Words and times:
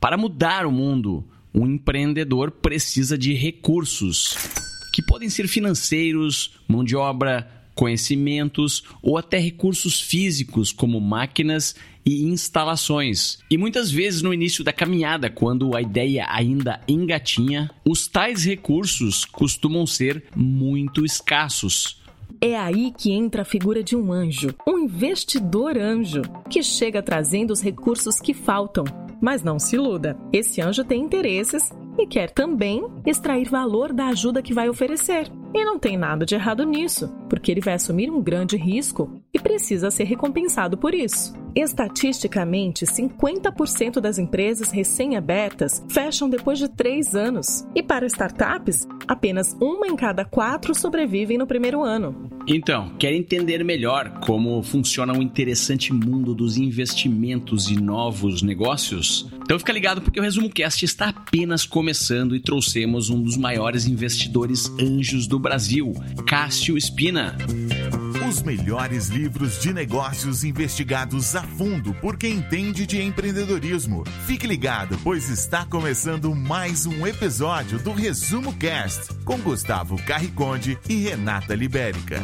Para 0.00 0.16
mudar 0.16 0.64
o 0.64 0.70
mundo, 0.70 1.24
um 1.52 1.66
empreendedor 1.66 2.52
precisa 2.52 3.18
de 3.18 3.34
recursos, 3.34 4.36
que 4.94 5.02
podem 5.02 5.28
ser 5.28 5.48
financeiros, 5.48 6.52
mão 6.68 6.84
de 6.84 6.94
obra, 6.94 7.50
conhecimentos 7.74 8.84
ou 9.02 9.18
até 9.18 9.38
recursos 9.38 10.00
físicos 10.00 10.72
como 10.72 11.00
máquinas 11.00 11.74
e 12.06 12.24
instalações. 12.24 13.38
E 13.50 13.58
muitas 13.58 13.90
vezes 13.90 14.22
no 14.22 14.32
início 14.32 14.62
da 14.62 14.72
caminhada, 14.72 15.28
quando 15.28 15.76
a 15.76 15.82
ideia 15.82 16.26
ainda 16.28 16.80
engatinha, 16.86 17.70
os 17.84 18.06
tais 18.06 18.44
recursos 18.44 19.24
costumam 19.24 19.84
ser 19.86 20.24
muito 20.34 21.04
escassos. 21.04 22.00
É 22.40 22.56
aí 22.56 22.92
que 22.96 23.10
entra 23.10 23.42
a 23.42 23.44
figura 23.44 23.82
de 23.82 23.96
um 23.96 24.12
anjo, 24.12 24.54
um 24.66 24.78
investidor 24.78 25.76
anjo, 25.76 26.22
que 26.48 26.62
chega 26.62 27.02
trazendo 27.02 27.52
os 27.52 27.60
recursos 27.60 28.20
que 28.20 28.32
faltam. 28.32 28.84
Mas 29.20 29.42
não 29.42 29.58
se 29.58 29.76
iluda, 29.76 30.16
esse 30.32 30.60
anjo 30.60 30.84
tem 30.84 31.02
interesses 31.02 31.70
e 31.98 32.06
quer 32.06 32.30
também 32.30 32.86
extrair 33.04 33.48
valor 33.48 33.92
da 33.92 34.06
ajuda 34.06 34.42
que 34.42 34.54
vai 34.54 34.68
oferecer. 34.68 35.30
E 35.54 35.64
não 35.64 35.78
tem 35.78 35.96
nada 35.96 36.24
de 36.24 36.34
errado 36.34 36.64
nisso, 36.64 37.08
porque 37.28 37.50
ele 37.50 37.60
vai 37.60 37.74
assumir 37.74 38.10
um 38.10 38.22
grande 38.22 38.56
risco 38.56 39.10
e 39.34 39.38
precisa 39.38 39.90
ser 39.90 40.04
recompensado 40.04 40.76
por 40.76 40.94
isso. 40.94 41.34
Estatisticamente, 41.58 42.86
50% 42.86 43.98
das 44.00 44.16
empresas 44.16 44.70
recém-abertas 44.70 45.82
fecham 45.88 46.30
depois 46.30 46.56
de 46.56 46.68
três 46.68 47.16
anos. 47.16 47.66
E 47.74 47.82
para 47.82 48.06
startups, 48.06 48.86
apenas 49.08 49.56
uma 49.60 49.88
em 49.88 49.96
cada 49.96 50.24
quatro 50.24 50.72
sobrevivem 50.72 51.36
no 51.36 51.48
primeiro 51.48 51.82
ano. 51.82 52.30
Então, 52.46 52.90
quer 52.96 53.12
entender 53.12 53.64
melhor 53.64 54.20
como 54.20 54.62
funciona 54.62 55.12
o 55.12 55.20
interessante 55.20 55.92
mundo 55.92 56.32
dos 56.32 56.56
investimentos 56.56 57.68
e 57.68 57.74
novos 57.74 58.40
negócios? 58.40 59.26
Então 59.42 59.58
fica 59.58 59.72
ligado 59.72 60.00
porque 60.00 60.20
o 60.20 60.22
Resumo 60.22 60.48
Cast 60.50 60.84
está 60.84 61.08
apenas 61.08 61.66
começando 61.66 62.36
e 62.36 62.40
trouxemos 62.40 63.10
um 63.10 63.20
dos 63.20 63.36
maiores 63.36 63.84
investidores 63.84 64.70
anjos 64.78 65.26
do 65.26 65.40
Brasil, 65.40 65.92
Cássio 66.24 66.78
Espina. 66.78 67.36
Os 68.28 68.42
melhores 68.42 69.08
livros 69.08 69.58
de 69.58 69.72
negócios 69.72 70.44
investigados 70.44 71.34
a 71.34 71.42
fundo 71.42 71.94
por 71.94 72.18
quem 72.18 72.34
entende 72.34 72.86
de 72.86 73.00
empreendedorismo. 73.00 74.04
Fique 74.26 74.46
ligado, 74.46 74.98
pois 75.02 75.30
está 75.30 75.64
começando 75.64 76.34
mais 76.34 76.84
um 76.84 77.06
episódio 77.06 77.78
do 77.78 77.90
Resumo 77.90 78.52
Cast 78.52 79.14
com 79.24 79.38
Gustavo 79.38 79.96
Carriconde 80.04 80.78
e 80.90 80.96
Renata 80.96 81.54
Libérica. 81.54 82.20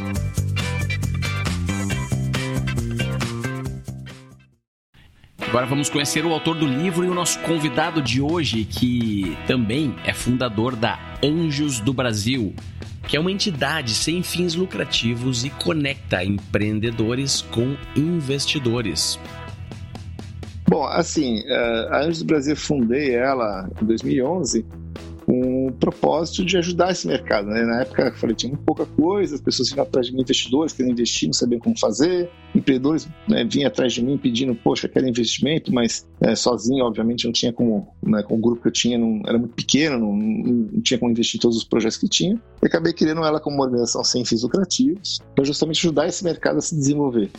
Agora 5.39 5.65
vamos 5.65 5.89
conhecer 5.89 6.23
o 6.23 6.33
autor 6.33 6.55
do 6.55 6.67
livro 6.67 7.03
e 7.03 7.09
o 7.09 7.15
nosso 7.15 7.39
convidado 7.39 7.99
de 7.99 8.21
hoje, 8.21 8.63
que 8.63 9.35
também 9.47 9.95
é 10.05 10.13
fundador 10.13 10.75
da 10.75 10.99
Anjos 11.23 11.79
do 11.79 11.93
Brasil 11.93 12.53
que 13.07 13.15
é 13.15 13.19
uma 13.19 13.31
entidade 13.31 13.93
sem 13.93 14.23
fins 14.23 14.55
lucrativos 14.55 15.45
e 15.45 15.49
conecta 15.49 16.23
empreendedores 16.23 17.41
com 17.41 17.75
investidores. 17.95 19.19
Bom, 20.67 20.83
assim, 20.85 21.43
eh, 21.45 21.87
a 21.91 22.01
Anjos 22.01 22.19
do 22.19 22.25
Brasil 22.25 22.55
fundei 22.55 23.13
ela 23.13 23.69
em 23.81 23.85
2011 23.85 24.65
com 25.25 25.67
o 25.67 25.71
propósito 25.71 26.45
de 26.45 26.57
ajudar 26.57 26.91
esse 26.91 27.07
mercado. 27.07 27.47
Né? 27.47 27.63
Na 27.63 27.81
época, 27.81 28.03
eu 28.03 28.13
falei, 28.13 28.35
tinha 28.35 28.51
muito 28.51 28.63
pouca 28.63 28.85
coisa, 28.85 29.35
as 29.35 29.41
pessoas 29.41 29.69
vinham 29.69 29.83
atrás 29.83 30.07
de 30.07 30.13
mim, 30.13 30.21
investidores 30.21 30.71
querendo 30.71 30.91
investir, 30.91 31.27
não 31.27 31.33
sabiam 31.33 31.59
como 31.59 31.77
fazer, 31.77 32.29
empreendedores 32.53 33.07
né, 33.27 33.43
vinham 33.43 33.67
atrás 33.67 33.93
de 33.93 34.03
mim 34.03 34.17
pedindo, 34.17 34.53
poxa, 34.55 34.87
quero 34.87 35.07
investimento, 35.07 35.73
mas 35.73 36.07
é, 36.21 36.35
sozinho, 36.35 36.85
obviamente, 36.85 37.25
não 37.25 37.33
tinha 37.33 37.51
como, 37.51 37.87
né, 38.03 38.21
com 38.23 38.35
o 38.35 38.37
grupo 38.37 38.61
que 38.61 38.67
eu 38.67 38.71
tinha, 38.71 38.97
não, 38.97 39.21
era 39.25 39.37
muito 39.37 39.55
pequeno, 39.55 39.97
não, 39.97 40.13
não, 40.15 40.81
tinha 40.81 40.99
como 40.99 41.11
investir 41.11 41.37
em 41.39 41.41
todos 41.41 41.57
os 41.57 41.63
projetos 41.63 41.97
que 41.97 42.07
tinha, 42.07 42.39
e 42.61 42.65
acabei 42.65 42.93
criando 42.93 43.23
ela 43.23 43.39
como 43.39 43.55
uma 43.55 43.65
organização 43.65 44.03
sem 44.03 44.23
fins 44.23 44.43
lucrativos, 44.43 45.19
para 45.33 45.43
justamente 45.43 45.79
ajudar 45.79 46.07
esse 46.07 46.23
mercado 46.23 46.57
a 46.57 46.61
se 46.61 46.75
desenvolver. 46.75 47.31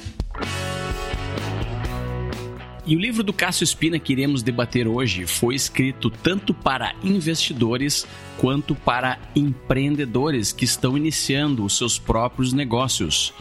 E 2.87 2.95
o 2.95 3.01
livro 3.01 3.25
do 3.25 3.33
Cássio 3.33 3.65
Espina 3.65 3.99
que 3.99 4.13
iremos 4.13 4.45
debater 4.45 4.87
hoje 4.87 5.27
foi 5.27 5.57
escrito 5.57 6.09
tanto 6.09 6.55
para 6.55 6.95
investidores 7.03 8.07
quanto 8.39 8.77
para 8.77 9.19
empreendedores 9.35 10.53
que 10.53 10.65
estão 10.65 10.97
iniciando 10.97 11.65
os 11.65 11.77
seus 11.77 11.99
próprios 11.99 12.53
negócios. 12.53 13.35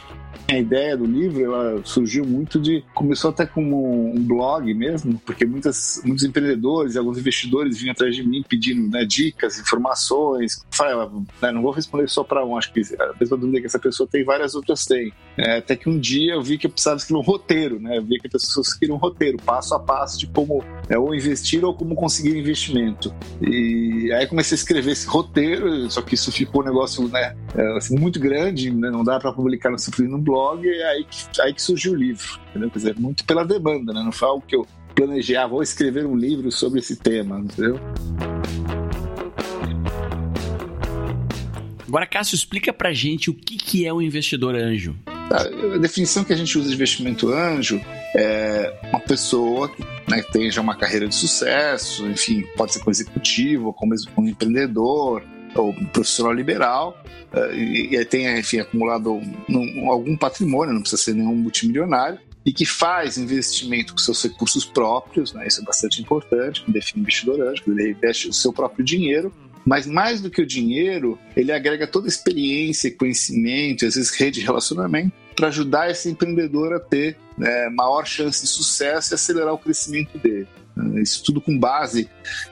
A 0.47 0.59
ideia 0.59 0.95
do 0.95 1.06
livro 1.06 1.44
ela 1.44 1.81
surgiu 1.83 2.23
muito 2.23 2.59
de. 2.59 2.83
Começou 2.94 3.31
até 3.31 3.47
como 3.47 4.11
um 4.16 4.22
blog 4.22 4.72
mesmo, 4.75 5.19
porque 5.25 5.44
muitas, 5.44 6.01
muitos 6.06 6.23
empreendedores 6.23 6.94
e 6.94 7.00
alguns 7.00 7.17
investidores 7.17 7.79
vinham 7.79 7.94
atrás 7.94 8.16
de 8.16 8.23
mim 8.23 8.44
pedindo 8.47 8.88
né, 8.88 9.03
dicas, 9.03 9.59
informações. 9.59 10.63
Fala, 10.69 11.11
né, 11.41 11.51
não 11.51 11.63
vou 11.63 11.72
responder 11.72 12.07
só 12.07 12.23
para 12.23 12.45
um, 12.45 12.55
acho 12.55 12.72
que 12.72 12.81
a 13.00 13.13
mesma 13.19 13.38
dúvida 13.38 13.59
que 13.59 13.66
essa 13.66 13.79
pessoa 13.79 14.07
tem, 14.07 14.23
várias 14.23 14.53
outras 14.53 14.85
têm. 14.85 15.11
É, 15.35 15.57
até 15.57 15.75
que 15.75 15.89
um 15.89 16.00
dia 16.00 16.34
eu 16.34 16.44
vi 16.44 16.59
que 16.59 16.67
eu 16.67 16.72
precisava 16.72 16.97
escrever 16.97 17.19
um 17.19 17.23
roteiro, 17.23 17.79
né? 17.79 17.97
Eu 17.97 18.03
vi 18.03 18.19
que 18.19 18.28
as 18.28 18.44
pessoas 18.44 18.72
queriam 18.73 18.97
um 18.97 19.00
roteiro, 19.00 19.38
passo 19.38 19.73
a 19.73 19.79
passo 19.79 20.19
de 20.19 20.28
como 20.28 20.63
é, 20.88 20.97
ou 20.97 21.16
investir 21.16 21.66
ou 21.66 21.73
como 21.73 21.95
conseguir 21.95 22.38
investimento. 22.38 23.11
E 23.41 24.11
aí 24.13 24.28
comecei 24.28 24.55
a 24.55 24.59
escrever 24.59 24.91
esse 24.91 25.07
roteiro, 25.07 25.89
só 25.89 26.03
que 26.03 26.13
isso 26.13 26.31
ficou 26.31 26.61
um 26.61 26.66
negócio 26.66 27.07
né, 27.07 27.35
é, 27.55 27.78
assim, 27.78 27.97
muito 27.97 28.19
grande, 28.19 28.69
né, 28.69 28.91
não 28.91 29.03
dá 29.03 29.19
para 29.19 29.34
publicar 29.34 29.72
no, 29.72 29.78
no 30.07 30.17
blog 30.19 30.34
blog, 30.35 30.68
é 30.68 30.85
aí 30.85 31.06
que, 31.06 31.41
aí 31.41 31.53
que 31.53 31.62
surgiu 31.62 31.94
o 31.94 31.96
livro. 31.96 32.40
Entendeu? 32.50 32.69
Quer 32.69 32.78
dizer, 32.78 33.00
muito 33.00 33.23
pela 33.23 33.46
demanda, 33.46 33.94
né? 33.94 34.03
Não 34.03 34.12
foi 34.12 34.28
algo 34.28 34.44
que 34.46 34.56
eu 34.56 34.68
planejei, 34.94 35.38
ah, 35.38 35.47
vou 35.47 35.63
escrever 35.63 36.06
um 36.06 36.16
livro 36.16 36.51
sobre 36.51 36.79
esse 36.79 36.97
tema, 36.97 37.40
entendeu? 37.40 37.79
Agora, 41.88 42.06
Cássio, 42.06 42.35
explica 42.35 42.73
pra 42.73 42.91
gente 42.91 43.29
o 43.29 43.34
que, 43.34 43.56
que 43.56 43.85
é 43.85 43.94
um 43.94 44.01
investidor 44.01 44.56
anjo. 44.56 44.96
A 45.07 45.78
definição 45.78 46.23
que 46.23 46.34
a 46.34 46.35
gente 46.35 46.57
usa 46.57 46.67
de 46.67 46.75
investimento 46.75 47.29
anjo 47.29 47.81
é 48.16 48.78
uma 48.90 49.00
pessoa 49.00 49.69
que 49.69 49.84
né, 50.09 50.22
tem 50.31 50.52
já 50.52 50.62
uma 50.62 50.75
carreira 50.75 51.07
de 51.07 51.16
sucesso, 51.16 52.06
enfim, 52.07 52.44
pode 52.56 52.73
ser 52.73 52.79
como 52.79 52.91
executivo, 52.91 53.73
como, 53.73 53.96
como 54.13 54.29
empreendedor, 54.29 55.23
ou 55.55 55.73
profissional 55.91 56.33
liberal, 56.33 57.01
uh, 57.33 57.53
e, 57.53 58.03
tem, 58.05 58.39
enfim, 58.39 58.59
acumulado 58.59 59.13
um, 59.49 59.89
algum 59.89 60.16
patrimônio, 60.16 60.73
não 60.73 60.81
precisa 60.81 61.01
ser 61.01 61.13
nenhum 61.13 61.35
multimilionário, 61.35 62.19
e 62.45 62.53
que 62.53 62.66
faz 62.66 63.17
investimento 63.17 63.93
com 63.93 63.99
seus 63.99 64.21
recursos 64.21 64.63
próprios, 64.66 65.33
né, 65.33 65.47
isso 65.47 65.61
é 65.61 65.63
bastante 65.63 66.01
importante, 66.01 66.63
que 66.63 66.71
define 66.71 67.01
investidor 67.01 67.41
anjo, 67.41 67.63
ele 67.67 67.91
investe 67.91 68.29
o 68.29 68.33
seu 68.33 68.53
próprio 68.53 68.85
dinheiro, 68.85 69.33
mas 69.66 69.88
mais 69.88 70.21
do 70.21 70.29
que 70.29 70.41
o 70.41 70.45
dinheiro, 70.45 71.17
ele 71.35 71.51
agrega 71.51 71.87
toda 71.87 72.05
a 72.05 72.09
experiência, 72.09 72.95
conhecimento, 72.95 73.85
às 73.85 73.95
vezes 73.95 74.11
rede 74.11 74.39
de 74.39 74.45
relacionamento, 74.45 75.11
para 75.35 75.47
ajudar 75.47 75.89
esse 75.89 76.07
empreendedor 76.07 76.73
a 76.73 76.79
ter 76.79 77.17
né, 77.35 77.69
maior 77.69 78.05
chance 78.05 78.43
de 78.43 78.47
sucesso 78.47 79.13
e 79.13 79.16
acelerar 79.16 79.53
o 79.53 79.57
crescimento 79.57 80.17
dele. 80.19 80.47
Isso 81.01 81.23
tudo 81.23 81.39
com 81.39 81.57
base. 81.57 82.09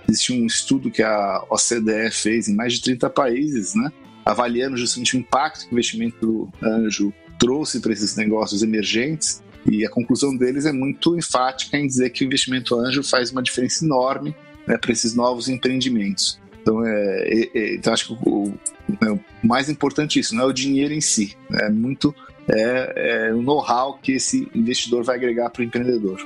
Existe 0.07 0.33
um 0.33 0.45
estudo 0.45 0.89
que 0.89 1.03
a 1.03 1.43
OCDE 1.49 2.11
fez 2.11 2.47
em 2.47 2.55
mais 2.55 2.73
de 2.73 2.81
30 2.81 3.09
países, 3.09 3.75
né? 3.75 3.91
avaliando 4.25 4.77
justamente 4.77 5.17
o 5.17 5.19
impacto 5.19 5.67
que 5.67 5.73
o 5.73 5.75
investimento 5.75 6.49
anjo 6.61 7.13
trouxe 7.37 7.79
para 7.79 7.91
esses 7.91 8.15
negócios 8.15 8.63
emergentes. 8.63 9.43
E 9.69 9.85
a 9.85 9.89
conclusão 9.89 10.35
deles 10.35 10.65
é 10.65 10.71
muito 10.71 11.17
enfática 11.17 11.77
em 11.77 11.87
dizer 11.87 12.09
que 12.09 12.23
o 12.23 12.25
investimento 12.25 12.75
anjo 12.75 13.03
faz 13.03 13.31
uma 13.31 13.41
diferença 13.41 13.85
enorme 13.85 14.35
né, 14.67 14.77
para 14.77 14.91
esses 14.91 15.15
novos 15.15 15.47
empreendimentos. 15.47 16.39
Então, 16.61 16.85
é, 16.85 17.27
é, 17.27 17.49
é 17.53 17.75
então 17.75 17.93
acho 17.93 18.07
que 18.07 18.29
o, 18.29 18.53
é, 19.01 19.11
o, 19.11 19.19
mais 19.43 19.69
importante 19.69 20.19
é 20.19 20.21
isso, 20.21 20.35
não 20.35 20.45
é 20.45 20.47
o 20.47 20.53
dinheiro 20.53 20.93
em 20.93 21.01
si, 21.01 21.35
é 21.51 21.69
muito 21.69 22.15
é, 22.47 23.29
é 23.29 23.33
o 23.33 23.41
know-how 23.41 23.97
que 24.01 24.13
esse 24.13 24.49
investidor 24.53 25.03
vai 25.03 25.15
agregar 25.15 25.49
para 25.49 25.61
o 25.61 25.65
empreendedor. 25.65 26.25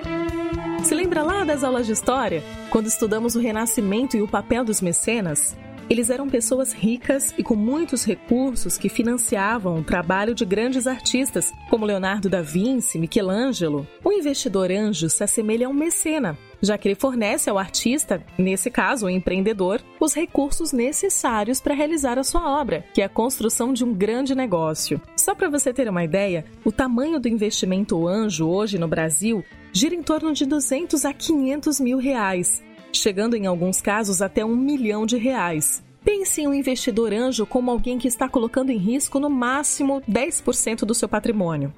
Se 0.88 0.96
lembra 0.96 1.22
lá 1.22 1.44
das 1.44 1.66
aulas 1.66 1.86
de 1.86 1.92
história, 1.92 2.42
quando 2.70 2.88
estudamos 2.88 3.36
o 3.36 3.42
Renascimento 3.42 4.16
e 4.16 4.22
o 4.22 4.28
papel 4.28 4.64
dos 4.64 4.80
mecenas? 4.80 5.54
Eles 5.90 6.10
eram 6.10 6.30
pessoas 6.30 6.72
ricas 6.72 7.34
e 7.38 7.44
com 7.44 7.58
muitos 7.58 8.06
recursos 8.06 8.78
que 8.78 8.88
financiavam 8.88 9.80
o 9.80 9.84
trabalho 9.84 10.34
de 10.34 10.46
grandes 10.46 10.88
artistas, 10.88 11.52
como 11.70 11.86
Leonardo 11.86 12.30
da 12.30 12.42
Vinci, 12.42 12.98
Michelangelo. 12.98 13.86
O 14.02 14.14
investidor 14.14 14.72
anjo 14.72 15.10
se 15.10 15.26
assemelha 15.26 15.68
a 15.68 15.70
um 15.70 15.74
mecena, 15.74 16.38
já 16.62 16.78
que 16.78 16.88
ele 16.88 16.96
fornece 16.96 17.50
ao 17.50 17.58
artista, 17.58 18.24
nesse 18.38 18.72
caso 18.72 19.08
o 19.08 19.10
empreendedor, 19.10 19.82
os 20.00 20.14
recursos 20.14 20.72
necessários 20.72 21.60
para 21.60 21.76
realizar 21.76 22.18
a 22.18 22.24
sua 22.24 22.60
obra, 22.62 22.86
que 22.94 23.02
é 23.02 23.06
a 23.06 23.10
construção 23.10 23.74
de 23.74 23.84
um 23.84 23.94
grande 23.94 24.34
negócio. 24.34 25.02
Só 25.18 25.36
para 25.36 25.50
você 25.50 25.74
ter 25.74 25.90
uma 25.90 26.06
ideia, 26.06 26.46
o 26.64 26.72
tamanho 26.72 27.20
do 27.20 27.28
investimento 27.28 28.08
anjo 28.08 28.48
hoje 28.48 28.78
no 28.78 28.88
Brasil 28.88 29.44
gira 29.78 29.94
em 29.94 30.02
torno 30.02 30.34
de 30.34 30.44
200 30.44 31.06
a 31.06 31.14
500 31.14 31.80
mil 31.80 32.00
reais, 32.00 32.64
chegando 32.92 33.36
em 33.36 33.46
alguns 33.46 33.80
casos 33.80 34.24
até 34.24 34.44
um 34.44 34.56
milhão 34.56 35.06
de 35.06 35.18
reais. 35.18 35.84
Pense 36.04 36.42
em 36.42 36.48
um 36.48 36.54
investidor 36.54 37.14
anjo 37.14 37.46
como 37.46 37.70
alguém 37.70 38.00
que 38.00 38.08
está 38.08 38.28
colocando 38.28 38.72
em 38.72 38.78
risco 38.78 39.20
no 39.20 39.30
máximo 39.30 40.02
10% 40.10 40.80
do 40.80 40.96
seu 40.96 41.08
patrimônio. 41.08 41.72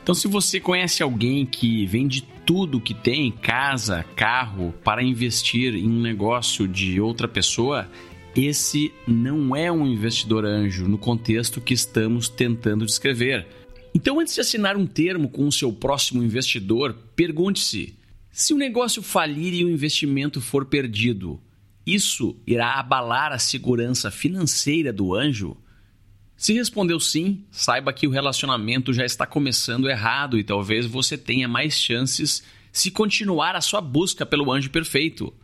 Então, 0.00 0.14
se 0.14 0.28
você 0.28 0.60
conhece 0.60 1.02
alguém 1.02 1.44
que 1.44 1.84
vende 1.84 2.22
tudo 2.46 2.80
que 2.80 2.94
tem, 2.94 3.32
casa, 3.32 4.04
carro, 4.14 4.72
para 4.84 5.02
investir 5.02 5.74
em 5.74 5.90
um 5.90 6.00
negócio 6.00 6.68
de 6.68 7.00
outra 7.00 7.26
pessoa, 7.26 7.88
esse 8.36 8.92
não 9.04 9.56
é 9.56 9.72
um 9.72 9.84
investidor 9.84 10.44
anjo 10.44 10.86
no 10.86 10.96
contexto 10.96 11.60
que 11.60 11.74
estamos 11.74 12.28
tentando 12.28 12.86
descrever. 12.86 13.48
Então, 13.94 14.20
antes 14.20 14.34
de 14.34 14.40
assinar 14.40 14.76
um 14.76 14.86
termo 14.86 15.28
com 15.28 15.46
o 15.46 15.52
seu 15.52 15.72
próximo 15.72 16.22
investidor, 16.22 16.94
pergunte-se: 17.16 17.98
se 18.30 18.54
o 18.54 18.58
negócio 18.58 19.02
falir 19.02 19.52
e 19.52 19.64
o 19.64 19.70
investimento 19.70 20.40
for 20.40 20.66
perdido, 20.66 21.40
isso 21.84 22.36
irá 22.46 22.74
abalar 22.74 23.32
a 23.32 23.38
segurança 23.38 24.10
financeira 24.10 24.92
do 24.92 25.14
anjo? 25.14 25.56
Se 26.36 26.54
respondeu 26.54 26.98
sim, 26.98 27.44
saiba 27.50 27.92
que 27.92 28.06
o 28.06 28.10
relacionamento 28.10 28.92
já 28.92 29.04
está 29.04 29.26
começando 29.26 29.90
errado 29.90 30.38
e 30.38 30.44
talvez 30.44 30.86
você 30.86 31.18
tenha 31.18 31.46
mais 31.46 31.74
chances 31.74 32.42
se 32.72 32.90
continuar 32.90 33.56
a 33.56 33.60
sua 33.60 33.80
busca 33.80 34.24
pelo 34.24 34.50
anjo 34.50 34.70
perfeito. 34.70 35.34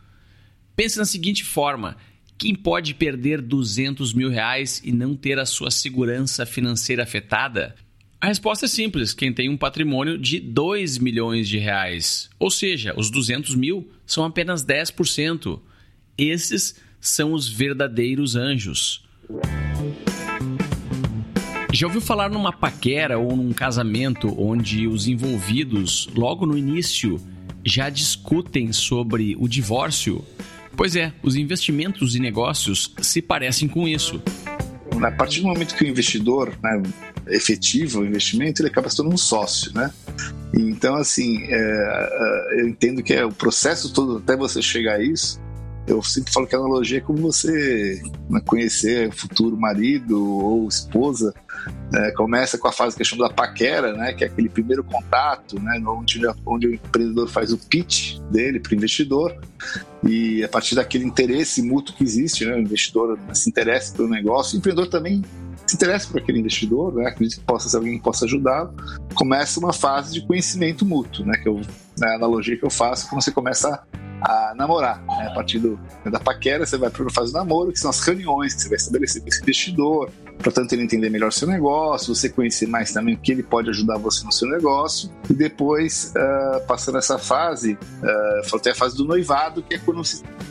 Pense 0.75 0.97
na 0.97 1.05
seguinte 1.05 1.43
forma: 1.43 1.97
quem 2.37 2.55
pode 2.55 2.93
perder 2.93 3.41
200 3.41 4.13
mil 4.13 4.29
reais 4.29 4.81
e 4.83 4.91
não 4.91 5.15
ter 5.15 5.37
a 5.37 5.45
sua 5.45 5.69
segurança 5.69 6.45
financeira 6.45 7.03
afetada? 7.03 7.75
A 8.19 8.27
resposta 8.27 8.65
é 8.65 8.67
simples: 8.67 9.13
quem 9.13 9.31
tem 9.31 9.47
um 9.47 9.57
patrimônio 9.57 10.17
de 10.17 10.39
2 10.39 10.97
milhões 10.97 11.47
de 11.47 11.57
reais. 11.57 12.29
Ou 12.39 12.49
seja, 12.49 12.93
os 12.97 13.11
200 13.11 13.55
mil 13.55 13.89
são 14.05 14.25
apenas 14.25 14.65
10%. 14.65 15.59
Esses 16.17 16.75
são 16.99 17.33
os 17.33 17.47
verdadeiros 17.47 18.35
anjos. 18.35 19.05
Já 21.71 21.85
ouviu 21.85 22.01
falar 22.01 22.29
numa 22.29 22.51
paquera 22.51 23.19
ou 23.19 23.35
num 23.35 23.53
casamento 23.53 24.33
onde 24.41 24.87
os 24.87 25.07
envolvidos, 25.07 26.09
logo 26.15 26.45
no 26.45 26.57
início, 26.57 27.21
já 27.63 27.87
discutem 27.87 28.73
sobre 28.73 29.35
o 29.37 29.47
divórcio? 29.47 30.25
Pois 30.75 30.95
é, 30.95 31.13
os 31.21 31.35
investimentos 31.35 32.15
e 32.15 32.19
negócios 32.19 32.93
se 32.99 33.21
parecem 33.21 33.67
com 33.67 33.87
isso. 33.87 34.21
A 35.05 35.11
partir 35.11 35.41
do 35.41 35.47
momento 35.47 35.75
que 35.75 35.83
o 35.83 35.87
investidor 35.87 36.53
né, 36.61 36.81
efetivo 37.27 38.01
o 38.01 38.05
investimento, 38.05 38.61
ele 38.61 38.69
acaba 38.69 38.89
se 38.89 38.97
tornando 38.97 39.15
um 39.15 39.17
sócio, 39.17 39.73
né? 39.73 39.91
Então, 40.53 40.95
assim, 40.95 41.43
é, 41.43 41.55
é, 41.55 42.61
eu 42.61 42.67
entendo 42.67 43.03
que 43.03 43.13
é 43.13 43.25
o 43.25 43.31
processo 43.31 43.93
todo 43.93 44.17
até 44.17 44.35
você 44.35 44.61
chegar 44.61 44.95
a 44.95 45.03
isso, 45.03 45.39
eu 45.87 46.03
sempre 46.03 46.33
falo 46.33 46.45
que 46.45 46.55
a 46.55 46.59
analogia 46.59 46.97
é 46.97 47.01
como 47.01 47.19
você 47.19 48.01
né, 48.29 48.41
conhecer 48.45 49.07
o 49.07 49.11
futuro 49.11 49.57
marido 49.57 50.21
ou 50.21 50.67
esposa. 50.67 51.33
Né, 51.91 52.11
começa 52.11 52.57
com 52.57 52.67
a 52.67 52.71
fase 52.71 52.95
que 52.95 53.03
chama 53.03 53.27
da 53.27 53.33
paquera, 53.33 53.93
né, 53.93 54.13
que 54.13 54.23
é 54.23 54.27
aquele 54.27 54.49
primeiro 54.49 54.83
contato, 54.83 55.59
né, 55.59 55.81
onde, 55.87 56.21
onde 56.45 56.67
o 56.67 56.73
empreendedor 56.73 57.29
faz 57.29 57.53
o 57.53 57.57
pitch 57.57 58.19
dele 58.29 58.59
para 58.59 58.73
o 58.73 58.75
investidor. 58.75 59.35
E 60.05 60.43
a 60.43 60.49
partir 60.49 60.75
daquele 60.75 61.05
interesse 61.05 61.61
mútuo 61.61 61.95
que 61.95 62.03
existe, 62.03 62.45
né, 62.45 62.55
o 62.55 62.59
investidor 62.59 63.17
se 63.33 63.49
interessa 63.49 63.95
pelo 63.95 64.09
negócio, 64.09 64.55
o 64.55 64.59
empreendedor 64.59 64.89
também 64.89 65.23
se 65.67 65.75
interessa 65.75 66.07
por 66.09 66.21
aquele 66.21 66.39
investidor, 66.39 66.93
né, 66.95 67.07
acredita 67.07 67.41
que 67.41 67.45
possa 67.45 67.67
ser 67.67 67.77
alguém 67.77 67.97
que 67.97 68.03
possa 68.03 68.25
ajudá-lo, 68.25 68.73
começa 69.13 69.59
uma 69.59 69.73
fase 69.73 70.13
de 70.13 70.25
conhecimento 70.25 70.85
mútuo, 70.85 71.25
né, 71.25 71.37
que 71.37 71.47
eu, 71.47 71.61
né, 71.99 72.07
a 72.07 72.15
analogia 72.15 72.57
que 72.57 72.65
eu 72.65 72.69
faço 72.69 73.09
quando 73.09 73.21
você 73.21 73.31
começa 73.31 73.83
a 74.21 74.53
namorar. 74.55 75.03
Né? 75.05 75.27
A 75.27 75.33
partir 75.33 75.59
do, 75.59 75.79
da 76.05 76.19
paquera, 76.19 76.65
você 76.65 76.77
vai 76.77 76.89
para 76.89 77.05
a 77.05 77.09
fase 77.09 77.31
do 77.31 77.37
namoro, 77.37 77.71
que 77.71 77.79
são 77.79 77.89
as 77.89 77.99
reuniões 77.99 78.53
que 78.53 78.61
você 78.61 78.69
vai 78.69 78.77
estabelecer 78.77 79.21
com 79.21 79.27
esse 79.27 79.41
investidor, 79.41 80.09
para 80.37 80.51
tanto 80.51 80.73
ele 80.73 80.83
entender 80.83 81.09
melhor 81.09 81.29
o 81.29 81.31
seu 81.31 81.47
negócio, 81.47 82.13
você 82.13 82.29
conhecer 82.29 82.67
mais 82.67 82.91
também 82.91 83.15
o 83.15 83.17
que 83.17 83.31
ele 83.31 83.43
pode 83.43 83.69
ajudar 83.69 83.97
você 83.97 84.23
no 84.23 84.31
seu 84.31 84.47
negócio, 84.47 85.09
e 85.29 85.33
depois, 85.33 86.13
uh, 86.15 86.65
passando 86.67 86.97
essa 86.97 87.17
fase, 87.17 87.73
uh, 87.73 88.55
até 88.55 88.71
a 88.71 88.75
fase 88.75 88.95
do 88.95 89.05
noivado, 89.05 89.63
que 89.63 89.75
é 89.75 89.77
quando 89.79 90.01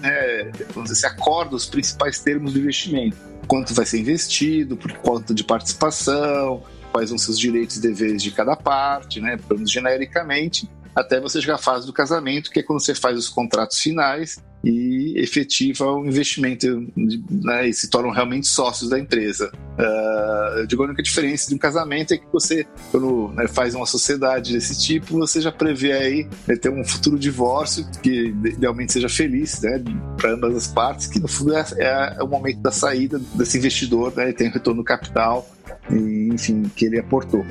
né, 0.01 0.53
quando 0.75 0.89
você 0.89 1.07
acorda 1.07 1.55
os 1.55 1.67
principais 1.67 2.19
termos 2.19 2.53
do 2.53 2.59
investimento. 2.59 3.17
Quanto 3.47 3.75
vai 3.75 3.87
ser 3.87 4.01
investido, 4.01 4.77
por 4.77 4.93
quanto 4.95 5.35
de 5.35 5.45
participação, 5.45 6.63
quais 6.93 7.11
vão 7.11 7.19
ser 7.19 7.31
os 7.31 7.39
direitos 7.39 7.77
e 7.77 7.81
deveres 7.81 8.23
de 8.23 8.31
cada 8.31 8.57
parte, 8.57 9.21
né, 9.21 9.39
genericamente, 9.65 10.69
até 10.95 11.21
você 11.21 11.41
chegar 11.41 11.57
à 11.57 11.59
fase 11.59 11.87
do 11.87 11.93
casamento, 11.93 12.51
que 12.51 12.61
é 12.61 12.63
quando 12.63 12.81
você 12.81 12.95
faz 12.95 13.19
os 13.19 13.29
contratos 13.29 13.79
finais 13.79 14.43
e 14.67 15.15
efetiva 15.17 15.87
o 15.93 16.05
investimento 16.05 16.67
né, 16.97 17.69
e 17.69 17.73
se 17.73 17.89
tornam 17.89 18.11
realmente 18.11 18.49
sócios 18.49 18.91
da 18.91 18.99
empresa. 18.99 19.53
Uh, 19.79 20.59
eu 20.59 20.67
digo 20.67 20.83
a 20.83 20.87
única 20.87 21.05
diferença 21.05 21.49
de 21.49 21.55
um 21.55 21.59
casamento 21.59 22.13
é 22.13 22.17
que 22.17 22.27
você, 22.33 22.67
quando 22.91 23.29
né, 23.29 23.47
faz 23.47 23.77
uma 23.77 23.87
sociedade 23.87 24.53
desse 24.53 24.83
tipo, 24.83 25.19
você 25.19 25.41
já 25.41 25.53
prevê 25.53 25.93
aí 25.93 26.29
né, 26.49 26.57
ter 26.57 26.69
um 26.69 26.83
futuro 26.85 27.17
divórcio 27.17 27.87
que 28.03 28.35
idealmente 28.45 28.93
seja 28.93 29.09
feliz 29.09 29.61
né, 29.61 29.85
para 30.17 30.33
ambas 30.33 30.57
as 30.57 30.67
partes, 30.67 31.07
que 31.07 31.21
no 31.21 31.29
fundo 31.29 31.55
é, 31.55 31.65
é, 31.79 32.23
o 32.23 32.27
momento 32.27 32.59
da 32.59 32.73
saída 32.73 33.21
desse 33.35 33.59
investidor, 33.59 34.13
né, 34.17 34.33
tem 34.33 34.51
retorno 34.51 34.83
do 34.83 34.85
capital, 34.85 35.49
e, 35.91 36.29
enfim, 36.33 36.65
que 36.75 36.87
ele 36.87 36.99
aportou. 36.99 37.45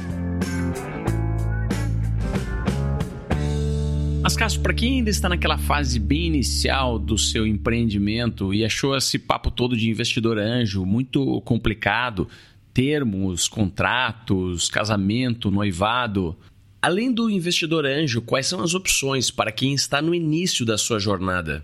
Mas, 4.25 4.35
Cássio, 4.35 4.61
para 4.61 4.73
quem 4.73 4.95
ainda 4.95 5.11
está 5.11 5.29
naquela 5.29 5.55
fase 5.55 5.99
bem 5.99 6.25
inicial 6.25 6.97
do 6.97 7.15
seu 7.15 7.45
empreendimento 7.45 8.51
e 8.55 8.65
achou 8.65 8.97
esse 8.97 9.19
papo 9.19 9.51
todo 9.51 9.77
de 9.77 9.87
investidor 9.87 10.39
anjo 10.39 10.83
muito 10.83 11.39
complicado, 11.41 12.27
termos, 12.73 13.47
contratos, 13.47 14.67
casamento, 14.67 15.51
noivado, 15.51 16.35
além 16.81 17.13
do 17.13 17.29
investidor 17.29 17.85
anjo, 17.85 18.19
quais 18.19 18.47
são 18.47 18.63
as 18.63 18.73
opções 18.73 19.29
para 19.29 19.51
quem 19.51 19.75
está 19.75 20.01
no 20.01 20.15
início 20.15 20.65
da 20.65 20.75
sua 20.75 20.97
jornada? 20.97 21.63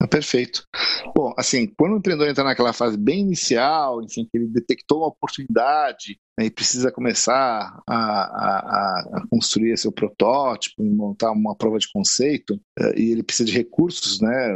Ah, 0.00 0.06
perfeito. 0.06 0.64
Bom, 1.14 1.34
assim, 1.36 1.66
quando 1.76 1.94
o 1.94 1.98
empreendedor 1.98 2.30
entra 2.30 2.44
naquela 2.44 2.72
fase 2.72 2.96
bem 2.96 3.20
inicial, 3.20 4.00
enfim, 4.00 4.24
que 4.30 4.38
ele 4.38 4.46
detectou 4.46 4.98
uma 4.98 5.08
oportunidade 5.08 6.20
né, 6.38 6.46
e 6.46 6.50
precisa 6.50 6.92
começar 6.92 7.82
a, 7.84 7.96
a, 7.96 8.98
a, 9.16 9.22
construir 9.28 9.76
seu 9.76 9.90
protótipo, 9.90 10.84
montar 10.84 11.32
uma 11.32 11.56
prova 11.56 11.78
de 11.78 11.90
conceito, 11.92 12.60
eh, 12.78 13.00
e 13.00 13.10
ele 13.10 13.24
precisa 13.24 13.50
de 13.50 13.52
recursos, 13.52 14.20
né? 14.20 14.54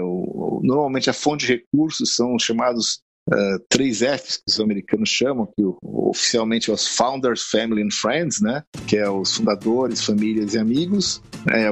Normalmente 0.63 1.11
a 1.11 1.13
fonte 1.13 1.45
de 1.45 1.55
recursos 1.55 2.15
são 2.15 2.39
chamados 2.39 3.03
uh, 3.29 3.59
três 3.69 3.99
Fs 3.99 4.37
que 4.37 4.45
os 4.49 4.61
americanos 4.61 5.09
chamam, 5.09 5.47
que 5.47 5.63
oficialmente 5.83 6.71
é 6.71 6.75
os 6.75 6.87
Founders, 6.89 7.43
Family 7.43 7.83
and 7.83 7.91
Friends, 7.91 8.41
né? 8.41 8.63
Que 8.87 8.97
é 8.97 9.09
os 9.09 9.37
fundadores, 9.37 10.05
famílias 10.05 10.55
e 10.55 10.59
amigos. 10.59 11.23
É, 11.51 11.67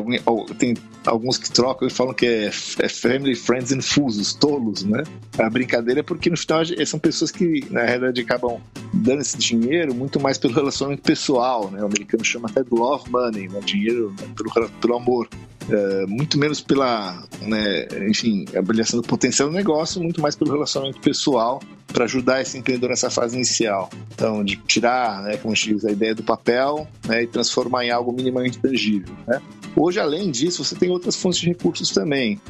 tem 0.59 0.75
alguns 1.07 1.39
que 1.39 1.51
trocam 1.51 1.87
e 1.87 1.91
falam 1.91 2.15
que 2.15 2.27
é, 2.27 2.47
é 2.47 2.89
family, 2.89 3.35
friends 3.35 3.73
and 3.73 3.83
fools, 3.83 4.35
tolos, 4.35 4.85
né? 4.85 5.03
A 5.39 5.49
brincadeira 5.49 6.01
é 6.01 6.03
porque 6.03 6.31
no 6.31 6.37
final 6.37 6.63
são 6.87 6.99
pessoas 6.99 7.31
que 7.31 7.65
na 7.71 7.83
realidade 7.83 8.21
acabam 8.21 8.61
dando 8.93 9.21
esse 9.21 9.37
dinheiro 9.39 9.95
muito 9.95 10.19
mais 10.21 10.39
pelo 10.39 10.55
relacionamento 10.55 11.03
pessoal, 11.03 11.71
né? 11.71 11.83
O 11.83 11.87
americano 11.87 12.25
chama 12.25 12.49
até 12.49 12.63
de 12.63 12.71
love 12.71 13.11
money, 13.11 13.49
né? 13.49 13.61
Dinheiro 13.65 14.15
né? 14.21 14.29
pelo, 14.37 14.69
pelo 14.71 14.97
amor. 14.97 15.29
É, 15.71 16.07
muito 16.07 16.39
menos 16.39 16.61
pela, 16.61 17.23
né, 17.43 17.87
enfim, 18.09 18.45
avaliação 18.57 19.01
do 19.01 19.07
potencial 19.07 19.49
do 19.49 19.55
negócio, 19.55 20.03
muito 20.03 20.21
mais 20.21 20.35
pelo 20.35 20.53
relacionamento 20.53 21.01
pessoal 21.01 21.61
para 21.93 22.05
ajudar 22.05 22.41
esse 22.41 22.59
empreendedor 22.59 22.91
nessa 22.91 23.11
fase 23.11 23.37
inicial. 23.37 23.91
Então, 24.13 24.45
de 24.45 24.57
tirar, 24.57 25.23
né, 25.23 25.37
como 25.37 25.53
a 25.53 25.57
gente 25.57 25.75
diz, 25.75 25.85
a 25.85 25.93
ideia 25.93 26.15
do 26.15 26.23
papel 26.23 26.89
né, 27.07 27.23
e 27.23 27.27
transformar 27.27 27.85
em 27.85 27.91
algo 27.91 28.13
minimamente 28.13 28.59
tangível. 28.59 29.15
Né? 29.27 29.41
Hoje, 29.77 30.01
além 30.01 30.31
disso, 30.31 30.65
você 30.65 30.75
tem 30.75 30.91
outras 30.91 31.17
fontes 31.17 31.41
de 31.41 31.47
recursos 31.49 31.91
também 31.91 32.41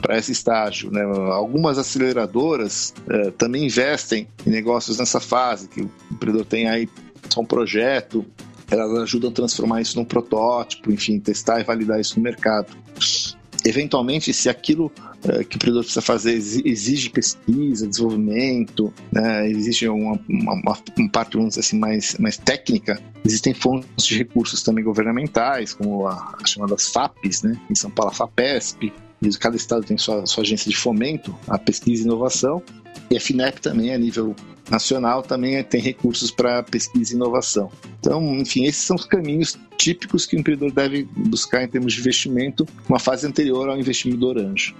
para 0.00 0.18
esse 0.18 0.32
estágio. 0.32 0.90
Né? 0.90 1.02
Algumas 1.02 1.78
aceleradoras 1.78 2.94
uh, 3.06 3.30
também 3.32 3.64
investem 3.64 4.28
em 4.46 4.50
negócios 4.50 4.98
nessa 4.98 5.20
fase, 5.20 5.68
que 5.68 5.82
o 5.82 5.90
empreendedor 6.12 6.46
tem 6.46 6.68
aí 6.68 6.88
só 7.28 7.40
um 7.40 7.46
projeto, 7.46 8.24
elas 8.70 9.02
ajudam 9.02 9.30
a 9.30 9.32
transformar 9.32 9.80
isso 9.80 9.96
num 9.96 10.04
protótipo, 10.04 10.92
enfim, 10.92 11.18
testar 11.20 11.60
e 11.60 11.64
validar 11.64 12.00
isso 12.00 12.16
no 12.16 12.22
mercado. 12.22 12.76
Eventualmente, 13.64 14.32
se 14.32 14.48
aquilo 14.48 14.86
uh, 15.24 15.44
que 15.44 15.56
o 15.56 15.56
empreendedor 15.56 15.82
precisa 15.82 16.00
fazer 16.00 16.34
exige 16.34 17.10
pesquisa, 17.10 17.86
desenvolvimento, 17.86 18.92
né, 19.10 19.48
exige 19.50 19.88
uma, 19.88 20.20
uma, 20.28 20.52
uma 20.54 21.10
parte, 21.10 21.36
vamos 21.36 21.50
dizer 21.50 21.60
assim, 21.60 21.78
mais, 21.78 22.16
mais 22.18 22.36
técnica, 22.36 23.00
existem 23.24 23.52
fontes 23.52 24.06
de 24.06 24.16
recursos 24.16 24.62
também 24.62 24.84
governamentais, 24.84 25.74
como 25.74 26.06
a, 26.06 26.36
as 26.40 26.50
chamadas 26.50 26.88
FAPs, 26.88 27.42
né, 27.42 27.60
em 27.68 27.74
São 27.74 27.90
Paulo 27.90 28.12
a 28.12 28.14
FAPESP, 28.14 28.92
cada 29.40 29.56
estado 29.56 29.84
tem 29.84 29.98
sua, 29.98 30.24
sua 30.26 30.42
agência 30.42 30.70
de 30.70 30.76
fomento 30.76 31.34
à 31.48 31.58
pesquisa 31.58 32.02
e 32.02 32.04
inovação, 32.04 32.62
e 33.10 33.16
a 33.16 33.20
FINEP 33.20 33.60
também, 33.60 33.92
a 33.92 33.98
nível 33.98 34.34
nacional, 34.70 35.22
também 35.22 35.62
tem 35.62 35.80
recursos 35.80 36.30
para 36.30 36.62
pesquisa 36.62 37.12
e 37.12 37.16
inovação. 37.16 37.70
Então, 38.00 38.36
enfim, 38.36 38.64
esses 38.64 38.82
são 38.82 38.96
os 38.96 39.04
caminhos 39.04 39.58
típicos 39.76 40.26
que 40.26 40.36
o 40.36 40.40
empreendedor 40.40 40.72
deve 40.72 41.08
buscar 41.16 41.62
em 41.62 41.68
termos 41.68 41.92
de 41.92 42.00
investimento, 42.00 42.66
uma 42.88 42.98
fase 42.98 43.26
anterior 43.26 43.68
ao 43.68 43.78
investimento 43.78 44.18
do 44.18 44.40
anjo. 44.40 44.74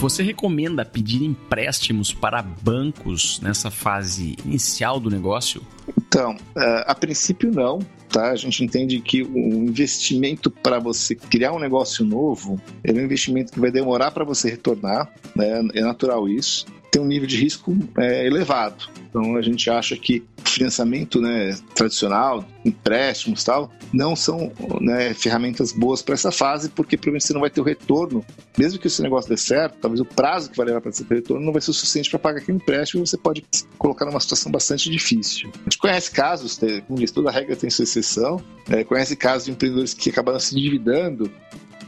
Você 0.00 0.22
recomenda 0.22 0.82
pedir 0.82 1.22
empréstimos 1.22 2.10
para 2.10 2.40
bancos 2.40 3.38
nessa 3.42 3.70
fase 3.70 4.34
inicial 4.46 4.98
do 4.98 5.10
negócio? 5.10 5.60
Então, 5.98 6.32
uh, 6.56 6.84
a 6.86 6.94
princípio 6.94 7.52
não, 7.52 7.80
tá? 8.08 8.30
A 8.30 8.36
gente 8.36 8.64
entende 8.64 8.98
que 9.02 9.22
o 9.22 9.38
investimento 9.38 10.50
para 10.50 10.78
você 10.78 11.14
criar 11.14 11.52
um 11.52 11.58
negócio 11.58 12.02
novo 12.02 12.58
é 12.82 12.90
um 12.92 13.00
investimento 13.00 13.52
que 13.52 13.60
vai 13.60 13.70
demorar 13.70 14.10
para 14.10 14.24
você 14.24 14.48
retornar, 14.48 15.12
né? 15.36 15.68
É 15.74 15.82
natural 15.82 16.26
isso 16.26 16.64
tem 16.90 17.00
um 17.00 17.06
nível 17.06 17.26
de 17.26 17.36
risco 17.36 17.76
é, 17.98 18.26
elevado. 18.26 18.88
Então 19.08 19.36
a 19.36 19.42
gente 19.42 19.68
acha 19.70 19.96
que 19.96 20.24
financiamento 20.44 21.20
né, 21.20 21.56
tradicional, 21.74 22.44
empréstimos 22.64 23.44
tal, 23.44 23.72
não 23.92 24.16
são 24.16 24.52
né, 24.80 25.14
ferramentas 25.14 25.72
boas 25.72 26.02
para 26.02 26.14
essa 26.14 26.30
fase, 26.30 26.68
porque 26.70 26.96
provavelmente 26.96 27.26
você 27.26 27.32
não 27.32 27.40
vai 27.40 27.50
ter 27.50 27.60
o 27.60 27.64
retorno, 27.64 28.24
mesmo 28.58 28.78
que 28.78 28.88
esse 28.88 29.02
negócio 29.02 29.30
dê 29.30 29.36
certo, 29.36 29.78
talvez 29.80 30.00
o 30.00 30.04
prazo 30.04 30.50
que 30.50 30.56
vai 30.56 30.66
levar 30.66 30.80
para 30.80 30.90
esse 30.90 31.04
retorno 31.04 31.44
não 31.44 31.52
vai 31.52 31.60
ser 31.62 31.70
o 31.70 31.74
suficiente 31.74 32.10
para 32.10 32.18
pagar 32.18 32.40
aquele 32.40 32.58
empréstimo 32.58 33.02
e 33.02 33.06
você 33.06 33.16
pode 33.16 33.44
colocar 33.78 34.04
numa 34.04 34.20
situação 34.20 34.50
bastante 34.50 34.90
difícil. 34.90 35.50
A 35.54 35.62
gente 35.64 35.78
conhece 35.78 36.10
casos, 36.10 36.58
como 36.86 36.98
diz, 36.98 37.10
toda 37.10 37.30
regra 37.30 37.56
tem 37.56 37.70
sua 37.70 37.84
exceção, 37.84 38.42
é, 38.68 38.84
conhece 38.84 39.16
casos 39.16 39.46
de 39.46 39.52
empreendedores 39.52 39.94
que 39.94 40.10
acabaram 40.10 40.40
se 40.40 40.56
endividando 40.56 41.30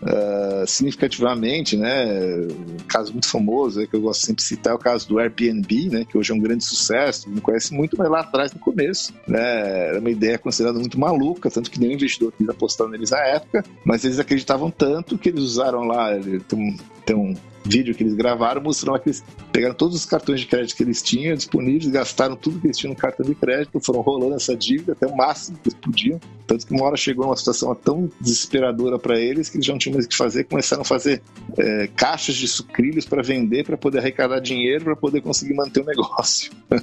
uh, 0.02 0.66
significativamente, 0.66 1.76
né? 1.76 2.04
Um 2.04 2.84
caso 2.88 3.12
muito 3.12 3.28
famoso 3.28 3.80
é, 3.80 3.86
que 3.86 3.94
eu 3.94 4.00
gosto 4.00 4.26
sempre 4.26 4.42
de 4.42 4.48
citar 4.48 4.72
é 4.72 4.76
o 4.76 4.78
caso 4.78 5.08
do 5.08 5.18
Airbnb, 5.18 5.90
né? 5.90 6.04
Que 6.04 6.18
hoje 6.18 6.32
é 6.32 6.34
um 6.34 6.40
grande 6.40 6.64
sucesso, 6.64 7.30
não 7.30 7.40
conhece 7.40 7.72
muito, 7.72 7.96
mas 7.96 8.10
lá 8.10 8.20
atrás, 8.20 8.52
no 8.52 8.60
começo, 8.60 9.14
né? 9.26 9.88
Era 9.88 10.00
uma 10.00 10.10
ideia 10.10 10.38
considerada 10.38 10.78
muito 10.78 10.98
maluca, 10.98 11.50
tanto 11.50 11.70
que 11.70 11.78
nenhum 11.78 11.92
investidor 11.92 12.32
quis 12.36 12.48
apostar 12.48 12.88
neles 12.88 13.10
na 13.10 13.20
época, 13.20 13.64
mas 13.84 14.04
eles 14.04 14.18
acreditavam 14.18 14.70
tanto 14.70 15.16
que 15.16 15.28
eles 15.28 15.42
usaram 15.42 15.84
lá, 15.84 16.10
tem 16.48 16.76
tem 17.04 17.16
um 17.16 17.34
vídeo 17.64 17.94
que 17.94 18.02
eles 18.02 18.14
gravaram 18.14 18.60
mostrando 18.60 18.98
que 18.98 19.08
eles 19.08 19.24
pegaram 19.52 19.74
todos 19.74 19.96
os 19.96 20.04
cartões 20.04 20.40
de 20.40 20.46
crédito 20.46 20.76
que 20.76 20.82
eles 20.82 21.02
tinham 21.02 21.34
disponíveis, 21.34 21.86
gastaram 21.86 22.36
tudo 22.36 22.60
que 22.60 22.66
eles 22.66 22.76
tinham 22.76 22.92
no 22.92 22.98
cartão 22.98 23.24
de 23.24 23.34
crédito, 23.34 23.80
foram 23.80 24.00
rolando 24.00 24.34
essa 24.34 24.56
dívida 24.56 24.92
até 24.92 25.06
o 25.06 25.16
máximo 25.16 25.58
que 25.58 25.68
eles 25.68 25.78
podiam. 25.78 26.20
Tanto 26.46 26.66
que 26.66 26.74
uma 26.74 26.84
hora 26.84 26.96
chegou 26.96 27.26
uma 27.26 27.36
situação 27.36 27.74
tão 27.74 28.10
desesperadora 28.20 28.98
para 28.98 29.18
eles 29.18 29.48
que 29.48 29.56
eles 29.56 29.68
não 29.68 29.78
tinham 29.78 29.94
mais 29.94 30.06
o 30.06 30.08
que 30.08 30.16
fazer, 30.16 30.44
começaram 30.44 30.82
a 30.82 30.84
fazer 30.84 31.22
é, 31.56 31.88
caixas 31.94 32.34
de 32.34 32.48
sucrilhos 32.48 33.04
para 33.04 33.22
vender, 33.22 33.64
para 33.64 33.76
poder 33.76 33.98
arrecadar 33.98 34.40
dinheiro, 34.40 34.84
para 34.84 34.96
poder 34.96 35.20
conseguir 35.20 35.54
manter 35.54 35.80
o 35.80 35.84
negócio. 35.84 36.52
uh, 36.70 36.80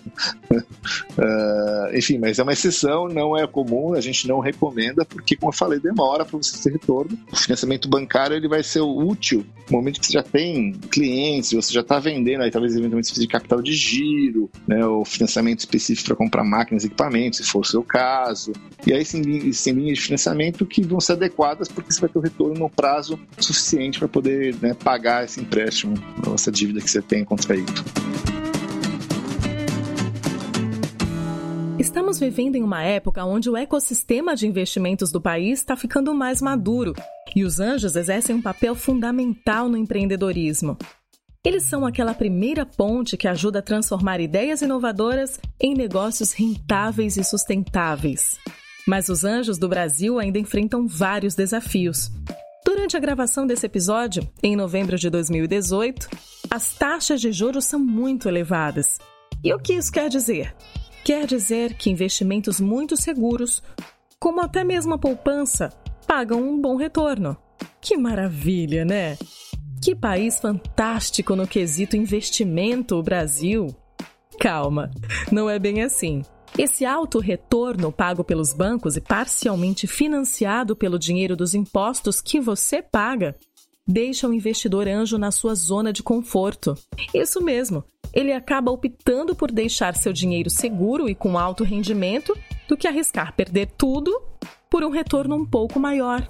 enfim, 1.95 2.17
mas 2.17 2.39
é 2.39 2.43
uma 2.43 2.53
exceção, 2.53 3.07
não 3.07 3.37
é 3.37 3.45
comum, 3.45 3.93
a 3.93 4.01
gente 4.01 4.27
não 4.27 4.39
recomenda, 4.39 5.05
porque, 5.05 5.35
como 5.35 5.51
eu 5.51 5.55
falei, 5.55 5.79
demora 5.79 6.25
para 6.25 6.37
você 6.37 6.57
ter 6.57 6.73
retorno. 6.73 7.17
O 7.31 7.35
financiamento 7.35 7.89
bancário 7.89 8.35
ele 8.35 8.47
vai 8.47 8.63
ser 8.63 8.81
útil 8.81 9.45
no 9.69 9.77
momento 9.77 9.99
que 9.99 10.08
você 10.09 10.13
já 10.13 10.23
tem 10.23 10.71
clientes, 10.71 11.53
você 11.53 11.71
já 11.71 11.81
está 11.81 11.99
vendendo, 11.99 12.41
aí 12.41 12.51
talvez 12.51 12.75
eventualmente 12.75 13.13
você 13.13 13.21
de 13.21 13.27
capital 13.27 13.61
de 13.61 13.73
giro, 13.73 14.49
né, 14.67 14.83
ou 14.85 15.05
financiamento 15.05 15.59
específico 15.59 16.07
para 16.07 16.15
comprar 16.15 16.43
máquinas 16.43 16.83
e 16.83 16.87
equipamentos, 16.87 17.39
se 17.39 17.45
for 17.45 17.59
o 17.59 17.63
seu 17.63 17.83
caso. 17.83 18.51
E 18.85 18.93
aí 18.93 19.05
sim, 19.05 19.21
linhas 19.21 19.97
de 19.97 20.01
financiamento 20.01 20.65
que 20.65 20.81
vão 20.81 20.99
ser 20.99 21.13
adequadas 21.13 21.67
porque 21.67 21.91
você 21.93 22.01
vai 22.01 22.09
ter 22.09 22.17
o 22.17 22.21
retorno 22.21 22.59
no 22.59 22.69
prazo 22.69 23.19
suficiente 23.37 23.99
para 23.99 24.07
poder 24.07 24.55
né, 24.61 24.73
pagar 24.73 25.25
esse 25.25 25.39
empréstimo, 25.39 25.93
essa 26.33 26.51
dívida 26.51 26.81
que 26.81 26.89
você 26.89 27.01
tem 27.01 27.23
contraído. 27.23 27.71
Estamos 31.77 32.19
vivendo 32.19 32.55
em 32.55 32.63
uma 32.63 32.83
época 32.83 33.23
onde 33.23 33.49
o 33.49 33.55
ecossistema 33.55 34.35
de 34.35 34.45
investimentos 34.45 35.11
do 35.11 35.21
país 35.21 35.59
está 35.59 35.77
ficando 35.77 36.13
mais 36.13 36.41
maduro 36.41 36.93
e 37.35 37.43
os 37.43 37.59
anjos 37.59 37.95
exercem 37.95 38.35
um 38.35 38.41
papel 38.41 38.75
fundamental 38.75 39.69
no 39.69 39.77
empreendedorismo. 39.77 40.77
Eles 41.43 41.63
são 41.63 41.85
aquela 41.85 42.13
primeira 42.13 42.65
ponte 42.65 43.15
que 43.15 43.27
ajuda 43.27 43.59
a 43.59 43.63
transformar 43.63 44.19
ideias 44.19 44.61
inovadoras 44.61 45.39
em 45.59 45.73
negócios 45.73 46.33
rentáveis 46.33 47.15
e 47.15 47.23
sustentáveis. 47.23 48.37
Mas 48.85 49.07
os 49.07 49.23
anjos 49.23 49.57
do 49.57 49.69
Brasil 49.69 50.19
ainda 50.19 50.37
enfrentam 50.37 50.85
vários 50.85 51.35
desafios. 51.35 52.11
Durante 52.65 52.97
a 52.97 52.99
gravação 52.99 53.47
desse 53.47 53.65
episódio, 53.65 54.27
em 54.43 54.55
novembro 54.55 54.97
de 54.97 55.09
2018, 55.09 56.09
as 56.51 56.73
taxas 56.73 57.21
de 57.21 57.31
juros 57.31 57.65
são 57.65 57.79
muito 57.79 58.27
elevadas. 58.27 58.99
E 59.43 59.53
o 59.53 59.59
que 59.59 59.73
isso 59.73 59.91
quer 59.91 60.09
dizer? 60.09 60.53
Quer 61.05 61.25
dizer 61.25 61.75
que 61.75 61.89
investimentos 61.89 62.59
muito 62.59 62.97
seguros, 62.97 63.63
como 64.19 64.41
até 64.41 64.63
mesmo 64.63 64.93
a 64.93 64.97
poupança, 64.97 65.71
pagam 66.09 66.41
um 66.41 66.59
bom 66.59 66.75
retorno. 66.75 67.37
Que 67.79 67.95
maravilha, 67.95 68.83
né? 68.83 69.15
Que 69.79 69.93
país 69.93 70.39
fantástico 70.39 71.35
no 71.35 71.47
quesito 71.47 71.95
investimento, 71.95 72.95
o 72.95 73.03
Brasil! 73.03 73.67
Calma, 74.39 74.89
não 75.31 75.47
é 75.47 75.59
bem 75.59 75.83
assim. 75.83 76.23
Esse 76.57 76.83
alto 76.83 77.19
retorno 77.19 77.91
pago 77.91 78.23
pelos 78.23 78.53
bancos 78.53 78.97
e 78.97 79.01
parcialmente 79.01 79.85
financiado 79.85 80.75
pelo 80.75 80.97
dinheiro 80.97 81.35
dos 81.35 81.53
impostos 81.53 82.19
que 82.19 82.41
você 82.41 82.81
paga 82.81 83.35
deixa 83.87 84.27
o 84.27 84.33
investidor 84.33 84.87
anjo 84.87 85.17
na 85.17 85.29
sua 85.29 85.53
zona 85.53 85.93
de 85.93 86.01
conforto. 86.01 86.75
Isso 87.13 87.39
mesmo, 87.39 87.83
ele 88.11 88.33
acaba 88.33 88.71
optando 88.71 89.35
por 89.35 89.51
deixar 89.51 89.95
seu 89.95 90.11
dinheiro 90.11 90.49
seguro 90.49 91.07
e 91.07 91.13
com 91.13 91.37
alto 91.37 91.63
rendimento 91.63 92.35
do 92.69 92.77
que 92.77 92.87
arriscar 92.87 93.33
perder 93.33 93.71
tudo 93.75 94.21
por 94.69 94.83
um 94.83 94.91
retorno 94.91 95.35
um 95.35 95.45
pouco 95.45 95.79
maior. 95.79 96.25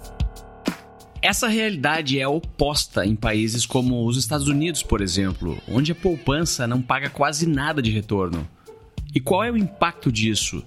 Essa 1.22 1.50
realidade 1.50 2.18
é 2.18 2.26
oposta 2.26 3.06
em 3.06 3.14
países 3.14 3.66
como 3.66 4.08
os 4.08 4.16
Estados 4.16 4.48
Unidos, 4.48 4.82
por 4.82 5.02
exemplo, 5.02 5.62
onde 5.68 5.92
a 5.92 5.96
poupança 5.96 6.66
não 6.66 6.82
paga 6.82 7.10
quase 7.10 7.46
nada 7.46 7.82
de 7.82 7.92
retorno. 7.92 8.48
E 9.14 9.20
qual 9.20 9.44
é 9.44 9.52
o 9.52 9.58
impacto 9.58 10.10
disso? 10.10 10.64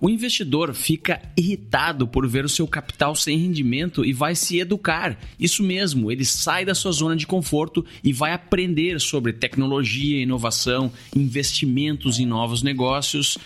O 0.00 0.08
investidor 0.08 0.74
fica 0.74 1.20
irritado 1.36 2.08
por 2.08 2.26
ver 2.26 2.44
o 2.44 2.48
seu 2.48 2.66
capital 2.66 3.14
sem 3.14 3.38
rendimento 3.38 4.04
e 4.04 4.12
vai 4.12 4.34
se 4.34 4.58
educar. 4.58 5.16
Isso 5.38 5.62
mesmo, 5.62 6.10
ele 6.10 6.24
sai 6.24 6.64
da 6.64 6.74
sua 6.74 6.90
zona 6.90 7.14
de 7.14 7.26
conforto 7.26 7.84
e 8.02 8.12
vai 8.12 8.32
aprender 8.32 8.98
sobre 8.98 9.32
tecnologia, 9.32 10.20
inovação, 10.20 10.90
investimentos 11.14 12.18
em 12.18 12.24
novos 12.26 12.62
negócios. 12.62 13.38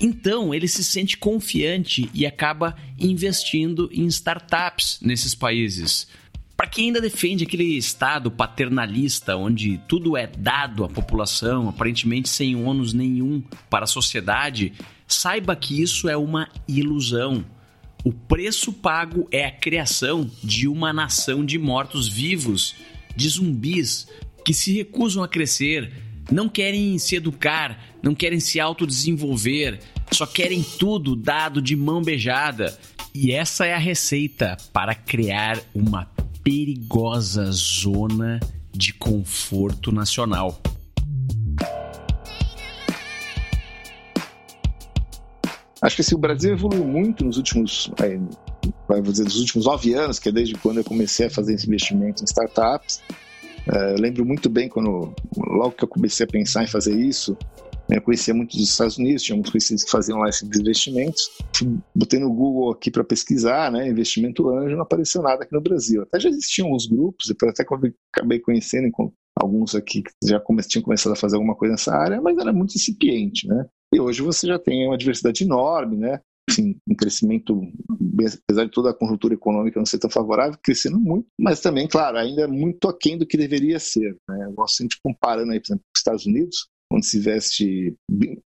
Então, 0.00 0.54
ele 0.54 0.66
se 0.66 0.82
sente 0.82 1.16
confiante 1.16 2.10
e 2.14 2.26
acaba 2.26 2.76
investindo 2.98 3.88
em 3.92 4.06
startups 4.06 4.98
nesses 5.02 5.34
países. 5.34 6.06
Para 6.56 6.66
quem 6.66 6.86
ainda 6.86 7.00
defende 7.00 7.44
aquele 7.44 7.76
Estado 7.76 8.30
paternalista 8.30 9.36
onde 9.36 9.80
tudo 9.88 10.16
é 10.16 10.26
dado 10.26 10.84
à 10.84 10.88
população, 10.88 11.68
aparentemente 11.68 12.28
sem 12.28 12.54
ônus 12.54 12.92
nenhum 12.92 13.42
para 13.68 13.84
a 13.84 13.88
sociedade, 13.88 14.72
saiba 15.08 15.56
que 15.56 15.82
isso 15.82 16.08
é 16.08 16.16
uma 16.16 16.48
ilusão. 16.68 17.44
O 18.04 18.12
preço 18.12 18.72
pago 18.72 19.28
é 19.30 19.46
a 19.46 19.50
criação 19.50 20.30
de 20.42 20.68
uma 20.68 20.92
nação 20.92 21.44
de 21.44 21.58
mortos-vivos, 21.58 22.74
de 23.16 23.28
zumbis 23.28 24.06
que 24.44 24.52
se 24.54 24.72
recusam 24.72 25.22
a 25.22 25.28
crescer, 25.28 25.92
não 26.30 26.48
querem 26.48 26.98
se 26.98 27.16
educar, 27.16 27.78
não 28.02 28.14
querem 28.14 28.40
se 28.40 28.60
autodesenvolver, 28.60 29.80
só 30.10 30.26
querem 30.26 30.62
tudo 30.62 31.16
dado 31.16 31.60
de 31.60 31.74
mão 31.74 32.02
beijada. 32.02 32.78
E 33.14 33.32
essa 33.32 33.66
é 33.66 33.74
a 33.74 33.78
receita 33.78 34.56
para 34.72 34.94
criar 34.94 35.60
uma 35.74 36.06
perigosa 36.42 37.50
zona 37.50 38.40
de 38.72 38.92
conforto 38.92 39.92
nacional. 39.92 40.60
Acho 45.82 45.96
que 45.96 46.02
assim, 46.02 46.14
o 46.14 46.18
Brasil 46.18 46.52
evoluiu 46.52 46.84
muito 46.84 47.24
nos 47.24 47.36
últimos, 47.36 47.90
vai 48.88 49.02
dizer, 49.02 49.24
nos 49.24 49.40
últimos 49.40 49.66
nove 49.66 49.94
anos, 49.94 50.20
que 50.20 50.28
é 50.28 50.32
desde 50.32 50.54
quando 50.54 50.78
eu 50.78 50.84
comecei 50.84 51.26
a 51.26 51.30
fazer 51.30 51.54
esse 51.54 51.66
investimento 51.66 52.22
em 52.22 52.24
startups. 52.24 53.02
É, 53.70 53.92
eu 53.92 53.98
lembro 53.98 54.24
muito 54.24 54.48
bem 54.48 54.68
quando, 54.68 55.14
logo 55.36 55.72
que 55.72 55.84
eu 55.84 55.88
comecei 55.88 56.24
a 56.24 56.28
pensar 56.28 56.64
em 56.64 56.66
fazer 56.66 56.94
isso, 56.94 57.36
né, 57.88 57.98
eu 57.98 58.02
conhecia 58.02 58.34
muito 58.34 58.56
dos 58.56 58.70
Estados 58.70 58.96
Unidos, 58.98 59.22
tinha 59.22 59.36
muitos 59.36 59.52
conhecidos 59.52 59.84
que 59.84 59.90
faziam 59.90 60.18
lá 60.18 60.28
esses 60.28 60.42
investimentos. 60.42 61.30
Botei 61.94 62.18
no 62.18 62.32
Google 62.32 62.72
aqui 62.72 62.90
para 62.90 63.04
pesquisar, 63.04 63.70
né, 63.70 63.88
investimento 63.88 64.48
anjo, 64.48 64.76
não 64.76 64.82
apareceu 64.82 65.22
nada 65.22 65.44
aqui 65.44 65.52
no 65.52 65.60
Brasil. 65.60 66.02
Até 66.02 66.20
já 66.20 66.28
existiam 66.28 66.72
os 66.72 66.86
grupos, 66.86 67.26
depois 67.28 67.52
até 67.52 67.62
acabei 67.62 68.40
conhecendo 68.40 68.90
alguns 69.36 69.74
aqui 69.74 70.02
que 70.02 70.12
já 70.24 70.38
come, 70.40 70.62
tinham 70.62 70.82
começado 70.82 71.12
a 71.12 71.16
fazer 71.16 71.36
alguma 71.36 71.54
coisa 71.54 71.72
nessa 71.72 71.94
área, 71.94 72.20
mas 72.20 72.36
era 72.38 72.52
muito 72.52 72.74
incipiente, 72.74 73.46
né? 73.46 73.66
E 73.94 74.00
hoje 74.00 74.22
você 74.22 74.46
já 74.46 74.58
tem 74.58 74.86
uma 74.86 74.96
diversidade 74.96 75.44
enorme, 75.44 75.96
né? 75.96 76.20
Assim, 76.50 76.76
um 76.88 76.94
crescimento, 76.94 77.60
apesar 78.44 78.64
de 78.64 78.70
toda 78.70 78.90
a 78.90 78.94
conjuntura 78.94 79.34
econômica 79.34 79.78
não 79.78 79.86
ser 79.86 79.98
tão 79.98 80.10
favorável, 80.10 80.58
crescendo 80.62 80.98
muito, 80.98 81.26
mas 81.38 81.60
também, 81.60 81.86
claro, 81.86 82.18
ainda 82.18 82.42
é 82.42 82.46
muito 82.46 82.88
aquém 82.88 83.16
do 83.16 83.26
que 83.26 83.36
deveria 83.36 83.78
ser. 83.78 84.16
Né? 84.28 84.46
Eu 84.46 84.52
gosto 84.52 84.76
sempre 84.76 84.96
comparando 85.02 85.52
aí, 85.52 85.60
por 85.60 85.66
exemplo, 85.68 85.84
os 85.94 86.00
Estados 86.00 86.26
Unidos, 86.26 86.66
onde 86.92 87.06
se 87.06 87.18
investe 87.18 87.96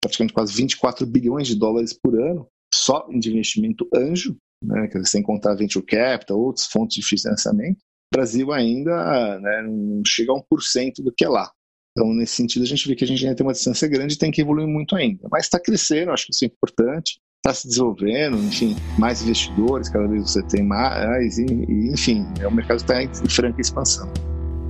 praticamente 0.01 0.33
quase 0.33 0.53
24 0.53 1.05
bilhões 1.05 1.47
de 1.47 1.55
dólares 1.55 1.93
por 1.93 2.19
ano 2.19 2.47
só 2.73 3.05
em 3.09 3.17
investimento 3.17 3.87
anjo, 3.93 4.37
né, 4.63 4.89
sem 5.03 5.21
contar 5.21 5.55
venture 5.55 5.85
capital, 5.85 6.39
outras 6.39 6.65
fontes 6.67 6.95
de 6.95 7.07
financiamento. 7.07 7.77
O 7.77 8.15
Brasil 8.15 8.51
ainda 8.51 9.39
né, 9.39 9.61
não 9.63 10.01
chega 10.05 10.31
a 10.31 10.35
1% 10.35 11.03
do 11.03 11.13
que 11.15 11.25
é 11.25 11.29
lá. 11.29 11.51
Então, 11.91 12.13
nesse 12.13 12.35
sentido, 12.35 12.63
a 12.63 12.65
gente 12.65 12.87
vê 12.87 12.95
que 12.95 13.03
a 13.03 13.07
gente 13.07 13.23
ainda 13.23 13.35
tem 13.35 13.45
uma 13.45 13.51
distância 13.51 13.87
grande 13.87 14.13
e 14.13 14.17
tem 14.17 14.31
que 14.31 14.41
evoluir 14.41 14.67
muito 14.67 14.95
ainda. 14.95 15.27
Mas 15.29 15.45
está 15.45 15.59
crescendo, 15.59 16.11
acho 16.11 16.25
que 16.25 16.33
isso 16.33 16.45
é 16.45 16.47
importante, 16.47 17.19
está 17.43 17.55
se 17.55 17.67
desenvolvendo, 17.67 18.37
enfim, 18.37 18.77
mais 18.99 19.23
investidores, 19.23 19.89
cada 19.89 20.07
vez 20.07 20.29
você 20.29 20.43
tem 20.43 20.61
mais, 20.61 21.39
e, 21.39 21.45
e 21.67 21.91
enfim, 21.91 22.27
é, 22.39 22.47
o 22.47 22.51
mercado 22.51 22.77
está 22.77 23.01
em 23.01 23.09
franca 23.27 23.59
expansão. 23.59 24.07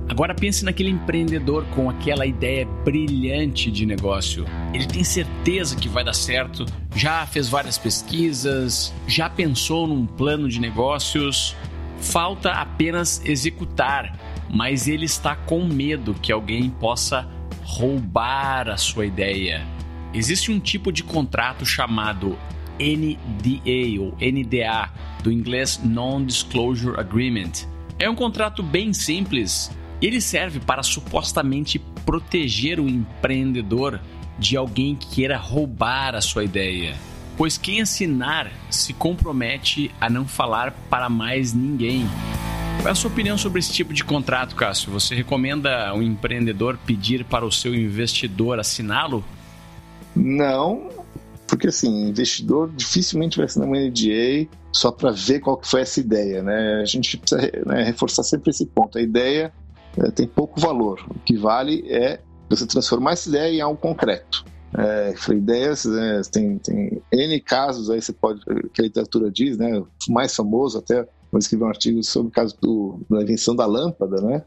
Agora 0.08 0.34
pense 0.34 0.64
naquele 0.64 0.88
empreendedor 0.88 1.66
com 1.74 1.90
aquela 1.90 2.24
ideia 2.24 2.66
brilhante 2.82 3.70
de 3.70 3.84
negócio. 3.84 4.46
Ele 4.72 4.86
tem 4.86 5.04
certeza 5.04 5.76
que 5.76 5.86
vai 5.86 6.02
dar 6.02 6.14
certo, 6.14 6.64
já 6.96 7.26
fez 7.26 7.46
várias 7.46 7.76
pesquisas, 7.76 8.92
já 9.06 9.28
pensou 9.28 9.86
num 9.86 10.06
plano 10.06 10.48
de 10.48 10.58
negócios. 10.58 11.54
Falta 11.98 12.52
apenas 12.52 13.20
executar, 13.24 14.18
mas 14.50 14.88
ele 14.88 15.04
está 15.04 15.36
com 15.36 15.66
medo 15.66 16.14
que 16.14 16.32
alguém 16.32 16.70
possa 16.70 17.28
roubar 17.62 18.70
a 18.70 18.78
sua 18.78 19.04
ideia. 19.04 19.62
Existe 20.14 20.50
um 20.50 20.58
tipo 20.58 20.90
de 20.90 21.02
contrato 21.02 21.64
chamado 21.64 22.36
NDA 22.78 24.00
ou 24.00 24.16
NDA, 24.20 24.90
do 25.22 25.30
inglês 25.30 25.80
Non-Disclosure 25.82 26.98
Agreement. 26.98 27.52
É 27.98 28.08
um 28.08 28.14
contrato 28.14 28.62
bem 28.62 28.92
simples 28.92 29.70
ele 30.06 30.20
serve 30.20 30.58
para 30.58 30.82
supostamente 30.82 31.78
proteger 32.04 32.80
o 32.80 32.88
empreendedor 32.88 34.00
de 34.38 34.56
alguém 34.56 34.96
que 34.96 35.06
queira 35.06 35.36
roubar 35.36 36.16
a 36.16 36.20
sua 36.20 36.42
ideia. 36.42 36.96
Pois 37.36 37.56
quem 37.56 37.80
assinar 37.80 38.50
se 38.68 38.92
compromete 38.92 39.90
a 40.00 40.10
não 40.10 40.26
falar 40.26 40.72
para 40.90 41.08
mais 41.08 41.52
ninguém. 41.52 42.06
Qual 42.78 42.88
é 42.88 42.90
a 42.90 42.94
sua 42.94 43.10
opinião 43.10 43.38
sobre 43.38 43.60
esse 43.60 43.72
tipo 43.72 43.94
de 43.94 44.02
contrato, 44.02 44.56
Cássio? 44.56 44.90
Você 44.90 45.14
recomenda 45.14 45.94
um 45.94 46.02
empreendedor 46.02 46.76
pedir 46.84 47.24
para 47.24 47.46
o 47.46 47.52
seu 47.52 47.72
investidor 47.72 48.58
assiná-lo? 48.58 49.24
Não, 50.16 50.90
porque 51.52 51.68
assim, 51.68 52.08
investidor 52.08 52.72
dificilmente 52.74 53.36
vai 53.36 53.44
assinar 53.44 53.68
uma 53.68 53.78
NDA 53.78 54.48
só 54.72 54.90
para 54.90 55.10
ver 55.10 55.38
qual 55.40 55.58
que 55.58 55.68
foi 55.68 55.82
essa 55.82 56.00
ideia, 56.00 56.42
né? 56.42 56.80
A 56.80 56.86
gente 56.86 57.18
precisa 57.18 57.42
né, 57.66 57.82
reforçar 57.84 58.22
sempre 58.22 58.48
esse 58.48 58.64
ponto. 58.64 58.96
A 58.96 59.02
ideia 59.02 59.52
é, 59.98 60.10
tem 60.10 60.26
pouco 60.26 60.58
valor. 60.58 61.04
O 61.10 61.18
que 61.18 61.36
vale 61.36 61.84
é 61.92 62.20
você 62.48 62.66
transformar 62.66 63.12
essa 63.12 63.28
ideia 63.28 63.52
em 63.52 63.60
algo 63.60 63.78
concreto. 63.78 64.46
É, 64.78 65.12
ideias, 65.30 65.84
né, 65.84 66.22
tem, 66.32 66.56
tem 66.56 67.02
N 67.12 67.40
casos 67.40 67.90
aí 67.90 68.00
você 68.00 68.14
pode, 68.14 68.40
que 68.72 68.80
a 68.80 68.84
literatura 68.84 69.30
diz, 69.30 69.58
né, 69.58 69.78
o 69.78 69.86
mais 70.08 70.34
famoso 70.34 70.78
até, 70.78 71.06
eu 71.30 71.38
escrevi 71.38 71.62
um 71.64 71.68
artigo 71.68 72.02
sobre 72.02 72.28
o 72.28 72.32
caso 72.32 72.56
do, 72.62 72.98
da 73.10 73.20
invenção 73.20 73.54
da 73.54 73.66
lâmpada, 73.66 74.22
né, 74.22 74.42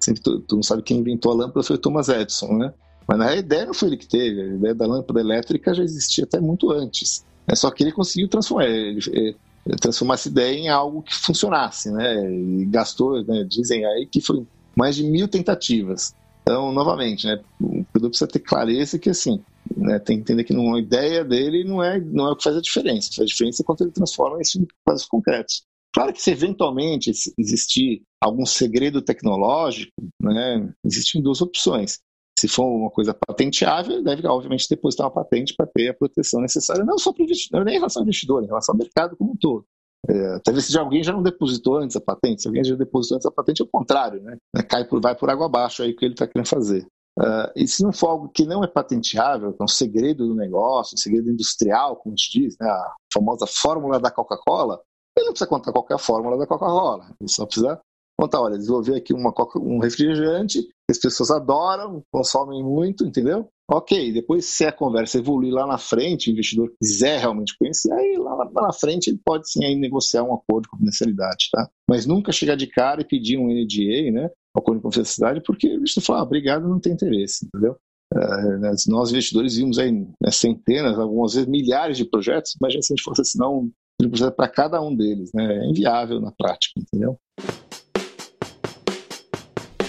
sempre 0.00 0.22
tu, 0.22 0.40
tu, 0.40 0.56
não 0.56 0.62
sabe 0.62 0.80
quem 0.80 1.00
inventou 1.00 1.30
a 1.30 1.34
lâmpada 1.34 1.62
foi 1.62 1.76
o 1.76 1.78
Thomas 1.78 2.08
Edison, 2.08 2.56
né, 2.56 2.72
mas 3.08 3.18
na 3.18 3.36
ideia 3.36 3.66
não 3.66 3.74
foi 3.74 3.88
ele 3.88 3.96
que 3.96 4.08
teve, 4.08 4.40
a 4.40 4.54
ideia 4.54 4.74
da 4.74 4.86
lâmpada 4.86 5.20
elétrica 5.20 5.74
já 5.74 5.82
existia 5.82 6.24
até 6.24 6.40
muito 6.40 6.70
antes, 6.70 7.24
é 7.46 7.54
só 7.54 7.70
que 7.70 7.84
ele 7.84 7.92
conseguiu 7.92 8.28
transformar, 8.28 8.66
ele, 8.66 9.00
ele, 9.12 9.36
transformar 9.80 10.14
essa 10.14 10.28
ideia 10.28 10.56
em 10.56 10.68
algo 10.68 11.02
que 11.02 11.14
funcionasse, 11.14 11.90
né, 11.90 12.30
e 12.30 12.64
gastou, 12.66 13.24
né, 13.24 13.44
dizem 13.44 13.84
aí 13.84 14.06
que 14.06 14.20
foi 14.20 14.46
mais 14.76 14.96
de 14.96 15.04
mil 15.04 15.28
tentativas. 15.28 16.14
Então, 16.42 16.70
novamente, 16.70 17.26
né, 17.26 17.40
o 17.60 17.84
produto 17.84 18.10
precisa 18.10 18.28
ter 18.28 18.38
clareza 18.38 19.00
que, 19.00 19.10
assim, 19.10 19.42
né, 19.76 19.98
tem 19.98 20.16
que 20.16 20.22
entender 20.22 20.44
que 20.44 20.54
uma 20.54 20.78
ideia 20.78 21.24
dele 21.24 21.64
não 21.64 21.82
é, 21.82 21.98
não 21.98 22.28
é 22.28 22.30
o 22.30 22.36
que 22.36 22.44
faz 22.44 22.56
a 22.56 22.60
diferença. 22.60 23.08
O 23.08 23.10
que 23.10 23.16
faz 23.16 23.26
a 23.28 23.32
diferença 23.32 23.62
é 23.62 23.64
quando 23.64 23.80
ele 23.80 23.90
transforma 23.90 24.40
isso 24.40 24.60
em 24.60 24.66
coisas 24.84 25.06
concretas. 25.06 25.62
Claro 25.92 26.12
que 26.12 26.22
se 26.22 26.30
eventualmente 26.30 27.10
existir 27.38 28.02
algum 28.20 28.46
segredo 28.46 29.02
tecnológico, 29.02 29.90
né, 30.20 30.72
existem 30.84 31.20
duas 31.20 31.40
opções. 31.40 31.98
Se 32.38 32.48
for 32.48 32.66
uma 32.66 32.90
coisa 32.90 33.14
patenteável, 33.14 34.02
deve, 34.02 34.26
obviamente, 34.26 34.68
depositar 34.68 35.06
uma 35.06 35.12
patente 35.12 35.54
para 35.56 35.66
ter 35.66 35.88
a 35.88 35.94
proteção 35.94 36.40
necessária, 36.40 36.84
não 36.84 36.98
só 36.98 37.12
para 37.12 37.22
o 37.22 37.24
investidor, 37.24 37.64
nem 37.64 37.76
em 37.76 37.78
relação 37.78 38.02
ao 38.02 38.04
investidor, 38.04 38.44
em 38.44 38.46
relação 38.46 38.74
ao 38.74 38.78
mercado 38.78 39.16
como 39.16 39.32
um 39.32 39.36
todo. 39.36 39.64
É, 40.08 40.38
talvez 40.40 40.66
se 40.66 40.78
alguém 40.78 41.02
já 41.02 41.12
não 41.12 41.22
depositou 41.22 41.78
antes 41.78 41.96
a 41.96 42.00
patente, 42.00 42.42
se 42.42 42.48
alguém 42.48 42.62
já 42.62 42.76
depositou 42.76 43.16
antes 43.16 43.26
a 43.26 43.30
patente, 43.30 43.62
é 43.62 43.64
o 43.64 43.68
contrário, 43.68 44.22
né? 44.22 44.36
É, 44.54 44.62
cai 44.62 44.84
por, 44.84 45.00
vai 45.00 45.16
por 45.16 45.30
água 45.30 45.46
abaixo 45.46 45.82
aí 45.82 45.90
o 45.90 45.96
que 45.96 46.04
ele 46.04 46.14
está 46.14 46.26
querendo 46.26 46.46
fazer. 46.46 46.86
Uh, 47.18 47.48
e 47.56 47.66
se 47.66 47.82
não 47.82 47.92
for 47.92 48.08
algo 48.08 48.28
que 48.28 48.44
não 48.44 48.62
é 48.62 48.66
patenteável, 48.66 49.50
que 49.52 49.62
é 49.62 49.64
um 49.64 49.68
segredo 49.68 50.28
do 50.28 50.34
negócio, 50.34 50.94
um 50.94 50.98
segredo 50.98 51.30
industrial, 51.30 51.96
como 51.96 52.14
a 52.14 52.16
gente 52.16 52.40
diz, 52.40 52.56
né? 52.60 52.68
a 52.68 52.94
famosa 53.12 53.46
fórmula 53.46 53.98
da 53.98 54.10
Coca-Cola, 54.10 54.78
ele 55.16 55.24
não 55.24 55.32
precisa 55.32 55.48
contar 55.48 55.72
qualquer 55.72 55.98
fórmula 55.98 56.36
da 56.36 56.46
Coca-Cola, 56.46 57.06
ele 57.18 57.30
só 57.30 57.46
precisa 57.46 57.80
contar, 58.18 58.40
olha, 58.40 58.58
desenvolver 58.58 58.96
aqui 58.96 59.12
uma, 59.12 59.32
um 59.56 59.78
refrigerante 59.78 60.66
as 60.88 60.98
pessoas 60.98 61.30
adoram, 61.30 62.02
consomem 62.12 62.62
muito, 62.62 63.04
entendeu? 63.04 63.48
Ok, 63.68 64.12
depois 64.12 64.46
se 64.46 64.64
a 64.64 64.70
conversa 64.70 65.18
evoluir 65.18 65.52
lá 65.52 65.66
na 65.66 65.78
frente, 65.78 66.30
o 66.30 66.32
investidor 66.32 66.72
quiser 66.80 67.18
realmente 67.18 67.56
conhecer, 67.58 67.92
aí 67.92 68.16
lá, 68.16 68.34
lá 68.36 68.62
na 68.62 68.72
frente 68.72 69.08
ele 69.08 69.20
pode 69.24 69.50
sim 69.50 69.64
aí 69.64 69.74
negociar 69.74 70.22
um 70.22 70.32
acordo 70.32 70.62
de 70.62 70.68
confidencialidade, 70.68 71.48
tá? 71.50 71.68
Mas 71.90 72.06
nunca 72.06 72.30
chegar 72.30 72.54
de 72.54 72.68
cara 72.68 73.00
e 73.00 73.04
pedir 73.04 73.36
um 73.36 73.48
NDA, 73.48 74.12
né? 74.12 74.30
Um 74.56 74.60
acordo 74.60 74.78
de 74.78 74.82
confidencialidade, 74.84 75.44
porque 75.44 75.66
o 75.66 75.74
investidor 75.74 76.06
fala, 76.06 76.20
ah, 76.20 76.22
obrigado, 76.22 76.68
não 76.68 76.78
tem 76.78 76.92
interesse, 76.92 77.46
entendeu? 77.46 77.76
Uh, 78.14 78.76
nós 78.86 79.10
investidores 79.10 79.56
vimos 79.56 79.80
aí 79.80 79.90
né, 79.90 80.30
centenas, 80.30 80.96
algumas 80.96 81.34
vezes 81.34 81.48
milhares 81.48 81.96
de 81.96 82.04
projetos, 82.04 82.54
imagina 82.60 82.82
se 82.82 82.92
a 82.92 82.96
gente 82.96 83.04
fosse 83.04 83.22
assinar 83.22 83.50
um 83.50 83.72
projeto 84.08 84.36
para 84.36 84.48
cada 84.48 84.80
um 84.80 84.94
deles, 84.94 85.32
né? 85.34 85.64
É 85.64 85.68
inviável 85.68 86.20
na 86.20 86.30
prática, 86.30 86.78
entendeu? 86.78 87.18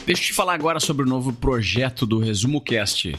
Deixa 0.07 0.21
eu 0.21 0.27
te 0.27 0.33
falar 0.33 0.53
agora 0.53 0.79
sobre 0.79 1.05
o 1.05 1.09
novo 1.09 1.33
projeto 1.33 2.05
do 2.05 2.17
Resumo 2.17 2.61
Cast. 2.61 3.13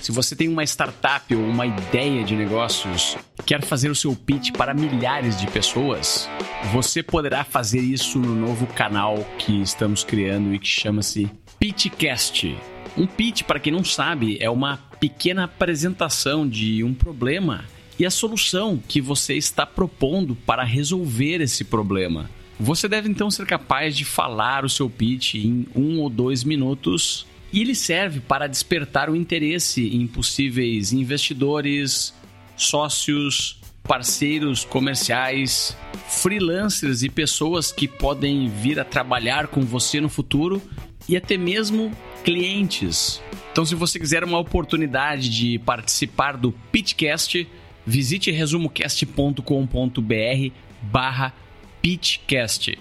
Se 0.00 0.10
você 0.10 0.34
tem 0.34 0.48
uma 0.48 0.64
startup 0.64 1.34
ou 1.34 1.44
uma 1.44 1.66
ideia 1.66 2.24
de 2.24 2.34
negócios, 2.34 3.14
quer 3.44 3.62
fazer 3.62 3.90
o 3.90 3.94
seu 3.94 4.16
pitch 4.16 4.52
para 4.52 4.72
milhares 4.72 5.38
de 5.38 5.46
pessoas, 5.46 6.30
você 6.72 7.02
poderá 7.02 7.44
fazer 7.44 7.80
isso 7.80 8.18
no 8.18 8.34
novo 8.34 8.66
canal 8.68 9.18
que 9.36 9.60
estamos 9.60 10.02
criando 10.02 10.54
e 10.54 10.58
que 10.58 10.66
chama-se 10.66 11.30
Pitchcast. 11.58 12.56
Um 12.96 13.06
pitch, 13.06 13.42
para 13.42 13.60
quem 13.60 13.74
não 13.74 13.84
sabe, 13.84 14.38
é 14.40 14.48
uma 14.48 14.78
pequena 14.98 15.44
apresentação 15.44 16.48
de 16.48 16.82
um 16.82 16.94
problema 16.94 17.66
e 17.98 18.06
a 18.06 18.10
solução 18.10 18.78
que 18.88 19.02
você 19.02 19.34
está 19.34 19.66
propondo 19.66 20.34
para 20.34 20.64
resolver 20.64 21.42
esse 21.42 21.64
problema. 21.64 22.30
Você 22.60 22.86
deve 22.86 23.08
então 23.08 23.30
ser 23.30 23.46
capaz 23.46 23.96
de 23.96 24.04
falar 24.04 24.66
o 24.66 24.68
seu 24.68 24.90
pitch 24.90 25.36
em 25.36 25.66
um 25.74 25.98
ou 25.98 26.10
dois 26.10 26.44
minutos 26.44 27.26
e 27.50 27.62
ele 27.62 27.74
serve 27.74 28.20
para 28.20 28.46
despertar 28.46 29.08
o 29.08 29.16
interesse 29.16 29.88
em 29.88 30.06
possíveis 30.06 30.92
investidores, 30.92 32.12
sócios, 32.58 33.58
parceiros 33.82 34.62
comerciais, 34.62 35.74
freelancers 36.06 37.02
e 37.02 37.08
pessoas 37.08 37.72
que 37.72 37.88
podem 37.88 38.50
vir 38.50 38.78
a 38.78 38.84
trabalhar 38.84 39.46
com 39.46 39.62
você 39.62 39.98
no 39.98 40.10
futuro 40.10 40.60
e 41.08 41.16
até 41.16 41.38
mesmo 41.38 41.90
clientes. 42.22 43.22
Então, 43.50 43.64
se 43.64 43.74
você 43.74 43.98
quiser 43.98 44.22
uma 44.22 44.38
oportunidade 44.38 45.30
de 45.30 45.58
participar 45.60 46.36
do 46.36 46.52
Pitchcast, 46.70 47.48
visite 47.86 48.30
resumocast.com.br 48.30 50.52
barra 50.82 51.32
Pitchcast. 51.82 52.78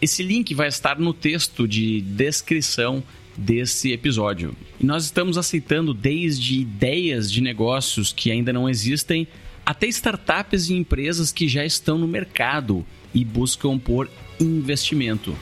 Esse 0.00 0.22
link 0.22 0.54
vai 0.54 0.68
estar 0.68 0.98
no 0.98 1.12
texto 1.12 1.66
de 1.66 2.00
descrição 2.00 3.02
desse 3.36 3.92
episódio. 3.92 4.56
E 4.80 4.86
nós 4.86 5.04
estamos 5.04 5.36
aceitando 5.36 5.92
desde 5.92 6.60
ideias 6.60 7.30
de 7.30 7.40
negócios 7.40 8.12
que 8.12 8.30
ainda 8.30 8.52
não 8.52 8.68
existem 8.68 9.26
até 9.64 9.86
startups 9.88 10.70
e 10.70 10.74
empresas 10.74 11.32
que 11.32 11.48
já 11.48 11.64
estão 11.64 11.98
no 11.98 12.06
mercado 12.06 12.86
e 13.12 13.24
buscam 13.24 13.78
por 13.78 14.08
investimento. 14.38 15.36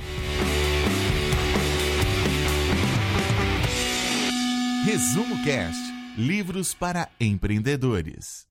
Resumo 4.84 5.42
Cast 5.44 5.94
Livros 6.16 6.72
para 6.72 7.08
empreendedores. 7.18 8.46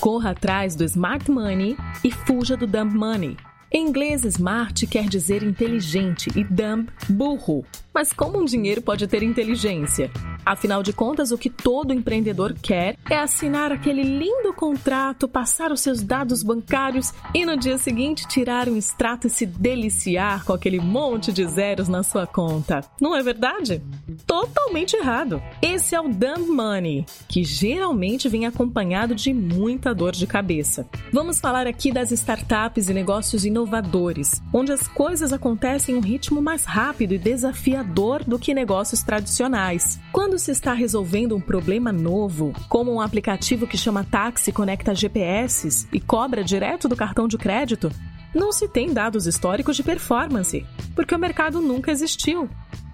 Corra 0.00 0.30
atrás 0.30 0.76
do 0.76 0.84
Smart 0.84 1.30
Money 1.30 1.76
e 2.04 2.10
fuja 2.10 2.56
do 2.56 2.66
Dumb 2.66 2.94
Money. 2.94 3.36
Em 3.72 3.88
inglês, 3.88 4.24
smart 4.24 4.86
quer 4.86 5.08
dizer 5.08 5.42
inteligente 5.42 6.30
e 6.36 6.44
dumb, 6.44 6.88
burro. 7.08 7.64
Mas 7.96 8.12
como 8.12 8.38
um 8.38 8.44
dinheiro 8.44 8.82
pode 8.82 9.06
ter 9.06 9.22
inteligência? 9.22 10.10
Afinal 10.44 10.82
de 10.82 10.92
contas, 10.92 11.32
o 11.32 11.38
que 11.38 11.48
todo 11.48 11.94
empreendedor 11.94 12.52
quer 12.52 12.98
é 13.08 13.18
assinar 13.18 13.72
aquele 13.72 14.02
lindo 14.02 14.52
contrato, 14.52 15.26
passar 15.26 15.72
os 15.72 15.80
seus 15.80 16.02
dados 16.02 16.42
bancários 16.42 17.14
e 17.34 17.46
no 17.46 17.56
dia 17.56 17.78
seguinte 17.78 18.28
tirar 18.28 18.68
um 18.68 18.76
extrato 18.76 19.28
e 19.28 19.30
se 19.30 19.46
deliciar 19.46 20.44
com 20.44 20.52
aquele 20.52 20.78
monte 20.78 21.32
de 21.32 21.46
zeros 21.46 21.88
na 21.88 22.02
sua 22.02 22.26
conta. 22.26 22.82
Não 23.00 23.16
é 23.16 23.22
verdade? 23.22 23.82
Totalmente 24.26 24.94
errado. 24.94 25.42
Esse 25.62 25.94
é 25.94 26.00
o 26.00 26.06
dumb 26.06 26.52
money, 26.52 27.06
que 27.26 27.42
geralmente 27.44 28.28
vem 28.28 28.44
acompanhado 28.44 29.14
de 29.14 29.32
muita 29.32 29.94
dor 29.94 30.12
de 30.12 30.26
cabeça. 30.26 30.86
Vamos 31.10 31.40
falar 31.40 31.66
aqui 31.66 31.90
das 31.90 32.12
startups 32.12 32.90
e 32.90 32.94
negócios 32.94 33.46
inovadores, 33.46 34.42
onde 34.52 34.70
as 34.70 34.86
coisas 34.86 35.32
acontecem 35.32 35.94
em 35.94 35.98
um 35.98 36.02
ritmo 36.02 36.42
mais 36.42 36.66
rápido 36.66 37.14
e 37.14 37.18
desafiador 37.18 37.85
do 37.86 38.38
que 38.38 38.52
negócios 38.52 39.02
tradicionais. 39.02 39.98
Quando 40.12 40.36
quando 40.36 40.42
se 40.42 40.50
está 40.50 40.74
resolvendo 40.74 41.34
um 41.34 41.40
problema 41.40 41.90
novo, 41.90 42.52
como 42.68 42.92
um 42.92 43.00
aplicativo 43.00 43.66
que 43.66 43.78
chama 43.78 44.04
táxi 44.04 44.52
conecta 44.52 44.94
GPS 44.94 45.88
e 45.90 45.98
cobra 45.98 46.44
direto 46.44 46.88
do 46.88 46.94
cartão 46.94 47.26
de 47.26 47.38
crédito, 47.38 47.90
não 48.34 48.52
se 48.52 48.68
tem 48.68 48.92
dados 48.92 49.26
históricos 49.26 49.76
de 49.76 49.82
performance, 49.82 50.66
porque 50.94 51.14
o 51.14 51.18
mercado 51.18 51.62
nunca 51.62 51.90
existiu. 51.90 52.50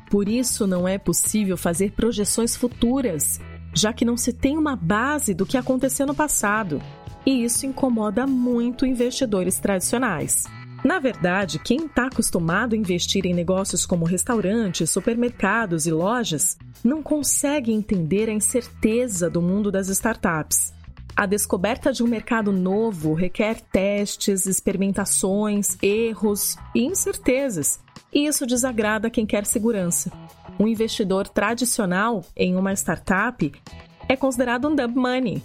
Por 0.08 0.28
isso, 0.28 0.68
não 0.68 0.86
é 0.86 0.98
possível 0.98 1.56
fazer 1.56 1.90
projeções 1.92 2.54
futuras, 2.54 3.40
já 3.74 3.92
que 3.92 4.04
não 4.04 4.16
se 4.16 4.32
tem 4.32 4.56
uma 4.56 4.76
base 4.76 5.34
do 5.34 5.44
que 5.44 5.56
aconteceu 5.56 6.06
no 6.06 6.14
passado. 6.14 6.80
E 7.26 7.42
isso 7.42 7.66
incomoda 7.66 8.24
muito 8.24 8.86
investidores 8.86 9.58
tradicionais. 9.58 10.44
Na 10.84 10.98
verdade, 10.98 11.60
quem 11.60 11.86
está 11.86 12.06
acostumado 12.06 12.74
a 12.74 12.76
investir 12.76 13.24
em 13.24 13.32
negócios 13.32 13.86
como 13.86 14.04
restaurantes, 14.04 14.90
supermercados 14.90 15.86
e 15.86 15.92
lojas 15.92 16.58
não 16.82 17.02
consegue 17.02 17.72
entender 17.72 18.28
a 18.28 18.32
incerteza 18.32 19.30
do 19.30 19.40
mundo 19.40 19.70
das 19.70 19.88
startups. 19.88 20.72
A 21.14 21.24
descoberta 21.24 21.92
de 21.92 22.02
um 22.02 22.08
mercado 22.08 22.50
novo 22.50 23.14
requer 23.14 23.60
testes, 23.60 24.46
experimentações, 24.46 25.76
erros 25.80 26.56
e 26.74 26.84
incertezas, 26.84 27.78
e 28.12 28.26
isso 28.26 28.44
desagrada 28.44 29.10
quem 29.10 29.24
quer 29.24 29.46
segurança. 29.46 30.10
Um 30.58 30.66
investidor 30.66 31.28
tradicional 31.28 32.24
em 32.36 32.56
uma 32.56 32.72
startup 32.72 33.52
é 34.08 34.16
considerado 34.16 34.68
um 34.68 34.74
dump 34.74 34.96
money, 34.96 35.42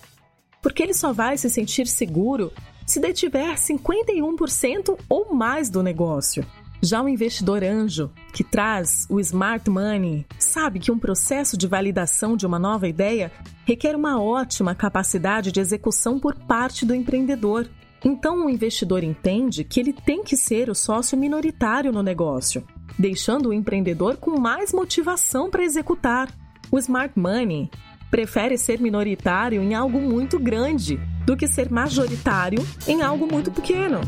porque 0.63 0.81
ele 0.81 0.93
só 0.95 1.13
vai 1.13 1.37
se 1.37 1.49
sentir 1.49 1.85
seguro 1.85 2.51
se 2.87 3.01
detiver 3.01 3.53
51% 3.55 4.97
ou 5.09 5.35
mais 5.35 5.69
do 5.69 5.83
negócio. 5.83 6.45
Já 6.81 7.01
o 7.03 7.09
investidor 7.09 7.63
anjo, 7.63 8.11
que 8.31 8.43
traz 8.43 9.05
o 9.09 9.19
smart 9.19 9.69
money, 9.69 10.25
sabe 10.39 10.79
que 10.79 10.91
um 10.91 10.97
processo 10.97 11.57
de 11.57 11.67
validação 11.67 12.37
de 12.37 12.45
uma 12.45 12.57
nova 12.57 12.87
ideia 12.87 13.31
requer 13.65 13.95
uma 13.95 14.21
ótima 14.21 14.73
capacidade 14.73 15.51
de 15.51 15.59
execução 15.59 16.17
por 16.17 16.35
parte 16.35 16.85
do 16.85 16.95
empreendedor. 16.95 17.67
Então, 18.05 18.45
o 18.45 18.49
investidor 18.49 19.03
entende 19.03 19.63
que 19.63 19.79
ele 19.79 19.91
tem 19.91 20.23
que 20.23 20.37
ser 20.37 20.69
o 20.69 20.75
sócio 20.75 21.17
minoritário 21.17 21.91
no 21.91 22.03
negócio, 22.03 22.63
deixando 22.97 23.49
o 23.49 23.53
empreendedor 23.53 24.15
com 24.15 24.39
mais 24.39 24.71
motivação 24.71 25.49
para 25.49 25.63
executar. 25.63 26.31
O 26.71 26.77
smart 26.77 27.17
money 27.19 27.69
prefere 28.09 28.57
ser 28.57 28.79
minoritário 28.79 29.61
em 29.61 29.73
algo 29.73 29.99
muito 29.99 30.39
grande 30.39 30.99
do 31.25 31.35
que 31.35 31.47
ser 31.47 31.69
majoritário 31.69 32.65
em 32.87 33.01
algo 33.01 33.27
muito 33.31 33.51
pequeno. 33.51 34.01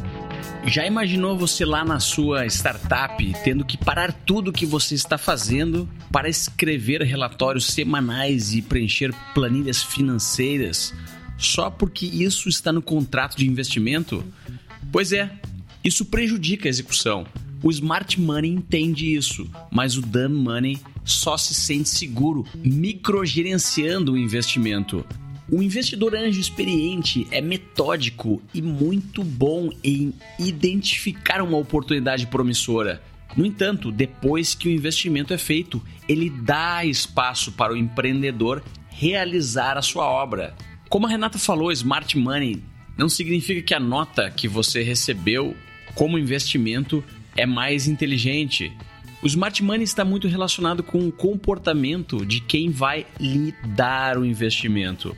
Já 0.66 0.86
imaginou 0.86 1.38
você 1.38 1.66
lá 1.66 1.84
na 1.84 2.00
sua 2.00 2.46
startup 2.46 3.34
tendo 3.44 3.66
que 3.66 3.78
parar 3.78 4.12
tudo 4.14 4.50
o 4.50 4.54
que 4.54 4.66
você 4.66 4.96
está 4.96 5.18
fazendo 5.18 5.90
para 6.12 6.30
escrever 6.30 7.02
relatórios 7.02 7.68
semanais 7.68 8.54
e 8.54 8.62
preencher 8.62 9.14
planilhas 9.34 9.84
financeiras 9.84 10.94
só 11.40 11.70
porque 11.70 12.06
isso 12.06 12.50
está 12.50 12.72
no 12.72 12.82
contrato 12.82 13.38
de 13.38 13.48
investimento? 13.48 14.24
Pois 14.92 15.14
é, 15.14 15.32
isso 15.84 16.06
prejudica 16.06 16.68
a 16.68 16.70
execução. 16.70 17.26
O 17.62 17.70
smart 17.72 18.20
money 18.20 18.52
entende 18.52 19.14
isso, 19.14 19.50
mas 19.70 19.98
o 19.98 20.02
dumb 20.02 20.34
money 20.36 20.80
só 21.04 21.38
se 21.38 21.54
sente 21.54 21.90
seguro 21.90 22.46
microgerenciando 22.56 24.14
o 24.14 24.18
investimento. 24.18 25.06
O 25.52 25.62
investidor 25.64 26.16
anjo 26.16 26.40
experiente 26.40 27.28
é 27.32 27.42
metódico 27.42 28.42
e 28.54 28.62
muito 28.62 29.24
bom 29.24 29.70
em 29.84 30.14
identificar 30.38 31.42
uma 31.42 31.58
oportunidade 31.58 32.28
promissora. 32.28 33.02
No 33.36 33.46
entanto, 33.46 33.92
depois 33.92 34.54
que 34.54 34.70
o 34.70 34.72
investimento 34.72 35.34
é 35.34 35.38
feito, 35.38 35.82
ele 36.08 36.30
dá 36.30 36.86
espaço 36.86 37.52
para 37.52 37.74
o 37.74 37.78
empreendedor 37.78 38.64
realizar 38.90 39.78
a 39.78 39.82
sua 39.82 40.06
obra. 40.06 40.56
Como 40.88 41.06
a 41.06 41.10
Renata 41.10 41.38
falou, 41.38 41.72
smart 41.72 42.18
money 42.18 42.62
não 42.98 43.10
significa 43.10 43.62
que 43.62 43.74
a 43.74 43.80
nota 43.80 44.30
que 44.30 44.48
você 44.48 44.84
recebeu 44.84 45.56
como 45.96 46.18
investimento 46.18 47.04
é 47.36 47.46
mais 47.46 47.88
inteligente. 47.88 48.72
O 49.22 49.28
smart 49.28 49.62
money 49.64 49.84
está 49.84 50.06
muito 50.06 50.28
relacionado 50.28 50.82
com 50.82 51.08
o 51.08 51.12
comportamento 51.12 52.26
de 52.26 52.40
quem 52.40 52.70
vai 52.70 53.06
lhe 53.20 53.54
dar 53.76 54.18
o 54.18 54.26
investimento. 54.26 55.16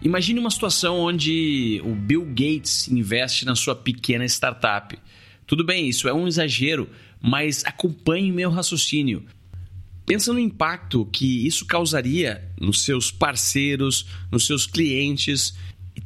Imagine 0.00 0.38
uma 0.38 0.50
situação 0.50 0.98
onde 0.98 1.80
o 1.84 1.94
Bill 1.94 2.24
Gates 2.24 2.88
investe 2.88 3.44
na 3.44 3.56
sua 3.56 3.74
pequena 3.74 4.24
startup. 4.24 4.96
Tudo 5.46 5.64
bem, 5.64 5.88
isso 5.88 6.08
é 6.08 6.12
um 6.12 6.28
exagero, 6.28 6.88
mas 7.20 7.64
acompanhe 7.64 8.30
meu 8.30 8.50
raciocínio. 8.50 9.24
Pensa 10.06 10.32
no 10.32 10.38
impacto 10.38 11.04
que 11.06 11.46
isso 11.46 11.66
causaria 11.66 12.42
nos 12.58 12.82
seus 12.82 13.10
parceiros, 13.10 14.06
nos 14.30 14.46
seus 14.46 14.66
clientes 14.66 15.54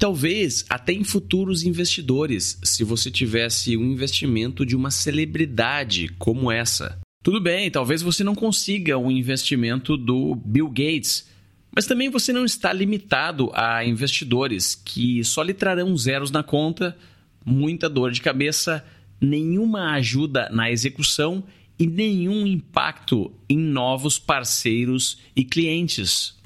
talvez 0.03 0.65
até 0.69 0.93
em 0.93 1.05
futuros 1.05 1.63
investidores, 1.63 2.59
se 2.65 2.83
você 2.83 3.09
tivesse 3.09 3.77
um 3.77 3.85
investimento 3.85 4.67
de 4.67 4.75
uma 4.75 4.91
celebridade 4.91 6.09
como 6.19 6.51
essa. 6.51 6.99
Tudo 7.23 7.41
bem, 7.41 7.71
talvez 7.71 8.03
você 8.03 8.25
não 8.25 8.35
consiga 8.35 8.99
um 8.99 9.13
investimento 9.13 9.97
do 9.97 10.35
Bill 10.35 10.69
Gates, 10.69 11.31
mas 11.73 11.87
também 11.87 12.11
você 12.11 12.33
não 12.33 12.45
está 12.45 12.73
limitado 12.73 13.53
a 13.55 13.85
investidores 13.85 14.75
que 14.75 15.23
só 15.23 15.41
lhe 15.41 15.55
trarão 15.55 15.97
zeros 15.97 16.33
na 16.33 16.43
conta, 16.43 16.99
muita 17.47 17.89
dor 17.89 18.11
de 18.11 18.21
cabeça, 18.21 18.85
nenhuma 19.21 19.93
ajuda 19.93 20.49
na 20.51 20.69
execução 20.69 21.45
e 21.79 21.87
nenhum 21.87 22.45
impacto 22.45 23.33
em 23.49 23.57
novos 23.57 24.19
parceiros 24.19 25.19
e 25.37 25.45
clientes. 25.45 26.42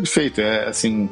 Perfeito. 0.00 0.40
É 0.40 0.68
assim, 0.68 1.08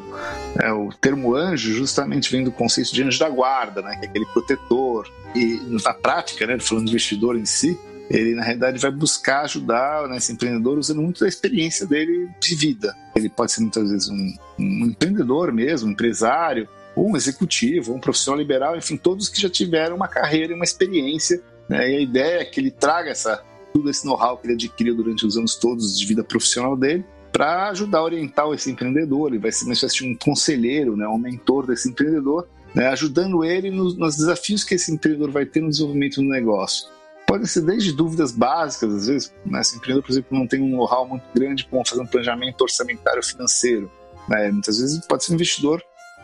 é, 0.61 0.73
o 0.73 0.91
termo 0.93 1.35
anjo 1.35 1.73
justamente 1.73 2.31
vem 2.31 2.45
do 2.45 2.53
conceito 2.53 2.93
de 2.93 3.03
anjo 3.03 3.19
da 3.19 3.29
guarda, 3.29 3.83
né, 3.83 3.97
que 3.97 4.07
é 4.07 4.09
aquele 4.09 4.27
protetor. 4.27 5.11
E 5.35 5.61
na 5.85 5.93
prática, 5.93 6.47
né, 6.47 6.59
falando 6.59 6.85
do 6.85 6.91
investidor 6.91 7.37
em 7.37 7.45
si, 7.45 7.79
ele 8.09 8.35
na 8.35 8.43
realidade 8.43 8.79
vai 8.79 8.91
buscar 8.91 9.43
ajudar 9.43 10.09
né, 10.09 10.17
esse 10.17 10.33
empreendedor 10.33 10.79
usando 10.79 11.03
muito 11.03 11.21
da 11.21 11.29
experiência 11.29 11.87
dele 11.87 12.29
de 12.41 12.55
vida. 12.55 12.95
Ele 13.15 13.29
pode 13.29 13.53
ser 13.53 13.61
muitas 13.61 13.91
vezes 13.91 14.09
um, 14.09 14.35
um 14.59 14.87
empreendedor 14.87 15.53
mesmo, 15.53 15.89
um 15.89 15.93
empresário, 15.93 16.69
ou 16.95 17.11
um 17.11 17.17
executivo, 17.17 17.91
ou 17.91 17.99
um 17.99 18.01
profissional 18.01 18.39
liberal, 18.39 18.77
enfim, 18.77 18.97
todos 18.97 19.29
que 19.29 19.41
já 19.41 19.51
tiveram 19.51 19.97
uma 19.97 20.09
carreira 20.09 20.55
uma 20.55 20.65
experiência. 20.65 21.43
Né, 21.69 21.91
e 21.91 21.97
a 21.97 22.01
ideia 22.01 22.41
é 22.41 22.45
que 22.45 22.61
ele 22.61 22.71
traga 22.71 23.11
essa, 23.11 23.43
tudo 23.73 23.91
esse 23.91 24.07
know-how 24.07 24.39
que 24.39 24.47
ele 24.47 24.55
adquiriu 24.55 24.95
durante 24.95 25.27
os 25.27 25.37
anos 25.37 25.57
todos 25.57 25.99
de 25.99 26.07
vida 26.07 26.23
profissional 26.23 26.77
dele 26.77 27.05
para 27.37 27.69
ajudar 27.69 27.99
a 27.99 28.05
orientar 28.05 28.51
esse 28.55 28.71
empreendedor. 28.71 29.29
Ele 29.29 29.39
vai 29.39 29.53
ser 29.53 29.67
um 30.07 30.15
conselheiro, 30.15 30.97
né, 30.97 31.07
um 31.07 31.19
mentor 31.19 31.67
desse 31.67 31.87
empreendedor, 31.91 32.49
né, 32.75 32.89
ajudando 32.89 33.45
ele 33.45 33.71
nos, 33.71 33.95
nos 33.95 34.17
desafios 34.17 34.65
que 34.65 34.75
esse 34.75 34.91
empreendedor 34.91 35.31
vai 35.31 35.45
ter 35.45 35.61
no 35.61 35.69
desenvolvimento 35.69 36.23
do 36.23 36.29
negócio. 36.29 36.89
Pode 37.27 37.47
ser 37.47 37.61
desde 37.61 37.93
dúvidas 37.93 38.33
básicas, 38.33 38.95
às 38.95 39.07
vezes, 39.09 39.35
né? 39.45 39.63
se 39.63 39.75
o 39.75 39.77
empreendedor, 39.77 40.07
por 40.07 40.13
exemplo, 40.13 40.39
não 40.39 40.47
tem 40.47 40.63
um 40.63 40.69
know-how 40.69 41.07
muito 41.07 41.25
grande 41.35 41.67
como 41.67 41.87
fazer 41.87 42.01
um 42.01 42.07
planejamento 42.07 42.63
orçamentário 42.63 43.23
financeiro. 43.23 43.91
Né? 44.29 44.51
Muitas 44.53 44.79
vezes 44.79 45.05
pode 45.07 45.25
ser 45.25 45.33
um 45.33 45.35
investidor 45.35 45.83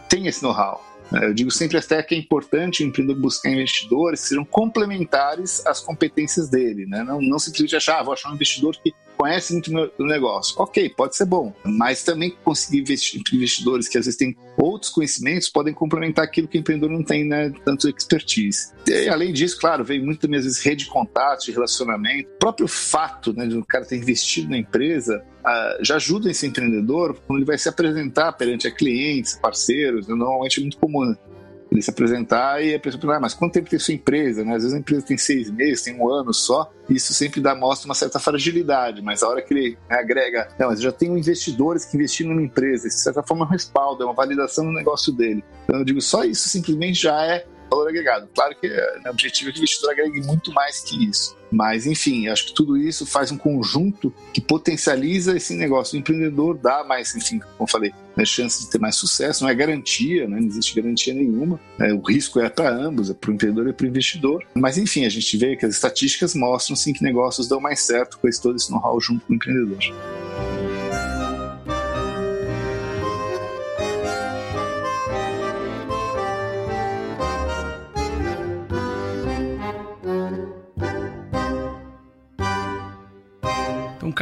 tem 0.09 0.29
esse 0.29 0.42
know-how. 0.42 0.81
Né? 1.11 1.27
Eu 1.27 1.35
digo 1.35 1.51
sempre 1.51 1.77
até 1.77 2.03
que 2.03 2.14
é 2.14 2.18
importante 2.18 2.85
o 2.85 2.87
empreendedor 2.87 3.20
buscar 3.20 3.51
investidores 3.51 4.22
que 4.22 4.29
sejam 4.29 4.44
complementares 4.44 5.66
às 5.66 5.81
competências 5.81 6.48
dele, 6.48 6.87
né? 6.87 7.03
não, 7.03 7.20
não 7.20 7.38
simplesmente 7.38 7.75
achar, 7.75 7.98
ah, 7.98 8.03
vou 8.03 8.14
achar 8.14 8.31
um 8.31 8.35
investidor 8.35 8.77
que 8.83 8.94
conhece 9.22 9.52
muito 9.52 9.70
do 9.70 10.04
negócio. 10.04 10.56
Ok, 10.58 10.88
pode 10.96 11.16
ser 11.16 11.26
bom, 11.26 11.54
mas 11.64 12.02
também 12.02 12.35
conseguir 12.42 12.80
investidores 13.32 13.88
que 13.88 13.96
às 13.96 14.06
vezes 14.06 14.18
têm 14.18 14.37
outros 14.56 14.90
conhecimentos 14.90 15.48
podem 15.48 15.72
complementar 15.72 16.24
aquilo 16.24 16.48
que 16.48 16.58
o 16.58 16.61
empreendedor 16.61 16.90
não 16.90 17.04
tem, 17.04 17.24
né, 17.24 17.52
tanto 17.64 17.88
expertise. 17.88 18.72
E, 18.87 19.08
além 19.08 19.32
disso, 19.32 19.58
claro, 19.61 19.85
vem 19.85 20.04
muito 20.04 20.20
também 20.20 20.38
às 20.38 20.44
vezes 20.44 20.61
rede 20.61 20.85
de 20.85 20.90
contatos, 20.90 21.44
de 21.44 21.52
relacionamento. 21.52 22.30
O 22.35 22.38
próprio 22.38 22.66
fato 22.66 23.32
né, 23.32 23.46
de 23.46 23.56
um 23.56 23.62
cara 23.62 23.85
ter 23.85 23.96
investido 23.96 24.50
na 24.50 24.58
empresa 24.58 25.24
uh, 25.40 25.85
já 25.85 25.96
ajuda 25.96 26.30
esse 26.30 26.46
empreendedor 26.46 27.16
quando 27.26 27.38
ele 27.38 27.46
vai 27.46 27.56
se 27.56 27.68
apresentar 27.68 28.32
perante 28.32 28.66
a 28.66 28.70
clientes, 28.72 29.38
parceiros. 29.40 30.08
Normalmente 30.08 30.58
é 30.58 30.62
muito 30.62 30.78
comum 30.78 31.14
ele 31.72 31.82
se 31.82 31.90
apresentar 31.90 32.62
e 32.62 32.74
a 32.74 32.78
pessoa 32.78 33.00
perguntar, 33.00 33.18
ah, 33.18 33.20
mas 33.20 33.35
quanto 33.35 33.52
tempo 33.52 33.70
tem 33.70 33.78
sua 33.78 33.94
empresa? 33.94 34.44
Né? 34.44 34.54
Às 34.54 34.62
vezes 34.62 34.76
a 34.76 34.78
empresa 34.78 35.06
tem 35.06 35.16
seis 35.16 35.50
meses, 35.50 35.82
tem 35.82 35.98
um 35.98 36.08
ano 36.08 36.32
só, 36.32 36.70
isso 36.88 37.12
sempre 37.14 37.40
dá, 37.40 37.54
mostra 37.54 37.88
uma 37.88 37.94
certa 37.94 38.18
fragilidade, 38.18 39.02
mas 39.02 39.22
a 39.22 39.28
hora 39.28 39.42
que 39.42 39.52
ele 39.54 39.78
né, 39.88 39.98
agrega, 39.98 40.48
não, 40.58 40.68
mas 40.68 40.80
já 40.80 40.92
tenho 40.92 41.16
investidores 41.16 41.85
que 41.85 41.96
investiram 41.96 42.35
na 42.35 42.42
empresa, 42.42 42.87
isso 42.87 42.98
de 42.98 43.02
certa 43.02 43.22
forma 43.22 43.44
é 43.44 43.48
um 43.48 43.50
respaldo, 43.50 44.02
é 44.02 44.06
uma 44.06 44.14
validação 44.14 44.64
no 44.64 44.72
negócio 44.72 45.12
dele. 45.12 45.42
Então 45.64 45.78
eu 45.78 45.85
digo, 45.85 46.00
só 46.00 46.24
isso 46.24 46.48
simplesmente 46.48 47.00
já 47.00 47.24
é 47.24 47.46
valor 47.72 47.88
agregado. 47.88 48.28
Claro 48.35 48.54
que 48.61 48.68
né, 48.68 49.02
o 49.06 49.11
objetivo 49.11 49.50
é 49.50 49.52
que 49.52 49.58
o 49.58 49.61
investidor 49.61 49.90
agregue 49.92 50.20
muito 50.26 50.52
mais 50.52 50.80
que 50.80 51.04
isso. 51.08 51.37
Mas, 51.50 51.87
enfim, 51.87 52.28
acho 52.28 52.46
que 52.46 52.54
tudo 52.54 52.78
isso 52.78 53.04
faz 53.04 53.30
um 53.30 53.37
conjunto 53.37 54.12
que 54.32 54.40
potencializa 54.40 55.37
esse 55.37 55.54
negócio. 55.54 55.96
O 55.96 56.00
empreendedor 56.00 56.56
dá 56.56 56.82
mais, 56.82 57.14
enfim, 57.14 57.40
como 57.58 57.68
falei, 57.68 57.92
né, 58.16 58.24
chance 58.24 58.64
de 58.64 58.70
ter 58.70 58.78
mais 58.78 58.96
sucesso, 58.96 59.44
não 59.44 59.50
é 59.50 59.54
garantia, 59.54 60.26
né, 60.26 60.40
não 60.40 60.46
existe 60.46 60.74
garantia 60.74 61.12
nenhuma. 61.12 61.61
Né, 61.78 61.92
o 61.92 62.00
risco 62.00 62.40
é 62.40 62.48
para 62.48 62.70
ambos, 62.70 63.11
é 63.11 63.14
para 63.14 63.30
o 63.30 63.35
empreendedor 63.35 63.68
e 63.68 63.72
para 63.72 63.85
o 63.85 63.88
investidor. 63.88 64.46
Mas, 64.54 64.78
enfim, 64.78 65.04
a 65.04 65.11
gente 65.11 65.37
vê 65.37 65.54
que 65.54 65.66
as 65.66 65.74
estatísticas 65.74 66.35
mostram 66.35 66.74
sim, 66.74 66.92
que 66.92 67.02
negócios 67.02 67.48
dão 67.48 67.61
mais 67.61 67.80
certo 67.80 68.18
com 68.18 68.26
esse, 68.26 68.40
todo 68.40 68.56
esse 68.56 68.70
know-how 68.70 68.98
junto 68.98 69.26
com 69.26 69.35
o 69.35 69.37
empreendedor. 69.37 70.21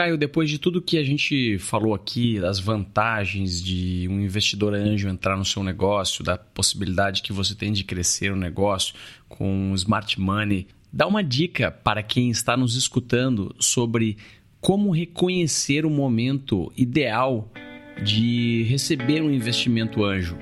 Caio, 0.01 0.17
depois 0.17 0.49
de 0.49 0.59
tudo 0.59 0.81
que 0.81 0.97
a 0.97 1.05
gente 1.05 1.59
falou 1.59 1.93
aqui, 1.93 2.41
das 2.41 2.59
vantagens 2.59 3.63
de 3.63 4.09
um 4.09 4.19
investidor 4.19 4.73
anjo 4.73 5.07
entrar 5.07 5.37
no 5.37 5.45
seu 5.45 5.63
negócio, 5.63 6.25
da 6.25 6.39
possibilidade 6.39 7.21
que 7.21 7.35
você 7.35 7.55
tem 7.55 7.71
de 7.71 7.85
crescer 7.85 8.33
o 8.33 8.37
negócio 8.37 8.95
com 9.29 9.75
smart 9.75 10.19
money, 10.19 10.69
dá 10.91 11.07
uma 11.07 11.23
dica 11.23 11.71
para 11.71 12.03
quem 12.03 12.31
está 12.31 12.57
nos 12.57 12.77
escutando 12.77 13.55
sobre 13.61 14.17
como 14.59 14.91
reconhecer 14.91 15.85
o 15.85 15.91
momento 15.91 16.73
ideal 16.75 17.53
de 18.03 18.63
receber 18.71 19.21
um 19.21 19.31
investimento 19.31 20.03
anjo. 20.03 20.39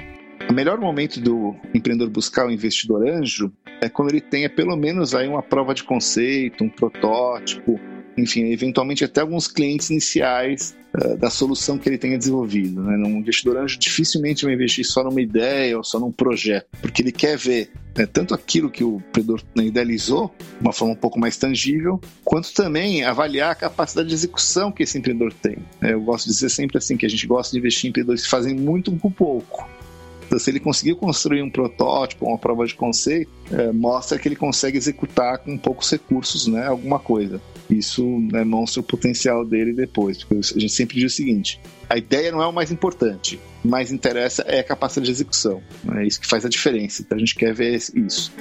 O 0.49 0.55
melhor 0.55 0.79
momento 0.79 1.21
do 1.21 1.57
empreendedor 1.75 2.11
buscar 2.11 2.45
o 2.45 2.49
um 2.49 2.53
investidor 2.53 3.09
anjo 3.09 3.53
é 3.83 3.89
quando 3.89 4.11
ele 4.11 4.21
tenha 4.21 4.49
pelo 4.49 4.77
menos 4.77 5.17
aí 5.17 5.27
uma 5.27 5.43
prova 5.43 5.75
de 5.75 5.83
conceito, 5.83 6.63
um 6.63 6.69
protótipo, 6.69 7.77
enfim, 8.19 8.51
eventualmente 8.53 9.05
até 9.05 9.21
alguns 9.21 9.47
clientes 9.47 9.91
iniciais 9.91 10.77
uh, 10.95 11.17
da 11.17 11.31
solução 11.31 11.79
que 11.79 11.89
ele 11.89 11.99
tenha 11.99 12.19
desenvolvido. 12.19 12.83
Né? 12.83 12.97
Um 12.97 13.19
investidor 13.19 13.57
anjo 13.57 13.79
dificilmente 13.79 14.45
vai 14.45 14.55
investir 14.55 14.85
só 14.85 15.05
numa 15.05 15.21
ideia 15.21 15.77
ou 15.77 15.85
só 15.85 16.01
num 16.01 16.11
projeto, 16.11 16.67
porque 16.81 17.03
ele 17.03 17.13
quer 17.13 17.37
ver 17.37 17.71
né, 17.97 18.07
tanto 18.07 18.35
aquilo 18.35 18.71
que 18.71 18.83
o 18.83 18.97
empreendedor 18.97 19.43
né, 19.55 19.65
idealizou, 19.65 20.33
de 20.39 20.61
uma 20.61 20.73
forma 20.73 20.95
um 20.95 20.97
pouco 20.97 21.19
mais 21.19 21.37
tangível, 21.37 22.01
quanto 22.25 22.53
também 22.53 23.05
avaliar 23.05 23.53
a 23.53 23.55
capacidade 23.55 24.09
de 24.09 24.15
execução 24.15 24.73
que 24.73 24.83
esse 24.83 24.99
empreendedor 24.99 25.33
tem. 25.33 25.59
É, 25.81 25.93
eu 25.93 26.01
gosto 26.01 26.27
de 26.27 26.33
dizer 26.33 26.51
sempre 26.51 26.79
assim, 26.79 26.97
que 26.97 27.07
a 27.07 27.11
gente 27.11 27.27
gosta 27.27 27.53
de 27.53 27.59
investir 27.59 27.87
em 27.87 27.91
empreendedores 27.91 28.25
que 28.25 28.31
fazem 28.31 28.55
muito 28.55 28.91
com 28.97 29.11
pouco. 29.11 29.69
Então, 30.27 30.39
se 30.39 30.51
ele 30.51 30.61
conseguiu 30.61 30.95
construir 30.95 31.41
um 31.41 31.49
protótipo, 31.49 32.27
uma 32.27 32.37
prova 32.37 32.67
de 32.67 32.75
conceito, 32.75 33.31
é, 33.51 33.73
mostra 33.73 34.19
que 34.19 34.29
ele 34.29 34.37
consegue 34.37 34.77
executar 34.77 35.39
com 35.39 35.57
poucos 35.57 35.91
recursos 35.91 36.47
né, 36.47 36.67
alguma 36.67 36.99
coisa. 36.99 37.41
Isso 37.71 38.07
né, 38.33 38.45
mostra 38.45 38.81
o 38.81 38.83
potencial 38.83 39.45
dele 39.45 39.73
depois. 39.73 40.19
Porque 40.25 40.37
a 40.37 40.59
gente 40.59 40.73
sempre 40.73 40.99
diz 40.99 41.13
o 41.13 41.17
seguinte: 41.17 41.61
a 41.89 41.99
ideia 41.99 42.33
não 42.33 42.43
é 42.43 42.47
o 42.47 42.53
mais 42.53 42.71
importante, 42.71 43.39
o 43.65 43.69
mais 43.69 43.93
interessa 43.93 44.43
é 44.43 44.61
a 44.61 44.65
capacidade 44.65 45.07
de 45.07 45.13
execução. 45.13 45.63
É 45.97 46.07
isso 46.07 46.21
que 46.21 46.27
faz 46.27 46.45
a 46.45 46.49
diferença. 46.49 47.03
Então 47.03 47.17
a 47.17 47.19
gente 47.19 47.35
quer 47.35 47.55
ver 47.55 47.75
isso. 47.75 48.33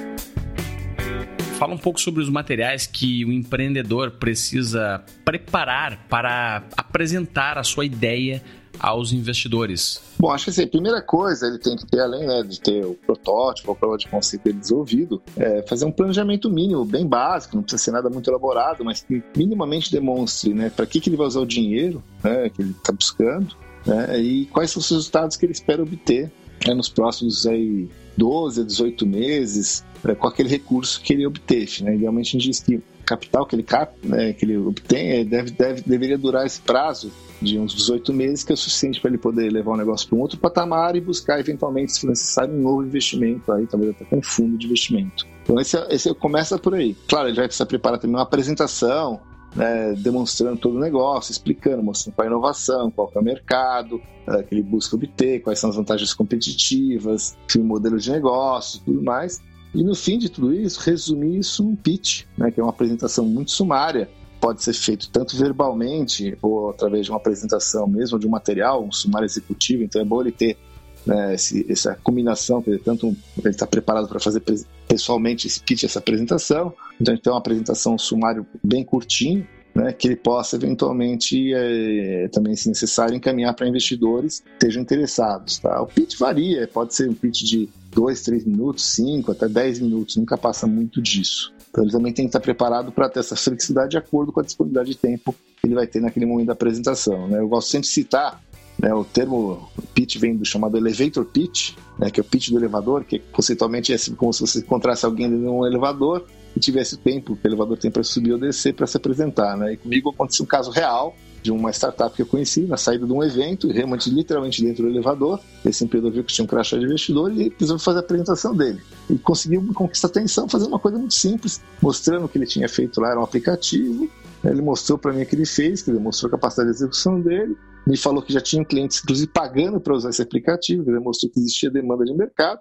Fala 1.57 1.73
um 1.73 1.77
pouco 1.77 1.99
sobre 1.99 2.21
os 2.21 2.29
materiais 2.29 2.85
que 2.85 3.25
o 3.25 3.31
empreendedor 3.31 4.11
precisa 4.11 5.03
preparar 5.25 6.05
para 6.07 6.63
apresentar 6.77 7.57
a 7.57 7.63
sua 7.63 7.83
ideia 7.83 8.43
aos 8.79 9.11
investidores? 9.11 10.01
Bom, 10.19 10.31
acho 10.31 10.45
que 10.45 10.49
assim, 10.51 10.63
a 10.63 10.67
primeira 10.67 11.01
coisa 11.01 11.47
ele 11.47 11.59
tem 11.59 11.75
que 11.75 11.85
ter, 11.85 11.99
além 11.99 12.25
né, 12.25 12.43
de 12.43 12.59
ter 12.59 12.85
o 12.85 12.93
protótipo, 12.93 13.71
a 13.71 13.75
prova 13.75 13.97
de 13.97 14.07
conceito 14.07 14.51
desenvolvido, 14.51 15.21
é 15.35 15.61
fazer 15.63 15.85
um 15.85 15.91
planejamento 15.91 16.49
mínimo, 16.49 16.85
bem 16.85 17.05
básico, 17.05 17.55
não 17.55 17.63
precisa 17.63 17.83
ser 17.83 17.91
nada 17.91 18.09
muito 18.09 18.29
elaborado, 18.29 18.83
mas 18.83 19.01
que 19.01 19.23
minimamente 19.35 19.91
demonstre 19.91 20.53
né, 20.53 20.69
para 20.69 20.85
que, 20.85 20.99
que 20.99 21.09
ele 21.09 21.17
vai 21.17 21.27
usar 21.27 21.41
o 21.41 21.45
dinheiro 21.45 22.03
né, 22.23 22.49
que 22.49 22.61
ele 22.61 22.71
está 22.71 22.91
buscando 22.91 23.55
né, 23.85 24.19
e 24.19 24.45
quais 24.47 24.71
são 24.71 24.79
os 24.79 24.89
resultados 24.89 25.37
que 25.37 25.45
ele 25.45 25.53
espera 25.53 25.81
obter 25.81 26.31
né, 26.65 26.73
nos 26.73 26.89
próximos 26.89 27.45
aí, 27.45 27.89
12 28.17 28.61
a 28.61 28.63
18 28.63 29.05
meses 29.05 29.85
é, 30.05 30.15
com 30.15 30.27
aquele 30.27 30.49
recurso 30.49 31.01
que 31.01 31.13
ele 31.13 31.25
obteve. 31.25 31.83
Né? 31.83 31.95
Idealmente 31.95 32.29
a 32.29 32.39
gente 32.39 32.49
diz 32.49 32.59
que 32.59 32.81
capital 33.07 33.45
que 33.45 33.55
ele, 33.55 33.63
cap, 33.63 33.93
né, 34.03 34.33
que 34.33 34.45
ele 34.45 34.57
obtém 34.57 35.25
deve, 35.25 35.51
deve, 35.51 35.81
deveria 35.81 36.17
durar 36.17 36.45
esse 36.45 36.61
prazo 36.61 37.11
de 37.41 37.57
uns 37.57 37.73
18 37.73 38.13
meses, 38.13 38.43
que 38.43 38.51
é 38.51 38.55
o 38.55 38.57
suficiente 38.57 38.99
para 38.99 39.09
ele 39.09 39.17
poder 39.17 39.51
levar 39.51 39.73
o 39.73 39.77
negócio 39.77 40.07
para 40.07 40.17
um 40.17 40.21
outro 40.21 40.37
patamar 40.37 40.95
e 40.95 41.01
buscar, 41.01 41.39
eventualmente, 41.39 41.91
se 41.91 42.07
necessário, 42.07 42.53
um 42.53 42.61
novo 42.61 42.83
investimento, 42.83 43.51
aí 43.51 43.65
talvez 43.67 43.91
até 43.91 44.05
com 44.05 44.17
um 44.17 44.21
fundo 44.21 44.57
de 44.57 44.65
investimento. 44.65 45.25
Então, 45.43 45.59
esse, 45.59 45.77
esse 45.89 46.13
começa 46.15 46.57
por 46.57 46.73
aí. 46.73 46.95
Claro, 47.07 47.27
ele 47.29 47.35
vai 47.35 47.45
precisar 47.45 47.67
preparar 47.67 47.99
também 47.99 48.15
uma 48.15 48.23
apresentação, 48.23 49.19
né, 49.55 49.93
demonstrando 49.97 50.57
todo 50.57 50.77
o 50.77 50.79
negócio, 50.79 51.31
explicando, 51.31 51.83
mostrando 51.83 52.15
qual 52.15 52.25
é 52.25 52.27
a 52.27 52.31
inovação, 52.31 52.91
qual 52.91 53.11
é 53.15 53.19
o 53.19 53.23
mercado 53.23 54.01
é, 54.27 54.43
que 54.43 54.53
ele 54.53 54.63
busca 54.63 54.95
obter, 54.95 55.41
quais 55.41 55.59
são 55.59 55.69
as 55.69 55.75
vantagens 55.75 56.13
competitivas, 56.13 57.37
o 57.55 57.63
modelo 57.63 57.97
de 57.97 58.11
negócio, 58.11 58.81
tudo 58.83 59.01
mais. 59.01 59.41
E 59.73 59.83
no 59.83 59.95
fim 59.95 60.17
de 60.17 60.29
tudo 60.29 60.53
isso, 60.53 60.79
resumir 60.79 61.39
isso 61.39 61.63
num 61.63 61.75
pitch, 61.75 62.23
né, 62.37 62.51
que 62.51 62.59
é 62.59 62.63
uma 62.63 62.69
apresentação 62.69 63.25
muito 63.25 63.51
sumária, 63.51 64.09
pode 64.39 64.63
ser 64.63 64.73
feito 64.73 65.09
tanto 65.09 65.35
verbalmente 65.35 66.37
ou 66.41 66.69
através 66.69 67.05
de 67.05 67.11
uma 67.11 67.17
apresentação 67.17 67.87
mesmo, 67.87 68.19
de 68.19 68.27
um 68.27 68.29
material, 68.29 68.83
um 68.83 68.91
sumário 68.91 69.25
executivo. 69.25 69.83
Então 69.83 70.01
é 70.01 70.05
bom 70.05 70.21
ele 70.21 70.31
ter 70.31 70.57
né, 71.05 71.33
esse, 71.33 71.65
essa 71.71 71.95
combinação, 72.03 72.61
dizer, 72.61 72.81
tanto 72.83 73.07
ele 73.39 73.49
está 73.49 73.65
preparado 73.65 74.07
para 74.07 74.19
fazer 74.19 74.41
pessoalmente 74.87 75.47
esse 75.47 75.59
pitch, 75.59 75.83
essa 75.83 75.99
apresentação, 75.99 76.73
então 76.99 77.17
tem 77.17 77.31
uma 77.31 77.39
apresentação, 77.39 77.95
um 77.95 77.97
sumário 77.97 78.45
bem 78.63 78.83
curtinho, 78.83 79.47
né, 79.77 79.93
que 79.93 80.07
ele 80.07 80.15
possa 80.15 80.55
eventualmente, 80.55 81.53
é, 81.53 82.27
também 82.29 82.55
se 82.55 82.67
necessário, 82.67 83.15
encaminhar 83.15 83.53
para 83.53 83.67
investidores 83.67 84.39
que 84.39 84.49
estejam 84.53 84.81
interessados. 84.81 85.59
Tá? 85.59 85.79
O 85.81 85.85
pitch 85.85 86.17
varia, 86.17 86.67
pode 86.67 86.95
ser 86.95 87.07
um 87.07 87.13
pitch 87.13 87.43
de 87.43 87.69
2, 87.91 88.21
3 88.23 88.45
minutos, 88.45 88.91
5 88.93 89.31
até 89.31 89.47
10 89.47 89.79
minutos, 89.81 90.15
nunca 90.15 90.35
passa 90.35 90.65
muito 90.65 90.99
disso. 90.99 91.53
Então 91.69 91.83
ele 91.83 91.91
também 91.91 92.11
tem 92.11 92.25
que 92.25 92.29
estar 92.29 92.39
preparado 92.39 92.91
para 92.91 93.07
ter 93.07 93.19
essa 93.19 93.35
flexibilidade 93.35 93.91
de 93.91 93.97
acordo 93.97 94.31
com 94.31 94.39
a 94.39 94.43
disponibilidade 94.43 94.89
de 94.89 94.97
tempo 94.97 95.35
que 95.61 95.67
ele 95.67 95.75
vai 95.75 95.85
ter 95.85 96.01
naquele 96.01 96.25
momento 96.25 96.47
da 96.47 96.53
apresentação. 96.53 97.27
Né? 97.27 97.37
Eu 97.37 97.47
gosto 97.47 97.69
sempre 97.69 97.87
de 97.87 97.93
citar 97.93 98.41
né, 98.79 98.91
o 98.93 99.03
termo 99.03 99.69
pitch 99.93 100.17
vem 100.17 100.35
do 100.35 100.45
chamado 100.45 100.75
elevator 100.75 101.25
pitch, 101.25 101.73
né, 101.99 102.09
que 102.09 102.19
é 102.19 102.21
o 102.21 102.25
pitch 102.25 102.49
do 102.49 102.57
elevador, 102.57 103.03
que 103.03 103.19
conceitualmente 103.31 103.91
é 103.91 103.95
assim, 103.95 104.15
como 104.15 104.33
se 104.33 104.41
você 104.41 104.59
encontrasse 104.59 105.05
alguém 105.05 105.29
dentro 105.29 105.43
de 105.43 105.49
um 105.49 105.65
elevador 105.65 106.25
e 106.57 106.59
tivesse 106.59 106.97
tempo 106.97 107.35
que 107.35 107.47
o 107.47 107.47
elevador 107.47 107.77
tem 107.77 107.91
para 107.91 108.03
subir 108.03 108.33
ou 108.33 108.39
descer 108.39 108.73
para 108.73 108.87
se 108.87 108.97
apresentar. 108.97 109.55
Né? 109.55 109.73
E 109.73 109.77
comigo 109.77 110.09
aconteceu 110.09 110.43
um 110.43 110.47
caso 110.47 110.71
real 110.71 111.15
de 111.43 111.51
uma 111.51 111.71
startup 111.71 112.15
que 112.15 112.23
eu 112.23 112.25
conheci 112.25 112.61
na 112.61 112.77
saída 112.77 113.05
de 113.05 113.13
um 113.13 113.23
evento, 113.23 113.67
realmente 113.67 114.09
literalmente 114.09 114.63
dentro 114.63 114.83
do 114.83 114.89
elevador. 114.89 115.39
Esse 115.63 115.83
empreendedor 115.83 116.13
viu 116.13 116.23
que 116.23 116.33
tinha 116.33 116.43
um 116.43 116.47
crachá 116.47 116.75
de 116.75 116.85
investidor 116.85 117.31
e 117.31 117.51
precisou 117.51 117.77
fazer 117.77 117.99
a 117.99 118.01
apresentação 118.01 118.55
dele. 118.55 118.81
E 119.07 119.19
conseguiu 119.19 119.71
conquistar 119.75 120.07
atenção, 120.07 120.49
fazer 120.49 120.65
uma 120.65 120.79
coisa 120.79 120.97
muito 120.97 121.13
simples, 121.13 121.61
mostrando 121.79 122.25
o 122.25 122.29
que 122.29 122.39
ele 122.39 122.47
tinha 122.47 122.67
feito 122.67 122.99
lá, 122.99 123.11
era 123.11 123.19
um 123.19 123.23
aplicativo. 123.23 124.09
Ele 124.43 124.61
mostrou 124.61 124.97
para 124.97 125.13
mim 125.13 125.21
o 125.21 125.25
que 125.27 125.35
ele 125.35 125.45
fez, 125.45 125.83
que 125.83 125.91
ele 125.91 125.99
mostrou 125.99 126.27
a 126.27 126.31
capacidade 126.31 126.71
de 126.71 126.75
execução 126.75 127.21
dele, 127.21 127.55
me 127.85 127.95
falou 127.95 128.21
que 128.21 128.33
já 128.33 128.41
tinha 128.41 128.65
clientes, 128.65 129.01
inclusive, 129.01 129.31
pagando 129.31 129.79
para 129.79 129.93
usar 129.93 130.09
esse 130.09 130.21
aplicativo, 130.21 130.89
ele 130.89 130.99
mostrou 130.99 131.31
que 131.31 131.39
existia 131.39 131.69
demanda 131.69 132.03
de 132.03 132.13
mercado. 132.13 132.59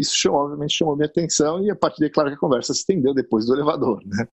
Isso, 0.00 0.30
obviamente, 0.30 0.76
chamou 0.76 0.96
minha 0.96 1.08
atenção 1.08 1.64
e, 1.64 1.70
a 1.70 1.76
partir 1.76 2.00
daí, 2.00 2.10
claro 2.10 2.28
que 2.28 2.36
a 2.36 2.38
conversa 2.38 2.74
se 2.74 2.80
estendeu 2.80 3.14
depois 3.14 3.46
do 3.46 3.54
elevador, 3.54 4.00
né? 4.04 4.26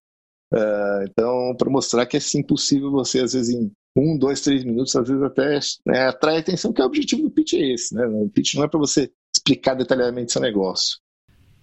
Uh, 0.52 1.04
então, 1.08 1.56
para 1.56 1.70
mostrar 1.70 2.06
que 2.06 2.16
é 2.16 2.20
sim 2.20 2.42
possível 2.42 2.90
você, 2.90 3.20
às 3.20 3.32
vezes, 3.32 3.54
em 3.54 3.72
um, 3.96 4.18
dois, 4.18 4.40
três 4.40 4.64
minutos, 4.64 4.94
às 4.94 5.08
vezes 5.08 5.22
até 5.22 5.58
né, 5.86 6.08
atenção, 6.08 6.72
que 6.72 6.80
é 6.80 6.84
o 6.84 6.86
objetivo 6.86 7.22
do 7.22 7.30
pitch 7.30 7.54
é 7.54 7.72
esse, 7.72 7.94
né? 7.94 8.06
O 8.06 8.28
pitch 8.28 8.54
não 8.54 8.64
é 8.64 8.68
para 8.68 8.78
você 8.78 9.10
explicar 9.34 9.74
detalhadamente 9.74 10.32
seu 10.32 10.42
negócio. 10.42 10.98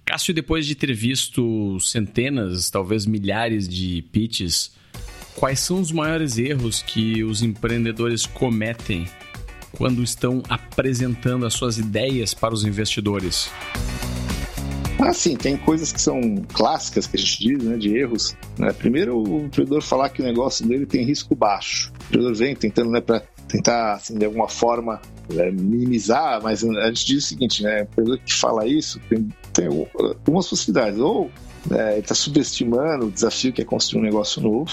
Cássio, 0.06 0.34
depois 0.34 0.66
de 0.66 0.76
ter 0.76 0.94
visto 0.94 1.80
centenas, 1.80 2.70
talvez 2.70 3.06
milhares 3.06 3.68
de 3.68 4.02
pitches, 4.12 4.72
quais 5.36 5.60
são 5.60 5.80
os 5.80 5.92
maiores 5.92 6.38
erros 6.38 6.82
que 6.82 7.24
os 7.24 7.42
empreendedores 7.42 8.26
cometem 8.26 9.06
quando 9.78 10.04
estão 10.04 10.42
apresentando 10.50 11.46
as 11.46 11.54
suas 11.54 11.78
ideias 11.78 12.34
para 12.34 12.54
os 12.54 12.66
investidores? 12.66 13.50
Ah, 15.02 15.14
sim, 15.14 15.36
tem 15.36 15.58
coisas 15.58 15.92
que 15.92 16.00
são 16.00 16.22
clássicas 16.54 17.08
que 17.08 17.18
a 17.18 17.20
gente 17.20 17.40
diz, 17.40 17.64
né, 17.64 17.78
de 17.78 17.98
erros. 17.98 18.36
Né? 18.58 18.72
Primeiro, 18.72 19.18
o 19.18 19.46
empreendedor 19.46 19.82
falar 19.82 20.10
que 20.10 20.22
o 20.22 20.26
negócio 20.26 20.68
dele 20.68 20.86
tem 20.86 21.04
risco 21.04 21.36
baixo. 21.36 21.92
O 21.92 22.04
empreendedor 22.06 22.36
vem 22.36 22.56
tentando, 22.56 22.92
né, 22.92 23.02
para 23.02 23.22
tentar, 23.48 23.94
assim, 23.94 24.18
de 24.18 24.26
alguma 24.26 24.48
forma, 24.48 25.02
é, 25.36 25.52
minimizar, 25.52 26.42
mas 26.42 26.64
a 26.64 26.88
gente 26.88 27.06
diz 27.06 27.26
o 27.26 27.28
seguinte, 27.28 27.64
né, 27.64 27.82
o 27.82 27.84
empreendedor 27.84 28.20
que 28.20 28.34
fala 28.34 28.66
isso 28.68 29.00
tem 29.10 29.28
tem 29.52 29.68
algumas 29.68 30.48
possibilidades. 30.48 31.00
Ou 31.00 31.30
é, 31.70 31.92
ele 31.94 32.00
está 32.00 32.16
subestimando 32.16 33.08
o 33.08 33.12
desafio 33.12 33.54
que 33.54 33.62
é 33.62 33.66
construir 33.66 34.02
um 34.02 34.06
negócio 34.06 34.42
novo. 34.42 34.72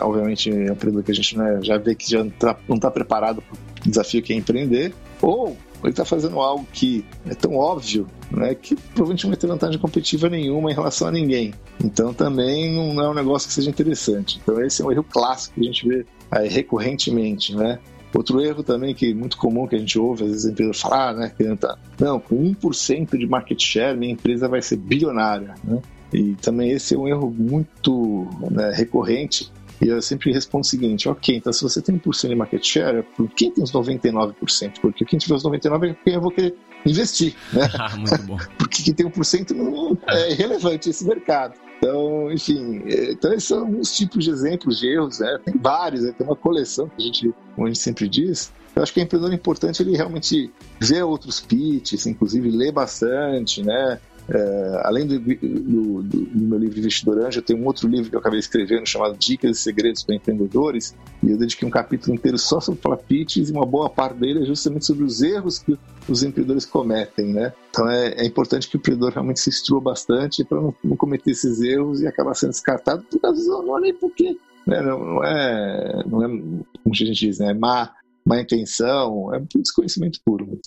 Obviamente, 0.00 0.50
é 0.50 0.72
um 0.72 0.76
período 0.76 1.02
que 1.02 1.10
a 1.10 1.14
gente 1.14 1.36
né, 1.38 1.60
já 1.62 1.78
vê 1.78 1.94
que 1.94 2.10
já 2.10 2.24
não 2.68 2.76
está 2.76 2.90
preparado 2.90 3.42
para 3.42 3.56
o 3.86 3.88
desafio 3.88 4.22
que 4.22 4.32
é 4.32 4.36
empreender. 4.36 4.92
Ou 5.22 5.56
ele 5.82 5.90
está 5.90 6.04
fazendo 6.04 6.40
algo 6.40 6.66
que 6.72 7.04
é 7.26 7.34
tão 7.34 7.54
óbvio 7.54 8.06
né, 8.30 8.54
que 8.54 8.74
provavelmente 8.74 9.24
não 9.24 9.30
vai 9.30 9.38
ter 9.38 9.46
vantagem 9.46 9.78
competitiva 9.78 10.28
nenhuma 10.28 10.70
em 10.70 10.74
relação 10.74 11.08
a 11.08 11.12
ninguém. 11.12 11.54
Então 11.82 12.12
também 12.12 12.72
não 12.72 13.02
é 13.02 13.08
um 13.08 13.14
negócio 13.14 13.48
que 13.48 13.54
seja 13.54 13.70
interessante. 13.70 14.40
Então 14.42 14.60
esse 14.60 14.82
é 14.82 14.84
um 14.84 14.92
erro 14.92 15.04
clássico 15.04 15.54
que 15.54 15.60
a 15.60 15.64
gente 15.64 15.88
vê 15.88 16.06
aí, 16.30 16.48
recorrentemente, 16.48 17.54
né? 17.54 17.78
Outro 18.14 18.40
erro 18.40 18.62
também 18.62 18.94
que 18.94 19.10
é 19.10 19.14
muito 19.14 19.36
comum 19.36 19.66
que 19.66 19.76
a 19.76 19.78
gente 19.78 19.98
ouve, 19.98 20.24
às 20.24 20.30
vezes 20.30 20.46
a 20.46 20.50
empresa 20.50 20.72
falar, 20.72 21.14
né, 21.14 21.32
que 21.36 21.56
tá, 21.56 21.76
não, 22.00 22.18
com 22.18 22.34
1% 22.54 23.18
de 23.18 23.26
market 23.26 23.62
share 23.62 23.96
minha 23.96 24.12
empresa 24.12 24.48
vai 24.48 24.62
ser 24.62 24.76
bilionária, 24.76 25.54
né? 25.62 25.82
E 26.12 26.34
também 26.36 26.70
esse 26.70 26.94
é 26.94 26.98
um 26.98 27.06
erro 27.06 27.30
muito 27.30 28.26
né, 28.50 28.72
recorrente 28.74 29.52
e 29.80 29.88
eu 29.88 30.00
sempre 30.00 30.32
respondo 30.32 30.62
o 30.62 30.68
seguinte: 30.68 31.08
ok, 31.08 31.36
então 31.36 31.52
se 31.52 31.62
você 31.62 31.82
tem 31.82 31.98
1% 31.98 32.28
de 32.28 32.34
market 32.34 32.64
share, 32.64 33.02
por 33.16 33.28
quem 33.30 33.50
tem 33.50 33.62
os 33.62 33.72
99%? 33.72 34.80
Porque 34.80 35.04
quem 35.04 35.18
tiver 35.18 35.34
os 35.34 35.44
99% 35.44 35.90
é 35.90 35.96
quem 36.04 36.14
eu 36.14 36.20
vou 36.20 36.30
querer 36.30 36.54
investir. 36.84 37.34
Né? 37.52 37.68
Ah, 37.78 37.96
muito 37.96 38.22
bom. 38.22 38.38
Porque 38.58 38.82
quem 38.82 38.94
tem 38.94 39.06
1% 39.06 39.50
não 39.50 39.98
é 40.08 40.32
irrelevante 40.32 40.90
esse 40.90 41.06
mercado. 41.06 41.54
Então, 41.78 42.32
enfim, 42.32 42.82
é, 42.86 43.12
então 43.12 43.32
esses 43.32 43.44
são 43.44 43.60
alguns 43.60 43.94
tipos 43.94 44.24
de 44.24 44.30
exemplos 44.30 44.78
de 44.78 44.88
erros, 44.88 45.20
né? 45.20 45.38
Tem 45.44 45.54
vários, 45.58 46.02
né? 46.02 46.14
tem 46.16 46.26
uma 46.26 46.36
coleção 46.36 46.88
que 46.88 47.02
a 47.02 47.06
gente, 47.06 47.34
como 47.54 47.66
a 47.66 47.70
gente 47.70 47.80
sempre 47.80 48.08
diz. 48.08 48.50
Eu 48.74 48.82
acho 48.82 48.92
que 48.92 49.00
é 49.00 49.02
empreendedor 49.02 49.34
importante 49.34 49.82
ele 49.82 49.96
realmente 49.96 50.50
ver 50.80 51.02
outros 51.02 51.40
pitches, 51.40 52.06
inclusive 52.06 52.50
ler 52.50 52.72
bastante, 52.72 53.62
né? 53.62 54.00
É, 54.28 54.80
além 54.82 55.06
do, 55.06 55.20
do, 55.20 56.02
do, 56.02 56.28
meu 56.34 56.58
livro 56.58 56.78
Investidor 56.80 57.18
Anjo, 57.18 57.38
eu 57.38 57.42
tenho 57.42 57.60
um 57.60 57.66
outro 57.66 57.88
livro 57.88 58.10
que 58.10 58.16
eu 58.16 58.20
acabei 58.20 58.40
escrevendo 58.40 58.84
chamado 58.84 59.16
Dicas 59.16 59.58
e 59.58 59.62
Segredos 59.62 60.02
para 60.02 60.16
Empreendedores, 60.16 60.96
e 61.22 61.30
eu 61.30 61.38
dediquei 61.38 61.66
um 61.66 61.70
capítulo 61.70 62.14
inteiro 62.14 62.36
só 62.36 62.60
sobre 62.60 62.80
pitches 63.06 63.50
e 63.50 63.52
uma 63.52 63.64
boa 63.64 63.88
parte 63.88 64.18
dele 64.18 64.42
é 64.42 64.46
justamente 64.46 64.84
sobre 64.84 65.04
os 65.04 65.22
erros 65.22 65.60
que 65.60 65.78
os 66.08 66.22
empreendedores 66.24 66.64
cometem, 66.64 67.32
né? 67.32 67.52
Então 67.70 67.88
é, 67.88 68.14
é 68.14 68.26
importante 68.26 68.68
que 68.68 68.76
o 68.76 68.78
empreendedor 68.78 69.12
realmente 69.12 69.38
se 69.38 69.50
instrua 69.50 69.80
bastante 69.80 70.44
para 70.44 70.60
não, 70.60 70.74
não, 70.82 70.96
cometer 70.96 71.30
esses 71.30 71.60
erros 71.60 72.00
e 72.00 72.06
acabar 72.06 72.34
sendo 72.34 72.50
descartado, 72.50 73.04
porque 73.08 73.24
às 73.24 73.32
vezes 73.32 73.48
não 73.48 73.78
é 73.78 73.80
nem 73.80 73.94
porque, 73.94 74.36
né? 74.66 74.80
não, 74.82 74.98
não, 74.98 75.24
é, 75.24 76.04
não 76.04 76.24
é, 76.24 76.28
como 76.28 76.92
a 76.92 76.96
gente 76.96 77.12
diz, 77.12 77.38
né? 77.38 77.54
má, 77.54 77.92
má 78.24 78.40
intenção, 78.40 79.32
é 79.32 79.40
desconhecimento 79.54 80.18
puro. 80.24 80.58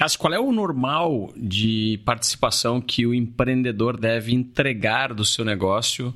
Cássio, 0.00 0.18
qual 0.18 0.32
é 0.32 0.40
o 0.40 0.50
normal 0.50 1.30
de 1.36 2.00
participação 2.06 2.80
que 2.80 3.04
o 3.04 3.12
empreendedor 3.12 4.00
deve 4.00 4.32
entregar 4.32 5.12
do 5.12 5.26
seu 5.26 5.44
negócio 5.44 6.14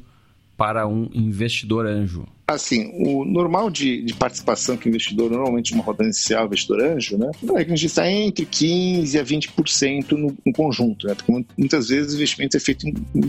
para 0.57 0.87
um 0.87 1.11
investidor 1.13 1.85
anjo? 1.85 2.27
Assim, 2.47 2.93
o 2.95 3.25
normal 3.25 3.71
de, 3.71 4.03
de 4.03 4.13
participação 4.13 4.77
que 4.77 4.87
o 4.87 4.91
investidor, 4.91 5.31
normalmente 5.31 5.73
uma 5.73 5.83
rodada 5.83 6.05
inicial, 6.05 6.45
investidor 6.45 6.83
anjo, 6.83 7.17
né? 7.17 7.31
É 7.57 7.65
que 7.65 7.73
a 7.73 7.77
gente 7.77 7.87
está 7.87 8.11
entre 8.11 8.45
15% 8.45 9.19
a 9.19 9.25
20% 9.25 10.13
no, 10.13 10.37
no 10.45 10.53
conjunto, 10.53 11.07
né? 11.07 11.15
Porque 11.15 11.33
muitas 11.57 11.89
vezes 11.89 12.13
o 12.13 12.17
investimento 12.17 12.57
é 12.57 12.61
feito 12.61 12.87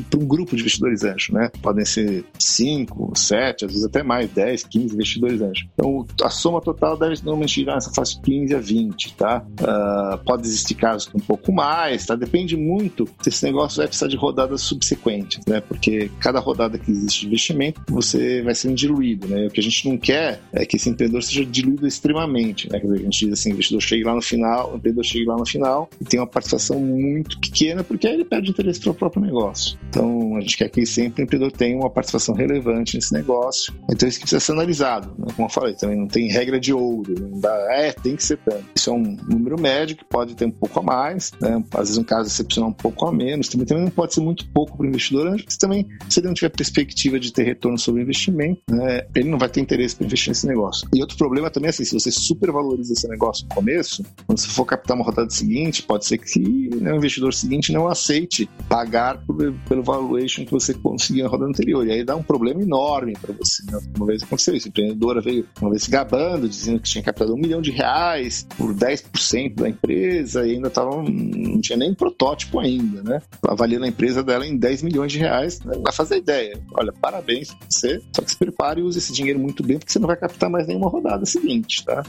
por 0.09 0.21
um 0.21 0.25
grupo 0.25 0.55
de 0.55 0.61
investidores 0.61 1.03
anjo, 1.03 1.33
né? 1.33 1.49
Podem 1.61 1.85
ser 1.85 2.25
5, 2.37 3.13
7, 3.15 3.65
às 3.65 3.71
vezes 3.71 3.85
até 3.85 4.03
mais, 4.03 4.29
10, 4.31 4.63
15 4.65 4.93
investidores 4.93 5.41
anjo. 5.41 5.65
Então, 5.73 6.05
a 6.21 6.29
soma 6.29 6.59
total 6.59 6.97
deve 6.97 7.15
normalmente 7.23 7.55
girar 7.55 7.75
nessa 7.75 7.93
faixa 7.93 8.15
de 8.15 8.21
15 8.21 8.53
a 8.53 8.59
20, 8.59 9.15
tá? 9.15 9.45
Uh, 9.61 10.17
pode 10.25 10.45
existir 10.45 10.75
casos 10.75 11.07
com 11.07 11.17
um 11.17 11.21
pouco 11.21 11.53
mais, 11.53 12.05
tá? 12.05 12.15
Depende 12.15 12.57
muito 12.57 13.07
se 13.21 13.29
esse 13.29 13.45
negócio 13.45 13.77
vai 13.77 13.87
precisar 13.87 14.09
de 14.09 14.17
rodadas 14.17 14.59
subsequentes, 14.59 15.39
né? 15.47 15.61
Porque 15.61 16.11
cada 16.19 16.39
rodada 16.39 16.77
que 16.77 16.91
existe 16.91 17.21
de 17.21 17.27
investimento, 17.27 17.81
você 17.87 18.41
vai 18.41 18.53
sendo 18.53 18.75
diluído 18.75 19.04
diluído, 19.05 19.27
né? 19.27 19.47
O 19.47 19.49
que 19.49 19.59
a 19.59 19.63
gente 19.63 19.87
não 19.87 19.97
quer 19.97 20.39
é 20.51 20.65
que 20.65 20.77
esse 20.77 20.89
empreendedor 20.89 21.23
seja 21.23 21.45
diluído 21.45 21.87
extremamente, 21.87 22.69
né? 22.71 22.79
Quer 22.79 22.87
dizer, 22.87 22.99
a 22.99 23.03
gente 23.03 23.25
diz 23.25 23.33
assim, 23.33 23.49
o 23.49 23.53
investidor 23.53 23.81
chegue 23.81 24.03
lá 24.03 24.15
no 24.15 24.21
final, 24.21 24.73
o 24.73 24.77
empreendedor 24.77 25.03
chegue 25.03 25.25
lá 25.25 25.37
no 25.37 25.45
final 25.45 25.89
e 26.01 26.05
tem 26.05 26.19
uma 26.19 26.27
participação 26.27 26.79
muito 26.79 27.39
pequena 27.39 27.83
porque 27.83 28.07
aí 28.07 28.15
ele 28.15 28.25
perde 28.25 28.49
interesse 28.49 28.79
para 28.79 28.91
o 28.91 28.95
próprio 28.95 29.21
negócio. 29.21 29.77
Então, 29.89 30.35
a 30.35 30.41
gente 30.41 30.57
quer 30.57 30.69
que 30.69 30.85
sempre 30.85 31.21
o 31.21 31.23
empreendedor 31.23 31.51
tenha 31.51 31.77
uma 31.77 31.89
participação 31.89 32.33
relevante 32.35 32.95
nesse 32.95 33.13
negócio. 33.13 33.73
Então, 33.89 34.07
isso 34.07 34.17
que 34.17 34.23
precisa 34.23 34.39
ser 34.39 34.53
analisado, 34.53 35.13
né? 35.17 35.27
Como 35.35 35.47
eu 35.47 35.51
falei, 35.51 35.73
também 35.75 35.97
não 35.97 36.07
tem 36.07 36.27
regra 36.29 36.59
de 36.59 36.73
ouro, 36.73 37.13
não 37.19 37.39
dá, 37.39 37.55
é, 37.71 37.91
tem 37.91 38.15
que 38.15 38.23
ser 38.23 38.37
tanto. 38.37 38.65
Isso 38.75 38.89
é 38.89 38.93
um 38.93 39.17
número 39.29 39.59
médio 39.59 39.95
que 39.95 40.05
pode 40.05 40.35
ter 40.35 40.45
um 40.45 40.51
pouco 40.51 40.79
a 40.79 40.83
mais, 40.83 41.31
né? 41.41 41.63
Às 41.73 41.89
vezes 41.89 41.97
um 41.97 42.03
caso 42.03 42.27
excepcional 42.27 42.69
um 42.69 42.73
pouco 42.73 43.05
a 43.05 43.11
menos, 43.11 43.47
também, 43.47 43.65
também 43.65 43.83
não 43.83 43.91
pode 43.91 44.13
ser 44.13 44.21
muito 44.21 44.47
pouco 44.49 44.77
para 44.77 44.85
o 44.85 44.89
investidor, 44.89 45.35
porque 45.35 45.57
também, 45.59 45.87
se 46.09 46.19
ele 46.19 46.27
não 46.27 46.33
tiver 46.33 46.49
perspectiva 46.49 47.19
de 47.19 47.31
ter 47.31 47.43
retorno 47.43 47.77
sobre 47.77 48.01
o 48.01 48.03
investimento, 48.03 48.61
né? 48.69 48.94
Ele 49.15 49.29
não 49.29 49.37
vai 49.37 49.49
ter 49.49 49.61
interesse 49.61 49.95
para 49.95 50.05
investir 50.05 50.29
nesse 50.29 50.47
negócio. 50.47 50.87
E 50.93 51.01
outro 51.01 51.17
problema 51.17 51.49
também 51.49 51.67
é 51.67 51.69
assim, 51.69 51.85
se 51.85 51.93
você 51.93 52.11
supervaloriza 52.11 52.93
esse 52.93 53.07
negócio 53.07 53.45
no 53.49 53.55
começo, 53.55 54.03
quando 54.25 54.39
você 54.39 54.47
for 54.47 54.65
captar 54.65 54.95
uma 54.95 55.05
rodada 55.05 55.29
seguinte, 55.29 55.83
pode 55.83 56.05
ser 56.05 56.17
que 56.17 56.69
né, 56.75 56.93
o 56.93 56.97
investidor 56.97 57.33
seguinte 57.33 57.71
não 57.71 57.87
aceite 57.87 58.49
pagar 58.67 59.17
por, 59.25 59.53
pelo 59.67 59.83
valuation 59.83 60.45
que 60.45 60.51
você 60.51 60.73
conseguiu 60.73 61.25
na 61.25 61.29
rodada 61.29 61.49
anterior. 61.49 61.85
E 61.87 61.91
aí 61.91 62.03
dá 62.03 62.15
um 62.15 62.23
problema 62.23 62.61
enorme 62.61 63.13
para 63.19 63.33
você. 63.33 63.63
Né? 63.71 63.79
Uma 63.95 64.05
vez 64.05 64.23
aconteceu 64.23 64.55
isso, 64.55 64.67
a 64.67 64.69
empreendedora 64.69 65.21
veio 65.21 65.45
uma 65.61 65.69
vez 65.69 65.87
gabando, 65.87 66.47
dizendo 66.47 66.79
que 66.79 66.89
tinha 66.89 67.03
captado 67.03 67.33
um 67.33 67.37
milhão 67.37 67.61
de 67.61 67.71
reais 67.71 68.47
por 68.57 68.73
10% 68.73 69.55
da 69.55 69.69
empresa 69.69 70.45
e 70.45 70.55
ainda 70.55 70.69
tava, 70.69 71.03
não 71.03 71.61
tinha 71.61 71.77
nem 71.77 71.93
protótipo 71.93 72.59
ainda, 72.59 73.01
né? 73.03 73.21
Avaliando 73.47 73.85
a 73.85 73.87
empresa 73.87 74.23
dela 74.23 74.45
em 74.45 74.57
10 74.57 74.83
milhões 74.83 75.11
de 75.11 75.19
reais, 75.19 75.59
né? 75.61 75.75
vai 75.81 75.93
fazer 75.93 76.17
ideia. 76.17 76.59
Olha, 76.73 76.93
parabéns 76.93 77.53
pra 77.53 77.67
você, 77.69 78.01
só 78.15 78.21
que 78.21 78.31
se 78.31 78.37
prepare 78.37 78.81
use 78.85 78.97
esse 78.97 79.13
dinheiro 79.13 79.39
muito 79.39 79.63
bem, 79.63 79.77
porque 79.77 79.91
você 79.91 79.99
não 79.99 80.07
vai 80.07 80.17
captar 80.17 80.49
mais 80.49 80.67
nenhuma 80.67 80.89
rodada 80.89 81.25
seguinte, 81.25 81.83
tá? 81.85 82.03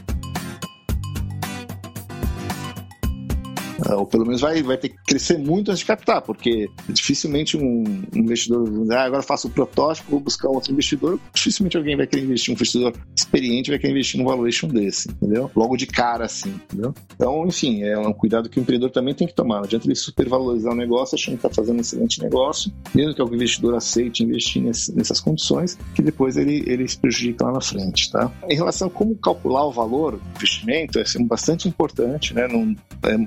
Ou 3.95 4.05
pelo 4.05 4.25
menos 4.25 4.41
vai, 4.41 4.61
vai 4.63 4.77
ter 4.77 4.89
que 4.89 4.97
crescer 5.05 5.37
muito 5.37 5.69
antes 5.69 5.79
de 5.79 5.85
captar, 5.85 6.21
porque 6.21 6.69
dificilmente 6.89 7.57
um 7.57 7.83
investidor, 8.13 8.67
ah, 8.91 9.03
agora 9.03 9.21
faço 9.21 9.47
o 9.47 9.51
protótipo, 9.51 10.11
vou 10.11 10.19
buscar 10.19 10.49
outro 10.49 10.71
investidor, 10.71 11.19
dificilmente 11.33 11.77
alguém 11.77 11.95
vai 11.95 12.07
querer 12.07 12.23
investir, 12.23 12.51
um 12.51 12.55
investidor 12.55 12.93
experiente 13.15 13.69
vai 13.69 13.79
querer 13.79 13.93
investir 13.93 14.19
num 14.19 14.25
valuation 14.25 14.67
desse, 14.67 15.09
entendeu? 15.09 15.51
Logo 15.55 15.75
de 15.77 15.85
cara, 15.85 16.25
assim, 16.25 16.49
entendeu? 16.49 16.93
Então, 17.15 17.45
enfim, 17.47 17.83
é 17.83 17.97
um 17.97 18.13
cuidado 18.13 18.49
que 18.49 18.59
o 18.59 18.61
empreendedor 18.61 18.91
também 18.91 19.13
tem 19.13 19.27
que 19.27 19.33
tomar. 19.33 19.57
Não 19.57 19.63
adianta 19.63 19.87
ele 19.87 19.95
supervalorizar 19.95 20.73
o 20.73 20.75
negócio 20.75 21.15
achando 21.15 21.37
que 21.37 21.45
está 21.45 21.49
fazendo 21.49 21.77
um 21.77 21.81
excelente 21.81 22.21
negócio, 22.21 22.71
mesmo 22.93 23.13
que 23.13 23.21
algum 23.21 23.35
investidor 23.35 23.75
aceite 23.75 24.23
investir 24.23 24.61
nessas 24.61 25.19
condições, 25.19 25.77
que 25.95 26.01
depois 26.01 26.37
ele, 26.37 26.63
ele 26.67 26.87
se 26.87 26.97
prejudica 26.97 27.45
lá 27.45 27.53
na 27.53 27.61
frente, 27.61 28.11
tá? 28.11 28.31
Em 28.49 28.55
relação 28.55 28.87
a 28.87 28.91
como 28.91 29.15
calcular 29.15 29.65
o 29.65 29.71
valor 29.71 30.17
do 30.17 30.21
investimento, 30.35 30.99
é 30.99 31.03
bastante 31.21 31.67
importante, 31.67 32.33
né? 32.33 32.47
Não, 32.47 32.75
é, 33.03 33.17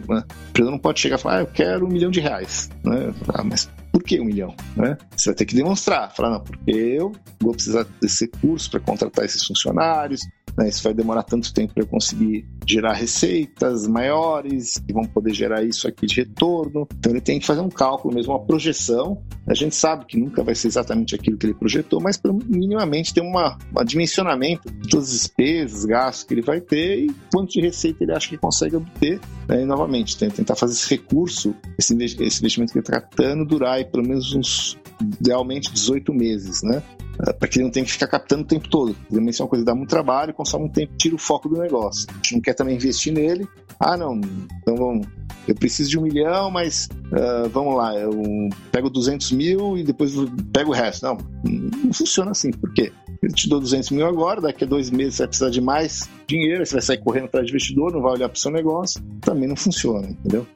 empreendedor 0.49 0.71
não 0.73 0.79
pode 0.79 1.01
chegar 1.01 1.19
e 1.19 1.19
falar, 1.21 1.37
ah, 1.37 1.41
eu 1.41 1.47
quero 1.47 1.87
um 1.87 1.89
milhão 1.89 2.11
de 2.11 2.21
reais. 2.21 2.71
Né? 2.85 3.13
Ah, 3.35 3.45
mas 3.45 3.69
por 4.01 4.05
que 4.05 4.19
um 4.19 4.25
milhão? 4.25 4.55
Né? 4.75 4.97
Você 5.15 5.31
vai 5.31 5.35
ter 5.35 5.45
que 5.45 5.55
demonstrar. 5.55 6.15
Falar, 6.15 6.31
não, 6.31 6.41
porque 6.41 6.71
eu 6.71 7.13
vou 7.39 7.53
precisar 7.53 7.87
desse 8.01 8.27
curso 8.27 8.71
para 8.71 8.81
contratar 8.81 9.25
esses 9.25 9.45
funcionários, 9.45 10.23
né? 10.57 10.69
Isso 10.69 10.83
vai 10.83 10.95
demorar 10.95 11.23
tanto 11.23 11.53
tempo 11.53 11.75
para 11.75 11.83
eu 11.83 11.87
conseguir 11.87 12.47
gerar 12.67 12.93
receitas 12.93 13.87
maiores 13.87 14.79
que 14.87 14.93
vão 14.93 15.05
poder 15.05 15.35
gerar 15.35 15.63
isso 15.65 15.87
aqui 15.89 16.07
de 16.07 16.17
retorno. 16.17 16.87
Então 16.99 17.13
ele 17.13 17.21
tem 17.21 17.39
que 17.39 17.47
fazer 17.47 17.61
um 17.61 17.69
cálculo 17.69 18.15
mesmo, 18.15 18.33
uma 18.33 18.45
projeção. 18.45 19.23
A 19.47 19.55
gente 19.55 19.75
sabe 19.75 20.05
que 20.07 20.19
nunca 20.19 20.43
vai 20.43 20.55
ser 20.55 20.69
exatamente 20.69 21.15
aquilo 21.15 21.37
que 21.37 21.47
ele 21.47 21.55
projetou, 21.55 22.01
mas 22.01 22.21
minimamente 22.47 23.13
tem 23.13 23.23
uma, 23.23 23.59
um 23.77 23.85
dimensionamento 23.85 24.71
de 24.71 24.89
todas 24.89 25.07
as 25.07 25.13
despesas, 25.13 25.85
gastos 25.85 26.25
que 26.25 26.35
ele 26.35 26.43
vai 26.43 26.61
ter 26.61 27.05
e 27.05 27.15
quanto 27.33 27.53
de 27.53 27.61
receita 27.61 28.05
ele 28.05 28.13
acha 28.13 28.29
que 28.29 28.37
consegue 28.37 28.77
obter. 28.77 29.21
Né? 29.49 29.63
E 29.63 29.65
novamente, 29.65 30.17
tentar 30.17 30.55
fazer 30.55 30.75
esse 30.75 30.89
recurso, 30.91 31.55
esse, 31.79 31.93
investimento 31.93 32.73
que 32.73 32.79
ele 32.79 32.85
está 32.85 33.01
captando, 33.01 33.45
durar 33.45 33.81
pelo 33.91 34.07
menos 34.07 34.35
uns, 34.35 34.79
idealmente, 35.21 35.73
18 35.73 36.13
meses, 36.13 36.63
né? 36.63 36.83
É, 37.27 37.33
para 37.33 37.49
que 37.49 37.59
ele 37.59 37.65
não 37.65 37.71
tenha 37.71 37.85
que 37.85 37.93
ficar 37.93 38.07
captando 38.07 38.43
o 38.43 38.47
tempo 38.47 38.69
todo. 38.69 38.97
Também 39.11 39.29
isso 39.29 39.43
é 39.43 39.45
uma 39.45 39.51
coisa 39.51 39.65
que 39.65 39.71
dá 39.71 39.75
muito 39.75 39.91
trabalho, 39.91 40.33
consome 40.33 40.65
um 40.65 40.69
tempo, 40.69 40.93
tira 40.97 41.15
o 41.15 41.19
foco 41.19 41.49
do 41.49 41.59
negócio. 41.59 42.07
A 42.09 42.15
gente 42.15 42.35
não 42.35 42.41
quer 42.41 42.55
também 42.55 42.77
investir 42.77 43.13
nele. 43.13 43.47
Ah, 43.79 43.97
não, 43.97 44.21
então 44.63 44.77
vamos, 44.77 45.07
eu 45.49 45.55
preciso 45.55 45.91
de 45.91 45.99
um 45.99 46.03
milhão, 46.03 46.51
mas 46.51 46.89
uh, 47.13 47.49
vamos 47.49 47.77
lá, 47.77 47.95
eu 47.95 48.13
pego 48.71 48.89
200 48.89 49.33
mil 49.33 49.77
e 49.77 49.83
depois 49.83 50.13
pego 50.53 50.71
o 50.71 50.75
resto. 50.75 51.03
Não, 51.05 51.19
não 51.85 51.93
funciona 51.93 52.31
assim. 52.31 52.51
Por 52.51 52.73
quê? 52.73 52.93
Eu 53.23 53.31
te 53.31 53.49
dou 53.49 53.61
200 53.61 53.91
mil 53.91 54.07
agora, 54.07 54.41
daqui 54.41 54.65
a 54.65 54.67
dois 54.67 54.91
meses 54.91 55.17
você 55.17 55.23
vai 55.23 55.29
precisar 55.29 55.51
de 55.51 55.61
mais 55.61 56.09
dinheiro, 56.27 56.65
você 56.65 56.73
vai 56.73 56.83
sair 56.83 56.99
correndo 56.99 57.27
atrás 57.27 57.47
de 57.47 57.53
investidor, 57.53 57.93
não 57.93 58.01
vai 58.01 58.13
olhar 58.13 58.29
para 58.29 58.37
o 58.37 58.41
seu 58.41 58.51
negócio. 58.51 59.03
Também 59.21 59.49
não 59.49 59.57
funciona, 59.57 60.09
entendeu? 60.09 60.47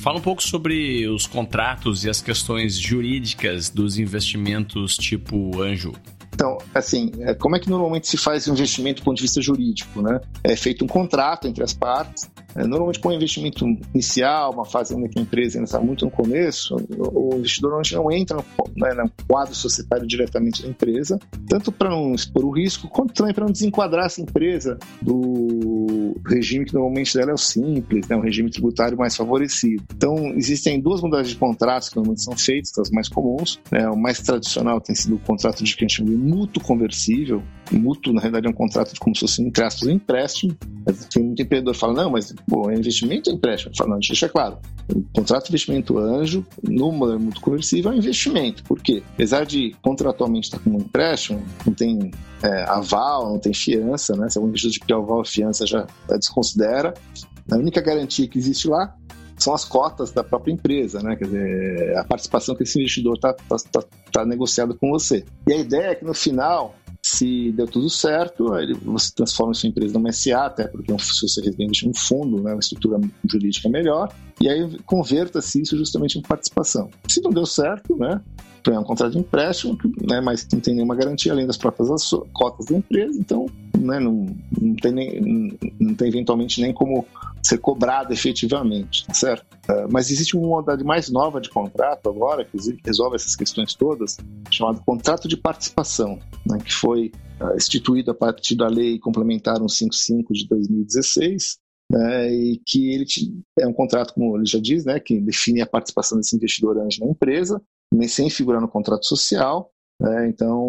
Fala 0.00 0.16
um 0.16 0.22
pouco 0.22 0.42
sobre 0.42 1.06
os 1.08 1.26
contratos 1.26 2.04
e 2.06 2.08
as 2.08 2.22
questões 2.22 2.78
jurídicas 2.78 3.68
dos 3.68 3.98
investimentos 3.98 4.96
tipo 4.96 5.60
anjo. 5.60 5.92
Então, 6.40 6.56
assim, 6.74 7.10
é, 7.20 7.34
como 7.34 7.54
é 7.54 7.60
que 7.60 7.68
normalmente 7.68 8.08
se 8.08 8.16
faz 8.16 8.48
um 8.48 8.54
investimento 8.54 9.02
do 9.02 9.04
ponto 9.04 9.18
de 9.18 9.22
vista 9.24 9.42
jurídico, 9.42 10.00
né? 10.00 10.22
É 10.42 10.56
feito 10.56 10.82
um 10.82 10.88
contrato 10.88 11.46
entre 11.46 11.62
as 11.62 11.74
partes, 11.74 12.30
é, 12.54 12.66
normalmente 12.66 12.98
com 12.98 13.10
um 13.10 13.12
investimento 13.12 13.64
inicial, 13.94 14.52
uma 14.52 14.64
fase 14.64 14.94
ainda 14.94 15.06
que 15.06 15.18
a 15.18 15.22
empresa 15.22 15.58
ainda 15.58 15.66
está 15.66 15.78
muito 15.78 16.06
no 16.06 16.10
começo, 16.10 16.76
o 16.98 17.36
investidor 17.36 17.70
normalmente 17.70 17.94
não 17.94 18.10
entra 18.10 18.36
no, 18.38 18.44
né, 18.74 18.94
no 18.94 19.10
quadro 19.28 19.54
societário 19.54 20.06
diretamente 20.06 20.62
da 20.62 20.68
empresa, 20.68 21.18
tanto 21.46 21.70
para 21.70 21.90
não 21.90 22.14
expor 22.14 22.44
o 22.44 22.50
risco, 22.50 22.88
quanto 22.88 23.12
também 23.12 23.34
para 23.34 23.44
não 23.44 23.52
desenquadrar 23.52 24.06
essa 24.06 24.22
empresa 24.22 24.78
do 25.02 26.16
regime 26.26 26.64
que 26.64 26.74
normalmente 26.74 27.16
dela 27.16 27.32
é 27.32 27.34
o 27.34 27.38
simples, 27.38 28.08
né, 28.08 28.16
um 28.16 28.20
regime 28.20 28.50
tributário 28.50 28.96
mais 28.96 29.16
favorecido. 29.16 29.82
Então, 29.94 30.16
existem 30.34 30.80
duas 30.80 31.00
modalidades 31.00 31.32
de 31.32 31.38
contratos 31.38 31.88
que 31.88 31.96
normalmente 31.96 32.22
são 32.22 32.36
feitas, 32.36 32.72
as 32.78 32.90
mais 32.90 33.08
comuns. 33.08 33.60
Né, 33.70 33.88
o 33.88 33.96
mais 33.96 34.20
tradicional 34.20 34.80
tem 34.80 34.94
sido 34.94 35.16
o 35.16 35.18
contrato 35.18 35.62
de 35.62 35.76
que 35.76 35.84
a 35.84 35.88
gente 35.88 36.02
mútuo 36.30 36.62
conversível. 36.62 37.42
Mútuo, 37.72 38.12
na 38.12 38.20
realidade, 38.20 38.46
é 38.46 38.50
um 38.50 38.54
contrato 38.54 38.92
de 38.92 39.00
como 39.00 39.14
se 39.14 39.20
fosse, 39.20 39.42
entre 39.42 39.64
aspas, 39.64 39.88
um 39.88 39.92
empréstimo. 39.92 40.56
Tem 41.12 41.22
muito 41.22 41.42
empreendedor 41.42 41.74
que 41.74 41.80
fala, 41.80 41.92
não, 41.92 42.10
mas 42.10 42.34
Bom, 42.48 42.70
é 42.70 42.74
investimento 42.74 43.30
ou 43.30 43.36
empréstimo? 43.36 43.76
Fala, 43.76 43.90
não, 43.90 43.98
deixa 43.98 44.28
claro. 44.28 44.58
O 44.92 45.02
contrato 45.14 45.44
de 45.44 45.50
investimento 45.50 45.98
anjo, 45.98 46.44
no 46.62 46.90
modelo 46.90 47.20
muito 47.20 47.40
conversível, 47.40 47.92
é 47.92 47.94
um 47.94 47.98
investimento. 47.98 48.64
Por 48.64 48.80
quê? 48.80 49.02
Apesar 49.14 49.44
de 49.44 49.74
contratualmente 49.82 50.48
estar 50.48 50.58
como 50.58 50.78
um 50.78 50.80
empréstimo, 50.80 51.42
não 51.64 51.72
tem 51.72 52.10
é, 52.42 52.64
aval, 52.64 53.30
não 53.30 53.38
tem 53.38 53.54
fiança, 53.54 54.16
né? 54.16 54.28
Se 54.28 54.38
algum 54.38 54.48
investidor 54.48 54.86
de 54.86 54.94
aval 54.94 55.18
ou 55.18 55.24
fiança 55.24 55.66
já 55.66 55.86
desconsidera. 56.08 56.94
A 57.50 57.56
única 57.56 57.80
garantia 57.80 58.28
que 58.28 58.38
existe 58.38 58.68
lá 58.68 58.96
são 59.40 59.54
as 59.54 59.64
cotas 59.64 60.12
da 60.12 60.22
própria 60.22 60.52
empresa, 60.52 61.02
né? 61.02 61.16
Quer 61.16 61.24
dizer, 61.24 61.96
a 61.96 62.04
participação 62.04 62.54
que 62.54 62.62
esse 62.62 62.78
investidor 62.78 63.14
está 63.14 63.32
tá, 63.32 63.56
tá, 63.72 63.82
tá 64.12 64.24
negociado 64.24 64.76
com 64.76 64.90
você. 64.90 65.24
E 65.48 65.52
a 65.52 65.56
ideia 65.56 65.88
é 65.88 65.94
que 65.94 66.04
no 66.04 66.14
final 66.14 66.74
se 67.02 67.50
deu 67.52 67.66
tudo 67.66 67.88
certo, 67.88 68.50
você 68.84 69.10
transforma 69.14 69.54
sua 69.54 69.68
empresa 69.68 69.94
numa 69.94 70.12
SA, 70.12 70.44
até 70.44 70.66
porque 70.66 70.92
se 70.98 71.26
você 71.26 71.40
revende 71.40 71.88
um 71.88 71.94
fundo, 71.94 72.42
né, 72.42 72.52
uma 72.52 72.60
estrutura 72.60 73.00
jurídica 73.24 73.68
melhor, 73.68 74.12
e 74.40 74.48
aí 74.48 74.78
converta-se 74.84 75.62
isso 75.62 75.76
justamente 75.76 76.18
em 76.18 76.22
participação. 76.22 76.90
Se 77.08 77.22
não 77.22 77.30
deu 77.30 77.46
certo, 77.46 77.96
né, 77.96 78.20
é 78.68 78.78
um 78.78 78.84
contrato 78.84 79.12
de 79.12 79.18
empréstimo, 79.18 79.78
né, 80.08 80.20
mas 80.20 80.46
não 80.52 80.60
tem 80.60 80.74
nenhuma 80.74 80.94
garantia 80.94 81.32
além 81.32 81.46
das 81.46 81.56
próprias 81.56 82.10
cotas 82.32 82.66
da 82.66 82.76
empresa, 82.76 83.18
então 83.18 83.46
né, 83.78 83.98
não, 83.98 84.26
não, 84.60 84.74
tem 84.76 84.92
nem, 84.92 85.58
não 85.78 85.94
tem 85.94 86.08
eventualmente 86.08 86.60
nem 86.60 86.72
como 86.72 87.06
ser 87.42 87.58
cobrado 87.58 88.12
efetivamente, 88.12 89.06
tá 89.06 89.14
certo? 89.14 89.44
Uh, 89.68 89.88
mas 89.90 90.10
existe 90.10 90.36
uma 90.36 90.46
modalidade 90.46 90.84
mais 90.84 91.10
nova 91.10 91.40
de 91.40 91.48
contrato 91.48 92.08
agora, 92.08 92.44
que 92.44 92.58
resolve 92.84 93.16
essas 93.16 93.34
questões 93.34 93.74
todas, 93.74 94.18
chamado 94.50 94.82
contrato 94.84 95.26
de 95.26 95.36
participação, 95.36 96.18
né, 96.46 96.58
que 96.62 96.72
foi 96.72 97.10
uh, 97.40 97.56
instituído 97.56 98.10
a 98.10 98.14
partir 98.14 98.56
da 98.56 98.68
lei 98.68 98.98
complementar 98.98 99.56
155 99.56 100.32
de 100.34 100.46
2016, 100.48 101.58
né, 101.90 102.32
e 102.32 102.60
que 102.64 102.92
ele 102.92 103.06
é 103.58 103.66
um 103.66 103.72
contrato, 103.72 104.14
como 104.14 104.36
ele 104.36 104.46
já 104.46 104.60
diz, 104.60 104.84
né, 104.84 105.00
que 105.00 105.20
define 105.20 105.60
a 105.60 105.66
participação 105.66 106.18
desse 106.18 106.36
investidor 106.36 106.78
anjo 106.78 107.00
na 107.00 107.10
empresa, 107.10 107.60
nem 107.92 108.08
sem 108.08 108.30
figurar 108.30 108.60
no 108.60 108.68
contrato 108.68 109.06
social, 109.06 109.70
né, 110.00 110.28
então 110.28 110.66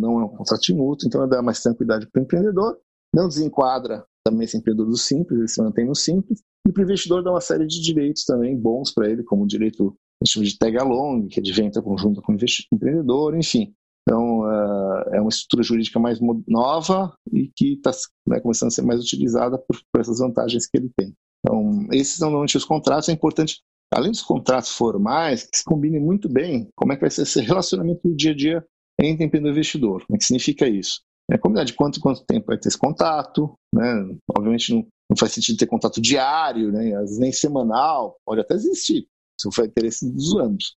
não 0.00 0.20
é 0.20 0.24
um 0.24 0.28
contrato 0.28 0.62
de 0.62 0.74
mútuo, 0.74 1.06
então 1.06 1.28
dá 1.28 1.42
mais 1.42 1.60
tranquilidade 1.60 2.08
para 2.10 2.20
o 2.20 2.24
empreendedor, 2.24 2.78
não 3.14 3.28
desenquadra 3.28 4.04
também 4.24 4.44
esse 4.44 4.56
empreendedor 4.56 4.88
do 4.88 4.96
simples, 4.96 5.38
ele 5.38 5.48
se 5.48 5.62
mantém 5.62 5.86
no 5.86 5.94
simples, 5.94 6.42
e 6.66 6.72
para 6.72 6.80
o 6.80 6.84
investidor 6.84 7.22
dá 7.22 7.30
uma 7.30 7.40
série 7.40 7.66
de 7.66 7.80
direitos 7.80 8.24
também 8.24 8.56
bons 8.56 8.92
para 8.92 9.10
ele, 9.10 9.22
como 9.22 9.44
o 9.44 9.46
direito 9.46 9.96
de 10.22 10.58
tag 10.58 10.78
along, 10.78 11.26
que 11.26 11.40
é 11.40 11.42
de 11.42 11.52
venda 11.52 11.82
conjunta 11.82 12.22
com 12.22 12.32
o 12.32 12.36
empreendedor, 12.72 13.36
enfim. 13.36 13.74
Então, 14.02 14.40
uh, 14.40 15.14
é 15.14 15.20
uma 15.20 15.28
estrutura 15.28 15.62
jurídica 15.62 15.98
mais 15.98 16.18
nova 16.48 17.14
e 17.32 17.50
que 17.56 17.74
está 17.74 17.92
né, 18.26 18.40
começando 18.40 18.68
a 18.68 18.70
ser 18.70 18.82
mais 18.82 19.00
utilizada 19.00 19.58
por, 19.58 19.76
por, 19.92 20.00
essas 20.00 20.18
vantagens 20.18 20.66
que 20.66 20.76
ele 20.76 20.90
tem. 20.96 21.14
Então, 21.40 21.86
esses 21.92 22.16
são 22.16 22.28
normalmente 22.28 22.56
os 22.56 22.64
contratos. 22.64 23.08
É 23.08 23.12
importante, 23.12 23.60
além 23.92 24.10
dos 24.10 24.22
contratos 24.22 24.70
formais, 24.70 25.44
que 25.44 25.58
se 25.58 25.64
combinem 25.64 26.00
muito 26.00 26.28
bem 26.28 26.68
como 26.74 26.92
é 26.92 26.96
que 26.96 27.02
vai 27.02 27.10
ser 27.10 27.22
esse 27.22 27.40
relacionamento 27.40 28.00
do 28.08 28.16
dia 28.16 28.32
a 28.32 28.36
dia 28.36 28.66
entre 29.00 29.24
empreendedor 29.24 29.56
e 29.56 29.58
investidor. 29.58 30.04
O 30.08 30.18
que 30.18 30.24
significa 30.24 30.66
isso? 30.68 31.00
É 31.30 31.38
combinar 31.38 31.64
de 31.64 31.74
quanto 31.74 32.00
quanto 32.00 32.24
tempo 32.24 32.46
vai 32.46 32.58
ter 32.58 32.68
esse 32.68 32.78
contato, 32.78 33.52
né? 33.74 34.16
Obviamente 34.36 34.74
não, 34.74 34.86
não 35.10 35.16
faz 35.16 35.32
sentido 35.32 35.56
ter 35.56 35.66
contato 35.66 36.00
diário, 36.00 36.72
né? 36.72 36.94
Às 36.94 37.02
vezes 37.02 37.18
nem 37.18 37.32
semanal, 37.32 38.16
pode 38.26 38.40
até 38.40 38.54
existir, 38.54 39.06
se 39.40 39.52
for 39.52 39.64
interesse 39.64 40.10
dos 40.10 40.36
anos 40.36 40.76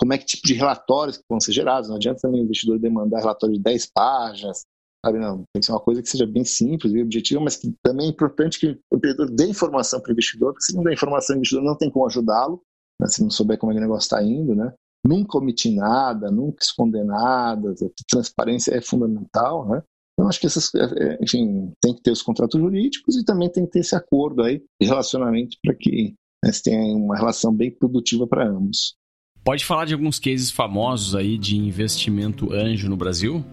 como 0.00 0.14
é 0.14 0.18
que 0.18 0.24
tipo 0.24 0.46
de 0.46 0.54
relatórios 0.54 1.18
que 1.18 1.24
vão 1.28 1.38
ser 1.38 1.52
gerados. 1.52 1.90
Não 1.90 1.96
adianta 1.96 2.22
também 2.22 2.40
o 2.40 2.44
investidor 2.44 2.78
demandar 2.78 3.20
relatório 3.20 3.54
de 3.54 3.60
10 3.60 3.90
páginas, 3.94 4.64
sabe? 5.04 5.18
Não, 5.18 5.44
tem 5.52 5.60
que 5.60 5.66
ser 5.66 5.72
uma 5.72 5.80
coisa 5.80 6.02
que 6.02 6.08
seja 6.08 6.26
bem 6.26 6.44
simples, 6.44 6.92
bem 6.92 7.02
objetiva, 7.02 7.40
mas 7.40 7.56
que 7.56 7.74
também 7.82 8.06
é 8.06 8.10
importante 8.10 8.58
que 8.58 8.78
o 8.92 8.96
empreendedor 8.96 9.30
dê 9.30 9.46
informação 9.46 10.00
para 10.00 10.10
o 10.10 10.12
investidor, 10.12 10.52
porque 10.52 10.64
se 10.64 10.74
não 10.74 10.82
der 10.82 10.92
informação, 10.92 11.34
o 11.34 11.38
investidor 11.38 11.64
não 11.64 11.76
tem 11.76 11.90
como 11.90 12.06
ajudá-lo, 12.06 12.62
né? 13.00 13.06
se 13.08 13.22
não 13.22 13.30
souber 13.30 13.58
como 13.58 13.72
é 13.72 13.74
que 13.74 13.78
o 13.78 13.82
negócio 13.82 14.06
está 14.06 14.22
indo, 14.22 14.54
né? 14.54 14.72
Nunca 15.04 15.38
omitir 15.38 15.74
nada, 15.74 16.30
nunca 16.30 16.62
esconder 16.62 17.04
nada, 17.04 17.74
transparência 18.10 18.74
é 18.74 18.82
fundamental, 18.82 19.66
né? 19.66 19.82
Então, 20.12 20.28
acho 20.28 20.38
que 20.38 20.46
essas, 20.46 20.74
é, 20.74 21.14
é, 21.14 21.18
enfim, 21.22 21.72
tem 21.80 21.94
que 21.94 22.02
ter 22.02 22.10
os 22.10 22.20
contratos 22.20 22.60
jurídicos 22.60 23.16
e 23.16 23.24
também 23.24 23.50
tem 23.50 23.64
que 23.64 23.72
ter 23.72 23.78
esse 23.78 23.96
acordo 23.96 24.42
aí 24.42 24.62
de 24.78 24.86
relacionamento 24.86 25.56
para 25.64 25.74
que 25.74 26.14
né, 26.44 26.50
tenha 26.62 26.94
uma 26.94 27.16
relação 27.16 27.54
bem 27.54 27.70
produtiva 27.70 28.26
para 28.26 28.46
ambos. 28.46 28.96
Pode 29.42 29.64
falar 29.64 29.86
de 29.86 29.94
alguns 29.94 30.18
cases 30.18 30.50
famosos 30.50 31.14
aí 31.14 31.38
de 31.38 31.56
investimento 31.56 32.52
anjo 32.52 32.88
no 32.88 32.96
Brasil? 32.96 33.44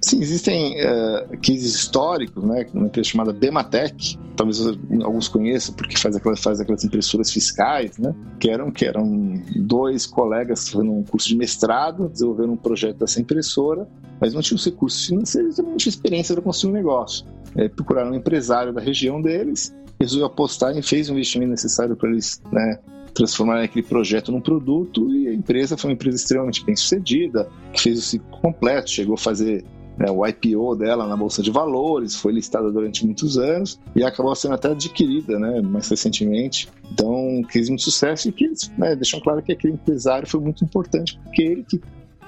Sim, 0.00 0.20
existem 0.20 0.76
uh, 0.80 1.28
cases 1.38 1.74
históricos, 1.74 2.44
né? 2.44 2.66
Uma 2.74 2.86
empresa 2.86 3.08
chamada 3.08 3.32
Bematec, 3.32 4.18
talvez 4.36 4.60
alguns 5.02 5.28
conheçam 5.28 5.74
porque 5.74 5.96
faz 5.96 6.14
aquelas, 6.16 6.42
faz 6.42 6.60
aquelas 6.60 6.84
impressoras 6.84 7.30
fiscais, 7.30 7.96
né? 7.98 8.14
Que 8.38 8.50
eram, 8.50 8.70
que 8.70 8.84
eram 8.84 9.42
dois 9.56 10.06
colegas 10.06 10.68
fazendo 10.68 10.92
um 10.92 11.02
curso 11.02 11.28
de 11.28 11.36
mestrado, 11.36 12.08
desenvolveram 12.08 12.52
um 12.52 12.56
projeto 12.56 12.98
dessa 12.98 13.20
impressora, 13.20 13.88
mas 14.20 14.34
não 14.34 14.42
tinham 14.42 14.60
recursos 14.62 15.06
financeiros 15.06 15.54
e 15.54 15.56
também 15.56 15.70
não 15.72 15.78
tinham 15.78 15.90
experiência 15.90 16.34
para 16.34 16.44
construir 16.44 16.72
um 16.72 16.74
negócio. 16.74 17.26
É, 17.56 17.68
procuraram 17.68 18.10
um 18.10 18.14
empresário 18.14 18.72
da 18.72 18.80
região 18.80 19.22
deles, 19.22 19.74
resolveu 19.98 20.26
apostar 20.26 20.76
e 20.76 20.82
fez 20.82 21.08
o 21.08 21.12
investimento 21.12 21.50
necessário 21.50 21.96
para 21.96 22.10
eles 22.10 22.42
né, 22.52 22.78
transformar 23.14 23.62
aquele 23.62 23.86
projeto 23.86 24.32
num 24.32 24.40
produto 24.40 25.08
e 25.14 25.23
empresa 25.34 25.76
foi 25.76 25.90
uma 25.90 25.94
empresa 25.94 26.16
extremamente 26.16 26.64
bem 26.64 26.76
sucedida, 26.76 27.48
que 27.72 27.82
fez 27.82 27.98
o 27.98 28.02
ciclo 28.02 28.38
completo, 28.40 28.90
chegou 28.90 29.14
a 29.14 29.18
fazer 29.18 29.64
né, 29.98 30.10
o 30.10 30.26
IPO 30.26 30.76
dela 30.76 31.06
na 31.06 31.16
Bolsa 31.16 31.42
de 31.42 31.50
Valores, 31.50 32.16
foi 32.16 32.32
listada 32.32 32.70
durante 32.70 33.04
muitos 33.04 33.38
anos 33.38 33.80
e 33.94 34.02
acabou 34.02 34.34
sendo 34.34 34.54
até 34.54 34.70
adquirida 34.70 35.38
né, 35.38 35.60
mais 35.60 35.88
recentemente. 35.88 36.68
Então, 36.90 37.42
quis 37.50 37.68
muito 37.68 37.82
sucesso 37.82 38.28
e 38.28 38.32
que 38.32 38.50
né, 38.76 38.96
claro 39.22 39.42
que 39.42 39.52
aquele 39.52 39.74
empresário 39.74 40.26
foi 40.26 40.40
muito 40.40 40.64
importante, 40.64 41.18
porque 41.22 41.42
ele 41.42 41.64
que 41.64 41.80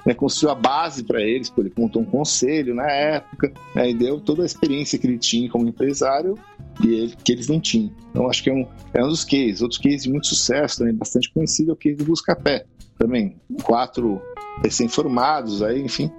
né, 0.07 0.13
construiu 0.13 0.53
a 0.53 0.55
base 0.55 1.03
para 1.03 1.21
eles, 1.21 1.53
ele 1.57 1.73
montou 1.77 2.01
um 2.01 2.05
conselho 2.05 2.73
na 2.73 2.89
época, 2.89 3.51
né, 3.75 3.89
e 3.89 3.93
deu 3.93 4.21
toda 4.21 4.41
a 4.41 4.45
experiência 4.45 4.97
que 4.97 5.05
ele 5.05 5.17
tinha 5.17 5.49
como 5.49 5.67
empresário 5.67 6.35
e 6.81 6.87
ele, 6.87 7.13
que 7.21 7.33
eles 7.33 7.49
não 7.49 7.59
tinham. 7.59 7.91
Então, 8.09 8.29
acho 8.29 8.41
que 8.41 8.49
é 8.49 8.53
um, 8.53 8.65
é 8.93 9.03
um 9.03 9.09
dos 9.09 9.25
cases. 9.25 9.61
Outros 9.61 9.81
cases 9.81 10.03
de 10.03 10.09
muito 10.09 10.27
sucesso 10.27 10.77
também, 10.79 10.93
bastante 10.93 11.29
conhecido, 11.33 11.71
é 11.71 11.73
o 11.73 11.75
case 11.75 11.97
do 11.97 12.05
Buscapé. 12.05 12.65
Também, 12.97 13.35
quatro 13.63 14.21
recém-formados, 14.63 15.61
aí, 15.61 15.81
enfim, 15.81 16.09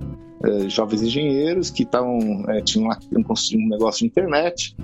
é, 0.45 0.69
jovens 0.69 1.03
engenheiros 1.03 1.71
que 1.71 1.83
estavam, 1.85 2.45
é, 2.49 2.61
tinham 2.61 2.91
construído 3.25 3.65
um 3.65 3.69
negócio 3.71 4.01
de 4.01 4.07
internet, 4.07 4.77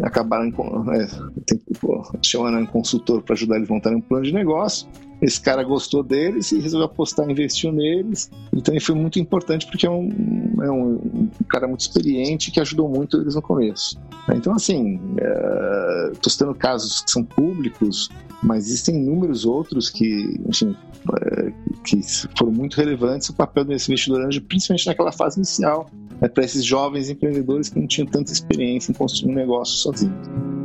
acabaram 0.00 0.52
é, 0.92 1.08
chamando 2.22 2.58
um 2.58 2.66
consultor 2.66 3.22
para 3.22 3.34
ajudar 3.34 3.56
eles 3.56 3.68
a 3.68 3.74
montar 3.74 3.90
um 3.90 4.00
plano 4.00 4.24
de 4.24 4.32
negócio. 4.32 4.88
Esse 5.22 5.40
cara 5.40 5.62
gostou 5.62 6.02
deles 6.02 6.50
e 6.50 6.58
resolveu 6.58 6.86
apostar, 6.86 7.30
investiu 7.30 7.70
neles. 7.70 8.28
E 8.52 8.60
também 8.60 8.80
foi 8.80 8.96
muito 8.96 9.20
importante 9.20 9.66
porque 9.66 9.86
é 9.86 9.90
um, 9.90 10.08
é 10.60 10.70
um, 10.70 11.28
cara 11.48 11.68
muito 11.68 11.80
experiente 11.80 12.50
que 12.50 12.58
ajudou 12.58 12.88
muito 12.88 13.20
eles 13.20 13.36
no 13.36 13.40
começo. 13.40 13.96
Então, 14.34 14.52
assim, 14.52 15.00
estou 16.12 16.26
é, 16.26 16.28
citando 16.28 16.54
casos 16.56 17.02
que 17.02 17.10
são 17.12 17.22
públicos, 17.22 18.10
mas 18.42 18.66
existem 18.66 18.96
inúmeros 18.96 19.44
outros 19.44 19.88
que, 19.88 20.40
enfim, 20.48 20.76
é, 21.20 21.52
que 21.84 22.00
foram 22.36 22.50
muito 22.50 22.76
relevantes 22.76 23.28
o 23.28 23.34
papel 23.34 23.64
desse 23.64 23.92
investidor 23.92 24.26
anjo, 24.26 24.42
principalmente 24.42 24.86
naquela 24.86 25.12
fase 25.12 25.38
inicial, 25.38 25.88
né, 26.20 26.26
para 26.26 26.44
esses 26.44 26.64
jovens 26.64 27.08
empreendedores 27.08 27.68
que 27.68 27.78
não 27.78 27.86
tinham 27.86 28.08
tanta 28.08 28.32
experiência 28.32 28.90
em 28.90 28.94
construir 28.94 29.30
um 29.30 29.36
negócio 29.36 29.76
sozinhos. 29.76 30.61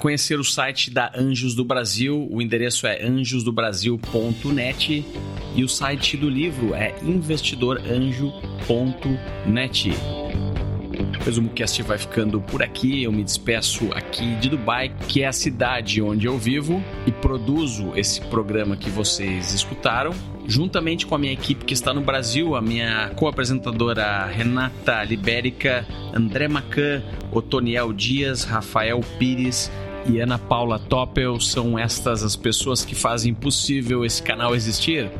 Conhecer 0.00 0.40
o 0.40 0.44
site 0.44 0.90
da 0.90 1.12
Anjos 1.14 1.54
do 1.54 1.62
Brasil, 1.62 2.26
o 2.30 2.40
endereço 2.40 2.86
é 2.86 3.04
anjosdobrasil.net 3.04 5.04
e 5.54 5.62
o 5.62 5.68
site 5.68 6.16
do 6.16 6.26
livro 6.28 6.74
é 6.74 6.94
investidoranjo.net. 7.02 9.90
O 11.20 11.22
Resumo 11.22 11.50
vai 11.86 11.98
ficando 11.98 12.40
por 12.40 12.62
aqui. 12.62 13.02
Eu 13.02 13.12
me 13.12 13.22
despeço 13.22 13.92
aqui 13.92 14.36
de 14.36 14.48
Dubai, 14.48 14.90
que 15.06 15.22
é 15.22 15.26
a 15.26 15.32
cidade 15.32 16.00
onde 16.00 16.26
eu 16.26 16.38
vivo 16.38 16.82
e 17.06 17.12
produzo 17.12 17.92
esse 17.94 18.22
programa 18.22 18.76
que 18.76 18.88
vocês 18.88 19.52
escutaram. 19.52 20.12
juntamente 20.46 21.06
com 21.06 21.14
a 21.14 21.18
minha 21.18 21.32
equipe 21.32 21.64
que 21.64 21.74
está 21.74 21.94
no 21.94 22.00
Brasil, 22.00 22.56
a 22.56 22.62
minha 22.62 23.12
co-apresentadora 23.14 24.26
Renata 24.26 25.04
Libérica, 25.04 25.86
André 26.12 26.48
Macan, 26.48 27.02
Otoniel 27.30 27.92
Dias, 27.92 28.42
Rafael 28.42 29.00
Pires 29.18 29.70
e 30.06 30.20
Ana 30.20 30.38
Paula 30.38 30.78
Toppel 30.78 31.38
são 31.40 31.78
estas 31.78 32.22
as 32.22 32.36
pessoas 32.36 32.84
que 32.84 32.94
fazem 32.94 33.34
possível 33.34 34.04
esse 34.04 34.22
canal 34.22 34.54
existir? 34.54 35.10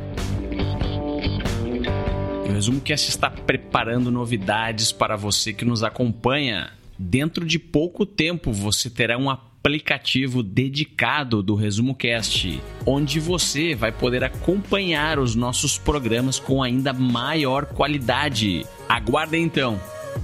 O 2.47 2.51
Resumo 2.51 2.81
Cast 2.81 3.09
está 3.09 3.29
preparando 3.29 4.11
novidades 4.11 4.91
para 4.91 5.15
você 5.15 5.53
que 5.53 5.65
nos 5.65 5.83
acompanha. 5.83 6.71
Dentro 6.97 7.45
de 7.45 7.57
pouco 7.57 8.05
tempo 8.05 8.51
você 8.51 8.89
terá 8.89 9.17
um 9.17 9.29
aplicativo 9.29 10.41
dedicado 10.41 11.41
do 11.41 11.55
Resumo 11.55 11.95
Cast, 11.95 12.61
onde 12.85 13.19
você 13.19 13.75
vai 13.75 13.91
poder 13.91 14.23
acompanhar 14.23 15.19
os 15.19 15.35
nossos 15.35 15.77
programas 15.77 16.39
com 16.39 16.61
ainda 16.61 16.93
maior 16.93 17.65
qualidade. 17.65 18.65
Aguarde 18.89 19.37
então. 19.37 19.79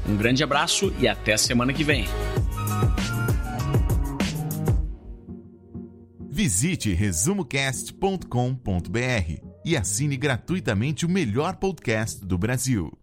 Um 0.08 0.18
grande 0.18 0.44
abraço 0.44 0.92
e 1.00 1.08
até 1.08 1.34
a 1.34 1.38
semana 1.38 1.72
que 1.72 1.84
vem. 1.84 2.06
Visite 6.38 6.94
resumocast.com.br 6.94 9.42
e 9.66 9.76
assine 9.76 10.16
gratuitamente 10.16 11.04
o 11.04 11.10
melhor 11.10 11.56
podcast 11.56 12.24
do 12.24 12.38
Brasil. 12.38 12.96